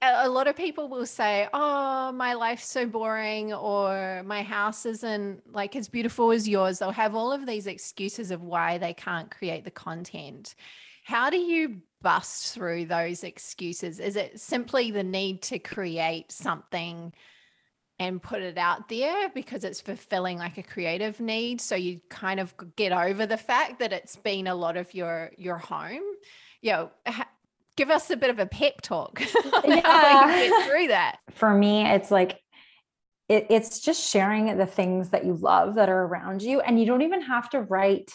a 0.00 0.28
lot 0.28 0.46
of 0.46 0.56
people 0.56 0.88
will 0.88 1.06
say, 1.06 1.48
Oh, 1.52 2.12
my 2.12 2.34
life's 2.34 2.66
so 2.66 2.86
boring, 2.86 3.52
or 3.52 4.22
my 4.24 4.42
house 4.42 4.86
isn't 4.86 5.52
like 5.52 5.74
as 5.74 5.88
beautiful 5.88 6.30
as 6.30 6.48
yours. 6.48 6.78
They'll 6.78 6.90
have 6.92 7.14
all 7.14 7.32
of 7.32 7.46
these 7.46 7.66
excuses 7.66 8.30
of 8.30 8.42
why 8.42 8.78
they 8.78 8.94
can't 8.94 9.30
create 9.30 9.64
the 9.64 9.70
content. 9.70 10.54
How 11.04 11.30
do 11.30 11.38
you 11.38 11.82
bust 12.02 12.54
through 12.54 12.86
those 12.86 13.24
excuses? 13.24 13.98
Is 13.98 14.14
it 14.14 14.38
simply 14.38 14.90
the 14.90 15.02
need 15.02 15.42
to 15.42 15.58
create 15.58 16.30
something 16.30 17.12
and 17.98 18.22
put 18.22 18.42
it 18.42 18.56
out 18.56 18.88
there 18.88 19.28
because 19.30 19.64
it's 19.64 19.80
fulfilling 19.80 20.38
like 20.38 20.58
a 20.58 20.62
creative 20.62 21.18
need? 21.18 21.60
So 21.60 21.74
you 21.74 22.00
kind 22.08 22.38
of 22.38 22.54
get 22.76 22.92
over 22.92 23.26
the 23.26 23.36
fact 23.36 23.80
that 23.80 23.92
it's 23.92 24.16
been 24.16 24.46
a 24.46 24.54
lot 24.54 24.76
of 24.76 24.94
your 24.94 25.32
your 25.36 25.58
home. 25.58 26.02
You 26.60 26.72
know, 26.72 26.90
give 27.78 27.90
us 27.90 28.10
a 28.10 28.16
bit 28.16 28.28
of 28.28 28.40
a 28.40 28.46
pep 28.46 28.82
talk 28.82 29.20
yeah. 29.64 30.26
get 30.26 30.68
through 30.68 30.88
that. 30.88 31.18
For 31.30 31.54
me, 31.54 31.86
it's 31.86 32.10
like 32.10 32.40
it, 33.28 33.46
it's 33.50 33.80
just 33.80 34.10
sharing 34.10 34.54
the 34.58 34.66
things 34.66 35.10
that 35.10 35.24
you 35.24 35.34
love 35.34 35.76
that 35.76 35.88
are 35.88 36.02
around 36.02 36.42
you, 36.42 36.60
and 36.60 36.78
you 36.78 36.86
don't 36.86 37.02
even 37.02 37.22
have 37.22 37.48
to 37.50 37.62
write 37.62 38.10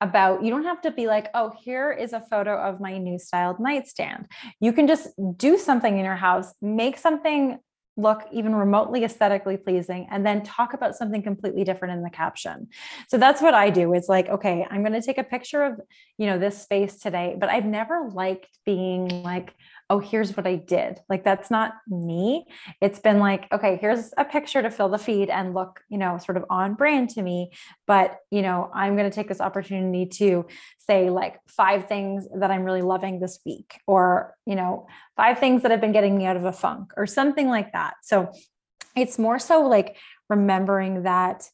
about 0.00 0.42
you 0.44 0.50
don't 0.50 0.64
have 0.64 0.82
to 0.82 0.90
be 0.90 1.06
like 1.06 1.28
oh 1.34 1.52
here 1.62 1.90
is 1.90 2.12
a 2.12 2.20
photo 2.20 2.60
of 2.60 2.80
my 2.80 2.98
new 2.98 3.16
styled 3.16 3.60
nightstand 3.60 4.26
you 4.60 4.72
can 4.72 4.88
just 4.88 5.08
do 5.36 5.56
something 5.56 5.98
in 5.98 6.04
your 6.04 6.16
house 6.16 6.52
make 6.60 6.98
something 6.98 7.56
look 7.96 8.22
even 8.32 8.54
remotely 8.54 9.04
aesthetically 9.04 9.56
pleasing 9.56 10.06
and 10.10 10.26
then 10.26 10.42
talk 10.42 10.74
about 10.74 10.96
something 10.96 11.22
completely 11.22 11.62
different 11.62 11.94
in 11.94 12.02
the 12.02 12.10
caption. 12.10 12.68
So 13.08 13.18
that's 13.18 13.40
what 13.40 13.54
i 13.54 13.70
do. 13.70 13.92
It's 13.94 14.08
like 14.08 14.28
okay 14.28 14.66
i'm 14.70 14.82
going 14.82 14.92
to 14.92 15.02
take 15.02 15.18
a 15.18 15.24
picture 15.24 15.62
of 15.62 15.80
you 16.18 16.26
know 16.26 16.38
this 16.38 16.60
space 16.60 16.96
today 16.96 17.36
but 17.38 17.48
i've 17.48 17.64
never 17.64 18.08
liked 18.12 18.58
being 18.64 19.08
like 19.22 19.54
oh, 19.90 19.98
here's 19.98 20.36
what 20.36 20.46
I 20.46 20.56
did. 20.56 21.00
Like 21.08 21.24
that's 21.24 21.50
not 21.50 21.74
me. 21.88 22.46
It's 22.80 22.98
been 22.98 23.18
like, 23.18 23.46
okay, 23.52 23.76
here's 23.80 24.12
a 24.16 24.24
picture 24.24 24.62
to 24.62 24.70
fill 24.70 24.88
the 24.88 24.98
feed 24.98 25.28
and 25.28 25.52
look, 25.52 25.80
you 25.90 25.98
know, 25.98 26.16
sort 26.16 26.38
of 26.38 26.44
on 26.48 26.74
brand 26.74 27.10
to 27.10 27.22
me. 27.22 27.52
But, 27.86 28.18
you 28.30 28.40
know, 28.40 28.70
I'm 28.72 28.96
going 28.96 29.10
to 29.10 29.14
take 29.14 29.28
this 29.28 29.42
opportunity 29.42 30.06
to 30.06 30.46
say 30.78 31.10
like 31.10 31.38
five 31.48 31.86
things 31.86 32.26
that 32.34 32.50
I'm 32.50 32.64
really 32.64 32.82
loving 32.82 33.20
this 33.20 33.40
week, 33.44 33.78
or, 33.86 34.34
you 34.46 34.54
know, 34.54 34.86
five 35.16 35.38
things 35.38 35.62
that 35.62 35.70
have 35.70 35.80
been 35.80 35.92
getting 35.92 36.16
me 36.16 36.24
out 36.24 36.36
of 36.36 36.44
a 36.44 36.52
funk 36.52 36.92
or 36.96 37.06
something 37.06 37.48
like 37.48 37.72
that. 37.72 37.94
So 38.02 38.32
it's 38.96 39.18
more 39.18 39.38
so 39.38 39.66
like 39.66 39.96
remembering 40.30 41.02
that 41.02 41.48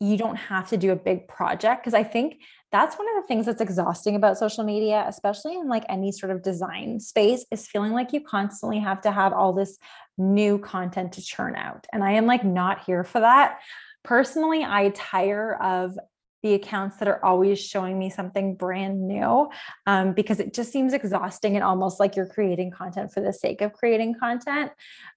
you 0.00 0.16
don't 0.16 0.36
have 0.36 0.68
to 0.68 0.76
do 0.76 0.92
a 0.92 0.96
big 0.96 1.28
project 1.28 1.82
because 1.82 1.94
I 1.94 2.04
think 2.04 2.40
that's 2.76 2.98
one 2.98 3.08
of 3.08 3.22
the 3.22 3.26
things 3.26 3.46
that's 3.46 3.62
exhausting 3.62 4.16
about 4.16 4.36
social 4.36 4.62
media, 4.62 5.06
especially 5.08 5.54
in 5.54 5.66
like 5.66 5.84
any 5.88 6.12
sort 6.12 6.30
of 6.30 6.42
design 6.42 7.00
space, 7.00 7.46
is 7.50 7.66
feeling 7.66 7.92
like 7.92 8.12
you 8.12 8.20
constantly 8.20 8.78
have 8.78 9.00
to 9.00 9.10
have 9.10 9.32
all 9.32 9.54
this 9.54 9.78
new 10.18 10.58
content 10.58 11.12
to 11.12 11.22
churn 11.22 11.56
out. 11.56 11.86
And 11.90 12.04
I 12.04 12.12
am 12.12 12.26
like 12.26 12.44
not 12.44 12.84
here 12.84 13.02
for 13.02 13.20
that. 13.20 13.60
Personally, 14.04 14.62
I 14.62 14.90
tire 14.90 15.54
of 15.54 15.98
the 16.46 16.54
accounts 16.54 16.98
that 16.98 17.08
are 17.08 17.24
always 17.24 17.58
showing 17.58 17.98
me 17.98 18.08
something 18.08 18.54
brand 18.54 19.08
new 19.08 19.50
um, 19.86 20.12
because 20.12 20.38
it 20.38 20.54
just 20.54 20.70
seems 20.70 20.92
exhausting 20.92 21.56
and 21.56 21.64
almost 21.64 21.98
like 21.98 22.14
you're 22.14 22.28
creating 22.28 22.70
content 22.70 23.12
for 23.12 23.20
the 23.20 23.32
sake 23.32 23.60
of 23.62 23.72
creating 23.72 24.14
content. 24.14 24.70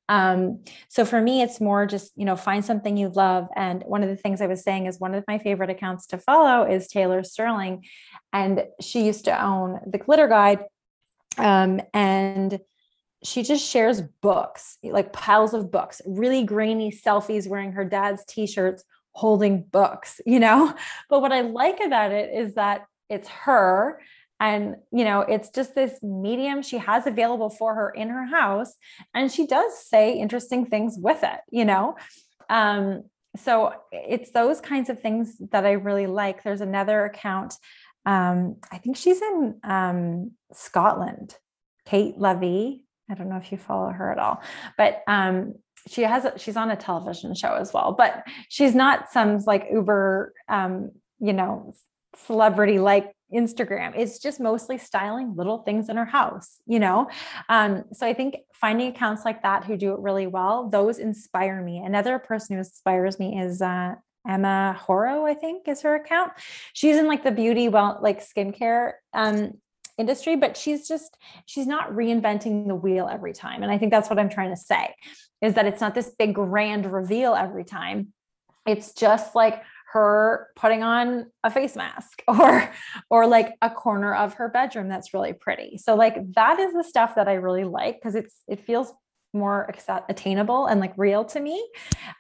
Um, 0.08 0.64
so 0.88 1.06
for 1.06 1.22
me, 1.22 1.44
it's 1.44 1.62
more 1.62 1.86
just, 1.86 2.12
you 2.16 2.26
know, 2.26 2.36
find 2.36 2.66
something 2.66 2.98
you 2.98 3.10
love. 3.10 3.48
And 3.56 3.84
one 3.84 4.02
of 4.02 4.10
the 4.10 4.16
things 4.16 4.42
I 4.42 4.48
was 4.48 4.64
saying 4.64 4.88
is 4.88 5.00
one 5.00 5.14
of 5.14 5.24
my 5.28 5.38
favorite 5.38 5.70
accounts 5.70 6.08
to 6.08 6.18
follow 6.18 6.68
is 6.68 6.88
Taylor 6.88 7.22
Sterling. 7.22 7.86
And 8.34 8.64
she 8.82 9.06
used 9.06 9.26
to 9.26 9.44
own 9.44 9.80
the 9.86 10.00
Glitter 10.00 10.28
Guide. 10.28 10.62
Um, 11.38 11.80
and 11.94 12.60
she 13.24 13.44
just 13.44 13.70
shares 13.70 14.02
books, 14.02 14.80
like 14.82 15.14
piles 15.14 15.54
of 15.54 15.72
books, 15.72 16.02
really 16.08 16.44
grainy 16.44 16.92
selfies 16.92 17.48
wearing 17.48 17.74
her 17.74 17.86
dad's 17.86 18.26
t 18.26 18.48
shirts, 18.48 18.84
holding 19.20 19.64
books, 19.64 20.22
you 20.26 20.40
know? 20.40 20.74
But 21.10 21.22
what 21.22 21.34
I 21.34 21.42
like 21.42 21.80
about 21.86 22.12
it 22.12 22.34
is 22.34 22.56
that 22.56 22.86
it's 23.10 23.28
her 23.46 24.00
and 24.40 24.78
you 24.92 25.04
know 25.04 25.20
it's 25.22 25.50
just 25.50 25.76
this 25.76 26.02
medium 26.02 26.62
she 26.62 26.78
has 26.78 27.06
available 27.06 27.50
for 27.50 27.76
her 27.76 27.90
in 27.90 28.08
her 28.08 28.26
house 28.26 28.74
and 29.14 29.30
she 29.30 29.46
does 29.46 29.72
say 29.86 30.14
interesting 30.14 30.66
things 30.66 30.96
with 30.98 31.22
it 31.24 31.42
you 31.52 31.66
know? 31.66 31.96
Um 32.50 33.04
so 33.36 33.74
it's 33.92 34.32
those 34.32 34.60
kinds 34.62 34.90
of 34.90 35.02
things 35.02 35.38
that 35.52 35.66
i 35.66 35.74
really 35.74 36.08
like. 36.08 36.38
There's 36.44 36.62
another 36.62 37.04
account 37.06 37.56
um 38.06 38.38
i 38.72 38.78
think 38.78 38.96
she's 38.96 39.22
in 39.22 39.60
um 39.64 40.32
scotland. 40.54 41.36
Kate 41.86 42.16
levy 42.18 42.86
i 43.10 43.16
don't 43.16 43.30
know 43.30 43.42
if 43.44 43.52
you 43.52 43.58
follow 43.58 43.90
her 43.90 44.12
at 44.14 44.20
all. 44.20 44.38
But 44.78 45.04
um 45.08 45.56
she 45.88 46.04
has 46.04 46.28
she's 46.38 46.58
on 46.58 46.72
a 46.72 46.76
television 46.76 47.34
show 47.34 47.54
as 47.54 47.74
well 47.74 47.94
but 47.94 48.24
she's 48.50 48.76
not 48.76 49.12
some 49.12 49.38
like 49.46 49.68
uber 49.72 50.34
um 50.48 50.92
you 51.20 51.34
know 51.34 51.74
celebrity 52.16 52.80
like 52.80 53.14
Instagram. 53.34 53.94
It's 53.96 54.20
just 54.20 54.40
mostly 54.40 54.78
styling 54.78 55.36
little 55.36 55.60
things 55.60 55.90
in 55.90 55.98
her 55.98 56.06
house, 56.06 56.58
you 56.66 56.80
know? 56.80 57.10
Um, 57.48 57.84
so 57.94 58.08
I 58.08 58.14
think 58.14 58.38
finding 58.54 58.90
accounts 58.90 59.24
like 59.26 59.44
that 59.44 59.64
who 59.64 59.78
do 59.78 59.94
it 59.94 60.00
really 60.00 60.28
well, 60.28 60.70
those 60.70 60.98
inspire 60.98 61.62
me. 61.62 61.80
Another 61.80 62.18
person 62.20 62.56
who 62.56 62.60
inspires 62.60 63.20
me 63.20 63.40
is 63.40 63.62
uh, 63.62 63.96
Emma 64.28 64.80
Hoareau, 64.88 65.30
I 65.30 65.36
think 65.36 65.68
is 65.68 65.82
her 65.84 65.96
account. 65.96 66.32
She's 66.74 66.98
in 66.98 67.08
like 67.08 67.24
the 67.24 67.32
beauty, 67.32 67.70
well, 67.70 68.00
like 68.02 68.22
skincare 68.26 68.94
um, 69.14 69.54
industry, 70.00 70.36
but 70.36 70.58
she's 70.58 70.88
just, 70.88 71.18
she's 71.46 71.68
not 71.68 71.92
reinventing 71.92 72.68
the 72.68 72.76
wheel 72.76 73.08
every 73.12 73.34
time. 73.34 73.62
And 73.62 73.72
I 73.72 73.78
think 73.78 73.92
that's 73.92 74.10
what 74.10 74.18
I'm 74.18 74.30
trying 74.30 74.50
to 74.50 74.58
say 74.58 74.96
is 75.42 75.54
that 75.54 75.66
it's 75.66 75.82
not 75.82 75.94
this 75.94 76.12
big 76.18 76.34
grand 76.36 76.92
reveal 76.92 77.36
every 77.36 77.64
time. 77.64 78.14
It's 78.66 78.94
just 78.94 79.36
like 79.36 79.62
her 79.92 80.50
putting 80.56 80.84
on 80.84 81.26
a 81.44 81.50
face 81.50 81.76
mask 81.76 82.22
or 82.28 82.72
or 83.10 83.28
like 83.28 83.56
a 83.62 83.70
corner 83.70 84.14
of 84.14 84.36
her 84.36 84.50
bedroom 84.50 84.88
that's 84.88 85.14
really 85.14 85.34
pretty. 85.34 85.78
So 85.78 85.96
like 85.96 86.34
that 86.34 86.60
is 86.60 86.74
the 86.74 86.84
stuff 86.84 87.16
that 87.16 87.28
I 87.28 87.34
really 87.34 87.64
like 87.64 87.96
because 87.96 88.16
it's 88.16 88.42
it 88.48 88.60
feels 88.60 88.94
more 89.34 89.70
attainable 90.08 90.66
and 90.66 90.80
like 90.80 90.94
real 90.98 91.24
to 91.24 91.40
me. 91.40 91.64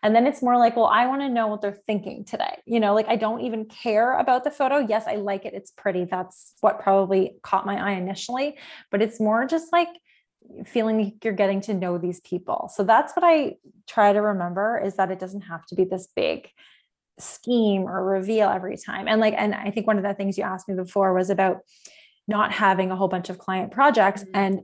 And 0.03 0.16
then 0.16 0.28
it's 0.28 0.41
more 0.41 0.57
like, 0.57 0.76
well, 0.76 0.86
I 0.86 1.07
want 1.07 1.22
to 1.22 1.30
know 1.30 1.47
what 1.47 1.62
they're 1.62 1.80
thinking 1.88 2.24
today. 2.24 2.60
You 2.66 2.80
know, 2.80 2.93
like 2.93 3.07
I 3.07 3.16
don't 3.16 3.41
even 3.41 3.66
care 3.66 4.18
about 4.18 4.43
the 4.43 4.51
photo. 4.51 4.78
Yes, 4.78 5.05
I 5.07 5.16
like 5.16 5.45
it. 5.45 5.53
It's 5.53 5.72
pretty. 5.72 6.05
That's 6.05 6.53
what 6.62 6.80
probably 6.80 7.36
caught 7.41 7.66
my 7.66 7.78
eye 7.78 7.95
initially, 7.95 8.57
but 8.91 9.01
it's 9.01 9.20
more 9.20 9.45
just 9.45 9.72
like 9.72 9.89
feeling 10.66 11.03
like 11.03 11.24
you're 11.24 11.34
getting 11.34 11.62
to 11.62 11.74
know 11.74 11.97
these 11.97 12.20
people. 12.22 12.70
So 12.74 12.84
that's 12.84 13.14
what 13.14 13.24
I 13.24 13.55
try 13.88 14.14
to 14.14 14.22
remember 14.22 14.82
is 14.84 14.95
that 14.95 15.12
it 15.12 15.20
doesn't 15.20 15.41
have 15.41 15.66
to 15.68 15.76
be 15.76 15.86
this 15.86 16.07
big 16.16 16.49
scheme 17.20 17.84
or 17.84 18.03
reveal 18.03 18.49
every 18.49 18.78
time. 18.78 19.07
And 19.07 19.20
like, 19.20 19.34
and 19.38 19.53
I 19.53 19.72
think 19.72 19.88
one 19.88 19.97
of 19.97 20.03
the 20.03 20.14
things 20.14 20.38
you 20.38 20.43
asked 20.43 20.68
me 20.68 20.76
before 20.76 21.14
was 21.14 21.30
about 21.30 21.60
not 22.28 22.51
having 22.51 22.91
a 22.91 22.95
whole 22.95 23.07
bunch 23.07 23.30
of 23.30 23.38
client 23.38 23.72
projects. 23.72 24.24
Mm-hmm. 24.24 24.36
And 24.36 24.62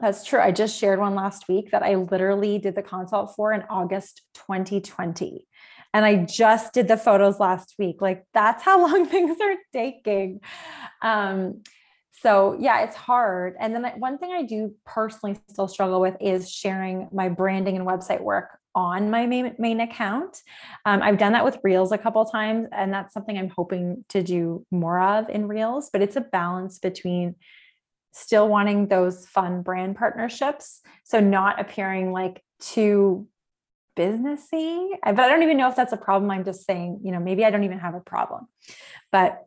that's 0.00 0.24
true. 0.24 0.40
I 0.40 0.50
just 0.50 0.78
shared 0.78 0.98
one 0.98 1.14
last 1.14 1.48
week 1.48 1.70
that 1.72 1.82
I 1.82 1.94
literally 1.96 2.58
did 2.58 2.74
the 2.74 2.82
consult 2.82 3.34
for 3.36 3.52
in 3.52 3.62
August 3.68 4.22
2020. 4.34 5.46
And 5.92 6.04
I 6.04 6.24
just 6.24 6.72
did 6.72 6.88
the 6.88 6.96
photos 6.96 7.40
last 7.40 7.74
week. 7.78 8.00
Like 8.00 8.24
that's 8.32 8.62
how 8.62 8.80
long 8.86 9.06
things 9.06 9.36
are 9.40 9.56
taking. 9.72 10.40
Um, 11.02 11.62
so 12.12 12.56
yeah, 12.60 12.82
it's 12.82 12.96
hard. 12.96 13.56
And 13.58 13.74
then 13.74 13.84
one 13.98 14.18
thing 14.18 14.32
I 14.32 14.42
do 14.42 14.74
personally 14.84 15.38
still 15.48 15.68
struggle 15.68 16.00
with 16.00 16.16
is 16.20 16.50
sharing 16.50 17.08
my 17.12 17.28
branding 17.28 17.76
and 17.76 17.86
website 17.86 18.20
work 18.20 18.58
on 18.74 19.10
my 19.10 19.26
main, 19.26 19.54
main 19.58 19.80
account. 19.80 20.42
Um, 20.84 21.02
I've 21.02 21.18
done 21.18 21.32
that 21.32 21.44
with 21.44 21.58
Reels 21.64 21.92
a 21.92 21.98
couple 21.98 22.24
times, 22.24 22.68
and 22.72 22.92
that's 22.92 23.12
something 23.12 23.36
I'm 23.36 23.48
hoping 23.48 24.04
to 24.10 24.22
do 24.22 24.64
more 24.70 25.00
of 25.00 25.28
in 25.28 25.48
Reels. 25.48 25.90
But 25.92 26.02
it's 26.02 26.16
a 26.16 26.20
balance 26.20 26.78
between 26.78 27.34
still 28.12 28.48
wanting 28.48 28.88
those 28.88 29.26
fun 29.26 29.62
brand 29.62 29.96
partnerships, 29.96 30.80
so 31.04 31.20
not 31.20 31.60
appearing 31.60 32.12
like 32.12 32.42
too 32.60 33.26
businessy. 33.96 34.88
But 35.04 35.20
I 35.20 35.28
don't 35.28 35.42
even 35.42 35.56
know 35.56 35.68
if 35.68 35.76
that's 35.76 35.92
a 35.92 35.96
problem. 35.96 36.30
I'm 36.30 36.44
just 36.44 36.66
saying, 36.66 37.00
you 37.04 37.12
know, 37.12 37.20
maybe 37.20 37.44
I 37.44 37.50
don't 37.50 37.64
even 37.64 37.78
have 37.78 37.94
a 37.94 38.00
problem. 38.00 38.48
But 39.12 39.46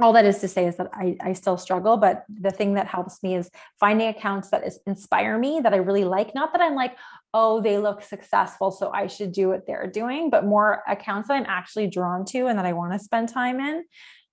all 0.00 0.14
that 0.14 0.24
is 0.24 0.38
to 0.38 0.48
say 0.48 0.66
is 0.66 0.76
that 0.76 0.88
I, 0.94 1.16
I 1.20 1.32
still 1.34 1.58
struggle, 1.58 1.96
but 1.98 2.24
the 2.28 2.50
thing 2.50 2.74
that 2.74 2.86
helps 2.86 3.22
me 3.22 3.34
is 3.34 3.50
finding 3.78 4.08
accounts 4.08 4.50
that 4.50 4.66
is, 4.66 4.78
inspire 4.86 5.38
me 5.38 5.60
that 5.62 5.74
I 5.74 5.76
really 5.76 6.04
like. 6.04 6.34
Not 6.34 6.52
that 6.52 6.62
I'm 6.62 6.74
like, 6.74 6.96
oh, 7.34 7.60
they 7.60 7.78
look 7.78 8.02
successful, 8.02 8.70
so 8.70 8.90
I 8.90 9.06
should 9.08 9.32
do 9.32 9.48
what 9.48 9.66
they're 9.66 9.86
doing, 9.86 10.30
but 10.30 10.46
more 10.46 10.82
accounts 10.88 11.28
that 11.28 11.34
I'm 11.34 11.46
actually 11.46 11.88
drawn 11.88 12.24
to 12.26 12.46
and 12.46 12.58
that 12.58 12.64
I 12.64 12.72
want 12.72 12.94
to 12.94 12.98
spend 12.98 13.28
time 13.28 13.60
in. 13.60 13.84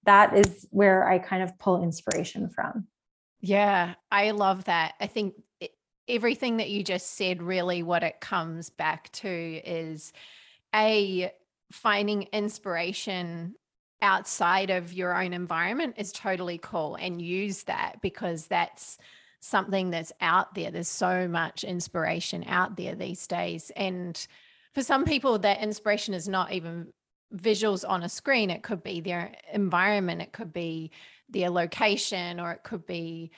That 0.06 0.38
is 0.38 0.66
where 0.72 1.08
I 1.08 1.20
kind 1.20 1.44
of 1.44 1.58
pull 1.60 1.84
inspiration 1.84 2.50
from. 2.50 2.88
Yeah, 3.48 3.94
I 4.12 4.32
love 4.32 4.66
that. 4.66 4.96
I 5.00 5.08
think 5.08 5.36
everything 6.06 6.58
that 6.58 6.70
you 6.70 6.84
just 6.84 7.14
said, 7.14 7.42
really, 7.42 7.82
what 7.82 8.04
it 8.04 8.20
comes 8.20 8.70
back 8.70 9.10
to 9.14 9.30
is 9.30 10.12
a 10.76 11.32
finding 11.72 12.24
inspiration 12.34 13.56
outside 14.02 14.70
of 14.70 14.92
your 14.92 15.16
own 15.18 15.32
environment 15.32 15.96
is 15.98 16.12
totally 16.12 16.58
cool 16.58 16.96
and 16.96 17.22
use 17.22 17.64
that 17.64 18.02
because 18.02 18.48
that's 18.48 18.98
something 19.40 19.92
that's 19.92 20.12
out 20.20 20.54
there. 20.54 20.70
There's 20.70 20.90
so 20.90 21.30
much 21.30 21.64
inspiration 21.64 22.44
out 22.50 22.76
there 22.76 22.96
these 22.96 23.28
days. 23.28 23.72
And 23.78 24.28
for 24.74 24.84
some 24.84 25.06
people, 25.06 25.40
that 25.40 25.62
inspiration 25.62 26.14
is 26.14 26.28
not 26.28 26.52
even 26.52 26.92
visuals 27.36 27.84
on 27.88 28.04
a 28.04 28.10
screen. 28.10 28.50
It 28.50 28.64
could 28.64 28.84
be 28.84 29.02
their 29.02 29.34
environment, 29.52 30.22
it 30.22 30.32
could 30.32 30.54
be 30.54 30.92
their 31.30 31.50
location, 31.50 32.40
or 32.40 32.52
it 32.52 32.64
could 32.64 32.86
be, 32.86 33.32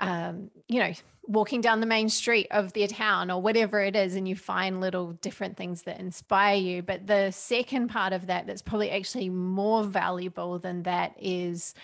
um, 0.00 0.50
you 0.68 0.80
know, 0.80 0.92
walking 1.24 1.60
down 1.60 1.80
the 1.80 1.86
main 1.86 2.08
street 2.08 2.48
of 2.50 2.72
their 2.72 2.88
town 2.88 3.30
or 3.30 3.40
whatever 3.40 3.80
it 3.80 3.94
is. 3.94 4.14
And 4.14 4.26
you 4.26 4.34
find 4.34 4.80
little 4.80 5.12
different 5.12 5.56
things 5.56 5.82
that 5.82 6.00
inspire 6.00 6.56
you. 6.56 6.82
But 6.82 7.06
the 7.06 7.30
second 7.30 7.88
part 7.88 8.12
of 8.12 8.26
that, 8.26 8.46
that's 8.46 8.62
probably 8.62 8.90
actually 8.90 9.28
more 9.28 9.84
valuable 9.84 10.58
than 10.58 10.82
that, 10.84 11.14
is 11.20 11.74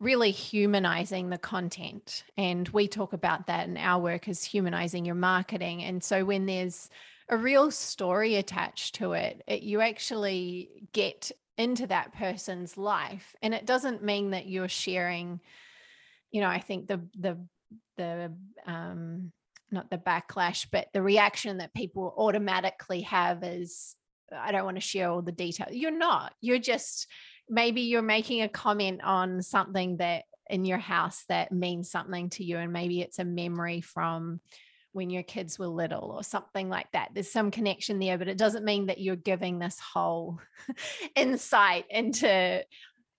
really 0.00 0.30
humanizing 0.30 1.28
the 1.28 1.38
content. 1.38 2.24
And 2.36 2.68
we 2.68 2.88
talk 2.88 3.12
about 3.12 3.46
that 3.48 3.68
in 3.68 3.76
our 3.76 4.00
work 4.00 4.28
as 4.28 4.44
humanizing 4.44 5.04
your 5.04 5.16
marketing. 5.16 5.82
And 5.82 6.02
so 6.02 6.24
when 6.24 6.46
there's 6.46 6.88
a 7.28 7.36
real 7.36 7.70
story 7.70 8.36
attached 8.36 8.96
to 8.96 9.12
it, 9.12 9.42
it 9.46 9.62
you 9.62 9.80
actually 9.80 10.88
get 10.92 11.30
into 11.56 11.86
that 11.88 12.14
person's 12.14 12.78
life. 12.78 13.34
And 13.42 13.52
it 13.52 13.66
doesn't 13.66 14.02
mean 14.02 14.30
that 14.30 14.46
you're 14.46 14.68
sharing, 14.68 15.40
you 16.30 16.40
know, 16.40 16.48
I 16.48 16.60
think 16.60 16.86
the 16.86 17.00
the 17.18 17.38
the 17.96 18.32
um 18.66 19.32
not 19.70 19.90
the 19.90 19.98
backlash, 19.98 20.66
but 20.70 20.88
the 20.94 21.02
reaction 21.02 21.58
that 21.58 21.74
people 21.74 22.14
automatically 22.16 23.02
have 23.02 23.44
is 23.44 23.94
I 24.34 24.52
don't 24.52 24.64
want 24.64 24.76
to 24.76 24.82
share 24.82 25.10
all 25.10 25.22
the 25.22 25.32
detail. 25.32 25.68
You're 25.70 25.90
not. 25.90 26.32
You're 26.40 26.58
just 26.58 27.06
maybe 27.48 27.82
you're 27.82 28.02
making 28.02 28.42
a 28.42 28.48
comment 28.48 29.02
on 29.02 29.42
something 29.42 29.98
that 29.98 30.24
in 30.48 30.64
your 30.64 30.78
house 30.78 31.24
that 31.28 31.52
means 31.52 31.90
something 31.90 32.30
to 32.30 32.44
you 32.44 32.56
and 32.56 32.72
maybe 32.72 33.02
it's 33.02 33.18
a 33.18 33.24
memory 33.24 33.82
from 33.82 34.40
when 34.92 35.10
your 35.10 35.22
kids 35.22 35.58
were 35.58 35.66
little 35.66 36.12
or 36.16 36.22
something 36.22 36.68
like 36.68 36.90
that. 36.92 37.10
There's 37.14 37.30
some 37.30 37.50
connection 37.50 37.98
there, 37.98 38.18
but 38.18 38.28
it 38.28 38.38
doesn't 38.38 38.64
mean 38.64 38.86
that 38.86 39.00
you're 39.00 39.16
giving 39.16 39.58
this 39.58 39.78
whole 39.78 40.40
insight 41.16 41.84
into 41.90 42.28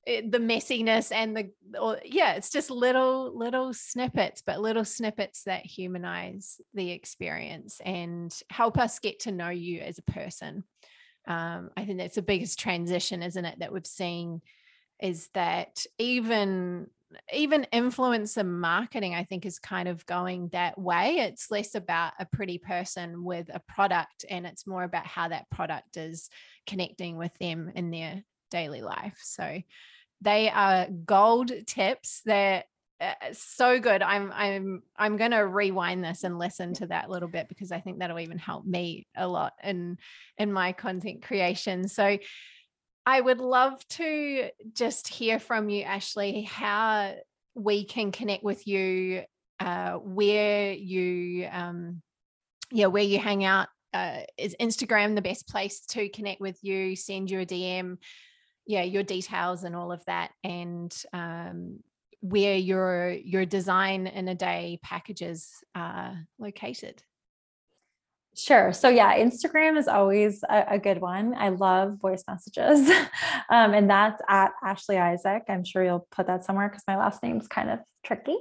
eh, 0.07 0.21
the 0.27 0.39
messiness 0.39 1.11
and 1.13 1.37
the 1.37 1.51
or 1.79 1.99
yeah 2.03 2.33
it's 2.33 2.49
just 2.49 2.71
little 2.71 3.37
little 3.37 3.73
snippets 3.73 4.41
but 4.45 4.59
little 4.59 4.85
snippets 4.85 5.43
that 5.43 5.65
humanize 5.65 6.59
the 6.73 6.91
experience 6.91 7.81
and 7.85 8.33
help 8.49 8.77
us 8.77 8.99
get 8.99 9.19
to 9.19 9.31
know 9.31 9.49
you 9.49 9.81
as 9.81 9.97
a 9.99 10.11
person 10.11 10.63
um, 11.27 11.69
i 11.75 11.85
think 11.85 11.97
that's 11.99 12.15
the 12.15 12.21
biggest 12.21 12.57
transition 12.57 13.21
isn't 13.21 13.45
it 13.45 13.59
that 13.59 13.73
we've 13.73 13.85
seen 13.85 14.41
is 15.01 15.29
that 15.33 15.85
even 15.97 16.87
even 17.33 17.65
influencer 17.73 18.45
marketing 18.45 19.15
i 19.15 19.23
think 19.23 19.45
is 19.45 19.59
kind 19.59 19.87
of 19.87 20.05
going 20.05 20.49
that 20.49 20.77
way. 20.77 21.17
It's 21.17 21.51
less 21.51 21.75
about 21.75 22.13
a 22.19 22.25
pretty 22.25 22.57
person 22.57 23.23
with 23.23 23.49
a 23.53 23.59
product 23.59 24.25
and 24.29 24.45
it's 24.45 24.67
more 24.67 24.83
about 24.83 25.05
how 25.05 25.27
that 25.29 25.49
product 25.49 25.97
is 25.97 26.29
connecting 26.67 27.17
with 27.17 27.33
them 27.39 27.71
in 27.75 27.91
their 27.91 28.23
daily 28.51 28.81
life. 28.81 29.19
So 29.21 29.61
they 30.21 30.49
are 30.49 30.87
gold 31.05 31.51
tips 31.65 32.21
that 32.25 32.65
uh, 33.01 33.13
so 33.31 33.79
good. 33.79 34.01
I'm 34.01 34.31
i'm 34.33 34.83
i'm 34.97 35.15
going 35.15 35.31
to 35.31 35.47
rewind 35.47 36.03
this 36.03 36.25
and 36.25 36.37
listen 36.37 36.73
to 36.75 36.87
that 36.87 37.07
a 37.07 37.11
little 37.11 37.29
bit 37.29 37.47
because 37.47 37.71
i 37.71 37.79
think 37.79 37.99
that'll 37.99 38.19
even 38.19 38.37
help 38.37 38.65
me 38.65 39.07
a 39.15 39.25
lot 39.25 39.53
in 39.63 39.97
in 40.37 40.51
my 40.51 40.73
content 40.73 41.21
creation. 41.21 41.87
So 41.87 42.17
I 43.09 43.21
would 43.21 43.39
love 43.39 43.73
to 43.87 44.51
just 44.75 45.07
hear 45.07 45.39
from 45.39 45.67
you, 45.67 45.81
Ashley, 45.81 46.43
how 46.43 47.15
we 47.55 47.83
can 47.83 48.11
connect 48.11 48.43
with 48.43 48.67
you, 48.67 49.23
uh, 49.59 49.93
where 49.93 50.73
you, 50.73 51.47
um, 51.51 52.03
yeah, 52.71 52.85
where 52.85 53.01
you 53.01 53.17
hang 53.17 53.43
out. 53.43 53.67
Uh, 53.95 54.19
is 54.37 54.55
Instagram 54.61 55.15
the 55.15 55.23
best 55.23 55.47
place 55.47 55.79
to 55.87 56.07
connect 56.09 56.39
with 56.39 56.59
you? 56.61 56.95
Send 56.95 57.31
you 57.31 57.39
a 57.39 57.47
DM, 57.47 57.97
yeah, 58.67 58.83
your 58.83 59.01
details 59.01 59.63
and 59.63 59.75
all 59.75 59.91
of 59.91 60.05
that, 60.05 60.29
and 60.43 60.95
um, 61.11 61.79
where 62.21 62.57
your 62.57 63.09
your 63.09 63.43
design 63.43 64.05
in 64.05 64.27
a 64.27 64.35
day 64.35 64.77
packages 64.83 65.49
are 65.73 66.27
located. 66.37 67.01
Sure. 68.35 68.71
So 68.71 68.87
yeah, 68.89 69.17
Instagram 69.17 69.77
is 69.77 69.87
always 69.87 70.43
a, 70.49 70.65
a 70.71 70.79
good 70.79 71.01
one. 71.01 71.33
I 71.35 71.49
love 71.49 71.99
voice 71.99 72.23
messages. 72.27 72.89
um, 73.49 73.73
and 73.73 73.89
that's 73.89 74.21
at 74.29 74.51
Ashley 74.63 74.97
Isaac. 74.97 75.43
I'm 75.49 75.65
sure 75.65 75.83
you'll 75.83 76.07
put 76.11 76.27
that 76.27 76.45
somewhere 76.45 76.69
because 76.69 76.83
my 76.87 76.95
last 76.95 77.21
name's 77.21 77.47
kind 77.47 77.69
of 77.69 77.79
tricky. 78.05 78.37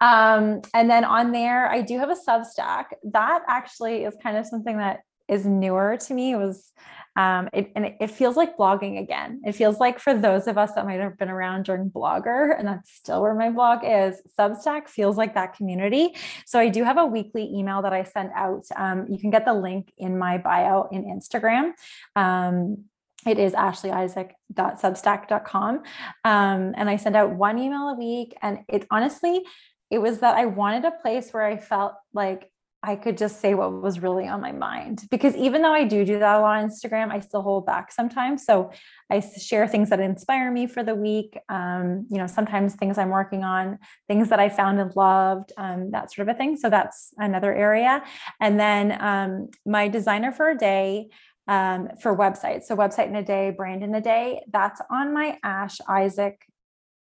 Um, 0.00 0.62
and 0.74 0.88
then 0.88 1.04
on 1.04 1.32
there, 1.32 1.68
I 1.68 1.82
do 1.82 1.98
have 1.98 2.10
a 2.10 2.16
Substack. 2.16 2.86
That 3.04 3.42
actually 3.48 4.04
is 4.04 4.14
kind 4.22 4.36
of 4.36 4.46
something 4.46 4.78
that 4.78 5.00
is 5.28 5.44
newer 5.46 5.96
to 5.96 6.14
me. 6.14 6.32
It 6.32 6.36
was 6.36 6.70
um, 7.16 7.50
it, 7.52 7.70
and 7.76 7.94
it, 8.00 8.10
feels 8.10 8.36
like 8.36 8.56
blogging 8.56 8.98
again. 8.98 9.42
It 9.44 9.52
feels 9.52 9.78
like 9.78 9.98
for 9.98 10.14
those 10.14 10.46
of 10.46 10.56
us 10.56 10.72
that 10.72 10.86
might 10.86 11.00
have 11.00 11.18
been 11.18 11.28
around 11.28 11.64
during 11.64 11.90
Blogger, 11.90 12.58
and 12.58 12.66
that's 12.66 12.90
still 12.90 13.20
where 13.20 13.34
my 13.34 13.50
blog 13.50 13.80
is, 13.84 14.22
Substack 14.38 14.88
feels 14.88 15.18
like 15.18 15.34
that 15.34 15.54
community. 15.54 16.16
So 16.46 16.58
I 16.58 16.68
do 16.68 16.84
have 16.84 16.96
a 16.96 17.04
weekly 17.04 17.52
email 17.52 17.82
that 17.82 17.92
I 17.92 18.04
send 18.04 18.30
out. 18.34 18.64
Um, 18.76 19.06
you 19.10 19.18
can 19.18 19.28
get 19.30 19.44
the 19.44 19.52
link 19.52 19.92
in 19.98 20.18
my 20.18 20.38
bio 20.38 20.88
in 20.90 21.04
Instagram. 21.04 21.72
Um, 22.16 22.84
it 23.26 23.38
is 23.38 23.52
ashleyisaac.substack.com. 23.52 25.82
Um, 26.24 26.74
and 26.76 26.90
I 26.90 26.96
send 26.96 27.14
out 27.14 27.32
one 27.32 27.58
email 27.58 27.90
a 27.90 27.94
week. 27.94 28.34
And 28.42 28.60
it 28.68 28.86
honestly, 28.90 29.44
it 29.90 29.98
was 29.98 30.20
that 30.20 30.36
I 30.36 30.46
wanted 30.46 30.86
a 30.86 30.90
place 30.90 31.30
where 31.32 31.44
I 31.44 31.58
felt 31.58 31.92
like 32.14 32.50
I 32.84 32.96
could 32.96 33.16
just 33.16 33.40
say 33.40 33.54
what 33.54 33.80
was 33.80 34.00
really 34.00 34.26
on 34.26 34.40
my 34.40 34.50
mind. 34.50 35.06
Because 35.10 35.36
even 35.36 35.62
though 35.62 35.72
I 35.72 35.84
do 35.84 36.04
do 36.04 36.18
that 36.18 36.38
a 36.38 36.40
lot 36.40 36.58
on 36.58 36.68
Instagram, 36.68 37.12
I 37.12 37.20
still 37.20 37.42
hold 37.42 37.64
back 37.64 37.92
sometimes. 37.92 38.44
So 38.44 38.72
I 39.08 39.20
share 39.20 39.68
things 39.68 39.90
that 39.90 40.00
inspire 40.00 40.50
me 40.50 40.66
for 40.66 40.82
the 40.82 40.94
week. 40.94 41.38
Um, 41.48 42.06
you 42.10 42.18
know, 42.18 42.26
sometimes 42.26 42.74
things 42.74 42.98
I'm 42.98 43.10
working 43.10 43.44
on, 43.44 43.78
things 44.08 44.30
that 44.30 44.40
I 44.40 44.48
found 44.48 44.80
and 44.80 44.94
loved, 44.96 45.52
um, 45.56 45.92
that 45.92 46.12
sort 46.12 46.28
of 46.28 46.34
a 46.34 46.38
thing. 46.38 46.56
So 46.56 46.70
that's 46.70 47.12
another 47.18 47.54
area. 47.54 48.02
And 48.40 48.58
then 48.58 48.96
um, 49.00 49.50
my 49.64 49.86
designer 49.86 50.32
for 50.32 50.50
a 50.50 50.58
day 50.58 51.08
um, 51.48 51.88
for 52.00 52.16
websites. 52.16 52.64
So 52.64 52.76
website 52.76 53.08
in 53.08 53.16
a 53.16 53.22
day, 53.22 53.50
brand 53.50 53.82
in 53.82 53.94
a 53.94 54.00
day. 54.00 54.42
That's 54.50 54.80
on 54.90 55.12
my 55.12 55.38
Ash 55.44 55.78
Isaac 55.88 56.46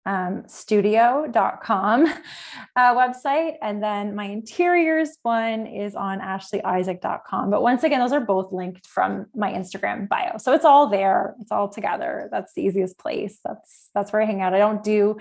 um, 0.04 0.42
studio.com 0.46 2.06
uh, 2.76 2.94
website. 2.94 3.54
And 3.62 3.82
then 3.82 4.14
my 4.14 4.24
interiors 4.24 5.10
one 5.22 5.66
is 5.66 5.94
on 5.94 6.20
ashleyisaac.com. 6.20 7.50
But 7.50 7.62
once 7.62 7.84
again, 7.84 8.00
those 8.00 8.12
are 8.12 8.20
both 8.20 8.52
linked 8.52 8.86
from 8.86 9.26
my 9.34 9.52
Instagram 9.52 10.08
bio. 10.08 10.38
So 10.38 10.52
it's 10.52 10.64
all 10.64 10.88
there. 10.88 11.34
It's 11.40 11.52
all 11.52 11.68
together. 11.68 12.28
That's 12.32 12.52
the 12.54 12.62
easiest 12.62 12.98
place. 12.98 13.38
That's, 13.44 13.90
that's 13.94 14.12
where 14.12 14.22
I 14.22 14.24
hang 14.24 14.40
out. 14.42 14.54
I 14.54 14.58
don't 14.58 14.82
do, 14.82 15.16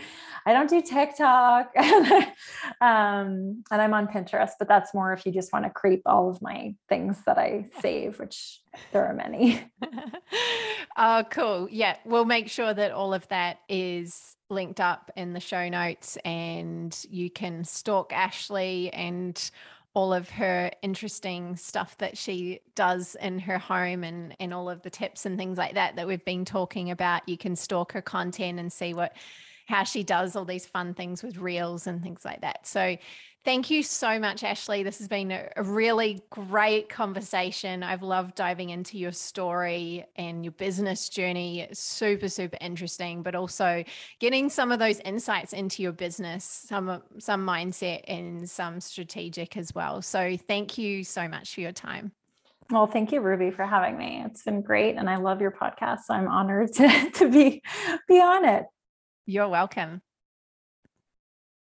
I 0.46 0.54
don't 0.54 0.70
do 0.70 0.82
TikTok 0.82 1.72
um, 1.78 3.64
and 3.72 3.82
I'm 3.82 3.94
on 3.94 4.08
Pinterest, 4.08 4.52
but 4.58 4.68
that's 4.68 4.94
more 4.94 5.14
if 5.14 5.26
you 5.26 5.32
just 5.32 5.54
want 5.54 5.66
to 5.66 5.72
creep 5.72 6.02
all 6.06 6.30
of 6.30 6.42
my 6.42 6.76
things 6.90 7.18
that 7.26 7.38
I 7.38 7.70
save, 7.82 8.20
which 8.20 8.62
there 8.92 9.06
are 9.06 9.14
many. 9.14 9.64
oh, 10.98 11.24
cool. 11.30 11.68
Yeah. 11.70 11.98
We'll 12.06 12.26
make 12.26 12.50
sure 12.50 12.74
that 12.74 12.92
all 12.92 13.14
of 13.14 13.28
that 13.28 13.60
is 13.70 14.36
linked 14.52 14.80
up 14.80 15.10
in 15.16 15.34
the 15.34 15.40
show 15.40 15.70
notes 15.70 16.18
and 16.26 17.06
you 17.10 17.30
can 17.30 17.64
stalk 17.64 18.14
Ashley 18.14 18.92
and 18.94 19.52
all 19.94 20.14
of 20.14 20.30
her 20.30 20.72
interesting 20.82 21.56
stuff 21.58 21.98
that 21.98 22.18
she 22.18 22.62
does 22.76 23.16
in 23.22 23.40
her 23.40 23.58
home 23.58 24.04
and 24.04 24.36
and 24.40 24.54
all 24.54 24.70
of 24.70 24.82
the 24.84 24.90
tips 24.90 25.26
and 25.26 25.38
things 25.38 25.58
like 25.58 25.74
that 25.74 25.96
that 25.96 26.08
we've 26.08 26.24
been 26.24 26.46
talking 26.46 26.92
about. 26.92 27.28
You 27.28 27.38
can 27.38 27.56
stalk 27.56 27.92
her 27.94 28.02
content 28.02 28.60
and 28.60 28.72
see 28.72 28.94
what 28.94 29.14
how 29.72 29.84
she 29.84 30.04
does 30.04 30.36
all 30.36 30.46
these 30.46 30.66
fun 30.66 30.94
things 30.94 31.24
with 31.24 31.38
reels 31.38 31.88
and 31.88 32.04
things 32.04 32.24
like 32.26 32.42
that 32.42 32.68
so 32.68 32.96
Thank 33.44 33.72
you 33.72 33.82
so 33.82 34.20
much, 34.20 34.44
Ashley. 34.44 34.84
This 34.84 35.00
has 35.00 35.08
been 35.08 35.32
a 35.32 35.64
really 35.64 36.22
great 36.30 36.90
conversation. 36.90 37.82
I've 37.82 38.04
loved 38.04 38.36
diving 38.36 38.70
into 38.70 39.00
your 39.00 39.12
story 39.12 40.06
and 40.16 40.46
your 40.46 40.52
business 40.52 41.10
journey. 41.10 41.68
Super, 41.74 42.30
super 42.30 42.60
interesting, 42.62 43.24
but 43.24 43.34
also 43.34 43.84
getting 44.20 44.48
some 44.48 44.72
of 44.72 44.78
those 44.78 45.00
insights 45.00 45.54
into 45.54 45.82
your 45.82 45.92
business, 45.92 46.44
some 46.44 47.02
some 47.18 47.44
mindset 47.44 48.02
and 48.08 48.48
some 48.48 48.80
strategic 48.80 49.58
as 49.58 49.74
well. 49.74 50.04
So 50.04 50.38
thank 50.38 50.78
you 50.78 51.04
so 51.04 51.28
much 51.28 51.56
for 51.56 51.62
your 51.62 51.72
time. 51.72 52.12
Well, 52.70 52.86
thank 52.86 53.12
you, 53.12 53.22
Ruby, 53.22 53.50
for 53.50 53.66
having 53.66 53.98
me. 53.98 54.22
It's 54.24 54.44
been 54.44 54.62
great. 54.62 54.98
And 54.98 55.10
I 55.10 55.16
love 55.16 55.42
your 55.42 55.52
podcast. 55.52 56.02
So 56.06 56.14
I'm 56.14 56.28
honored 56.28 56.74
to, 56.74 57.10
to 57.16 57.30
be, 57.30 57.64
be 58.08 58.22
on 58.22 58.46
it. 58.46 58.66
You're 59.32 59.48
welcome. 59.48 60.02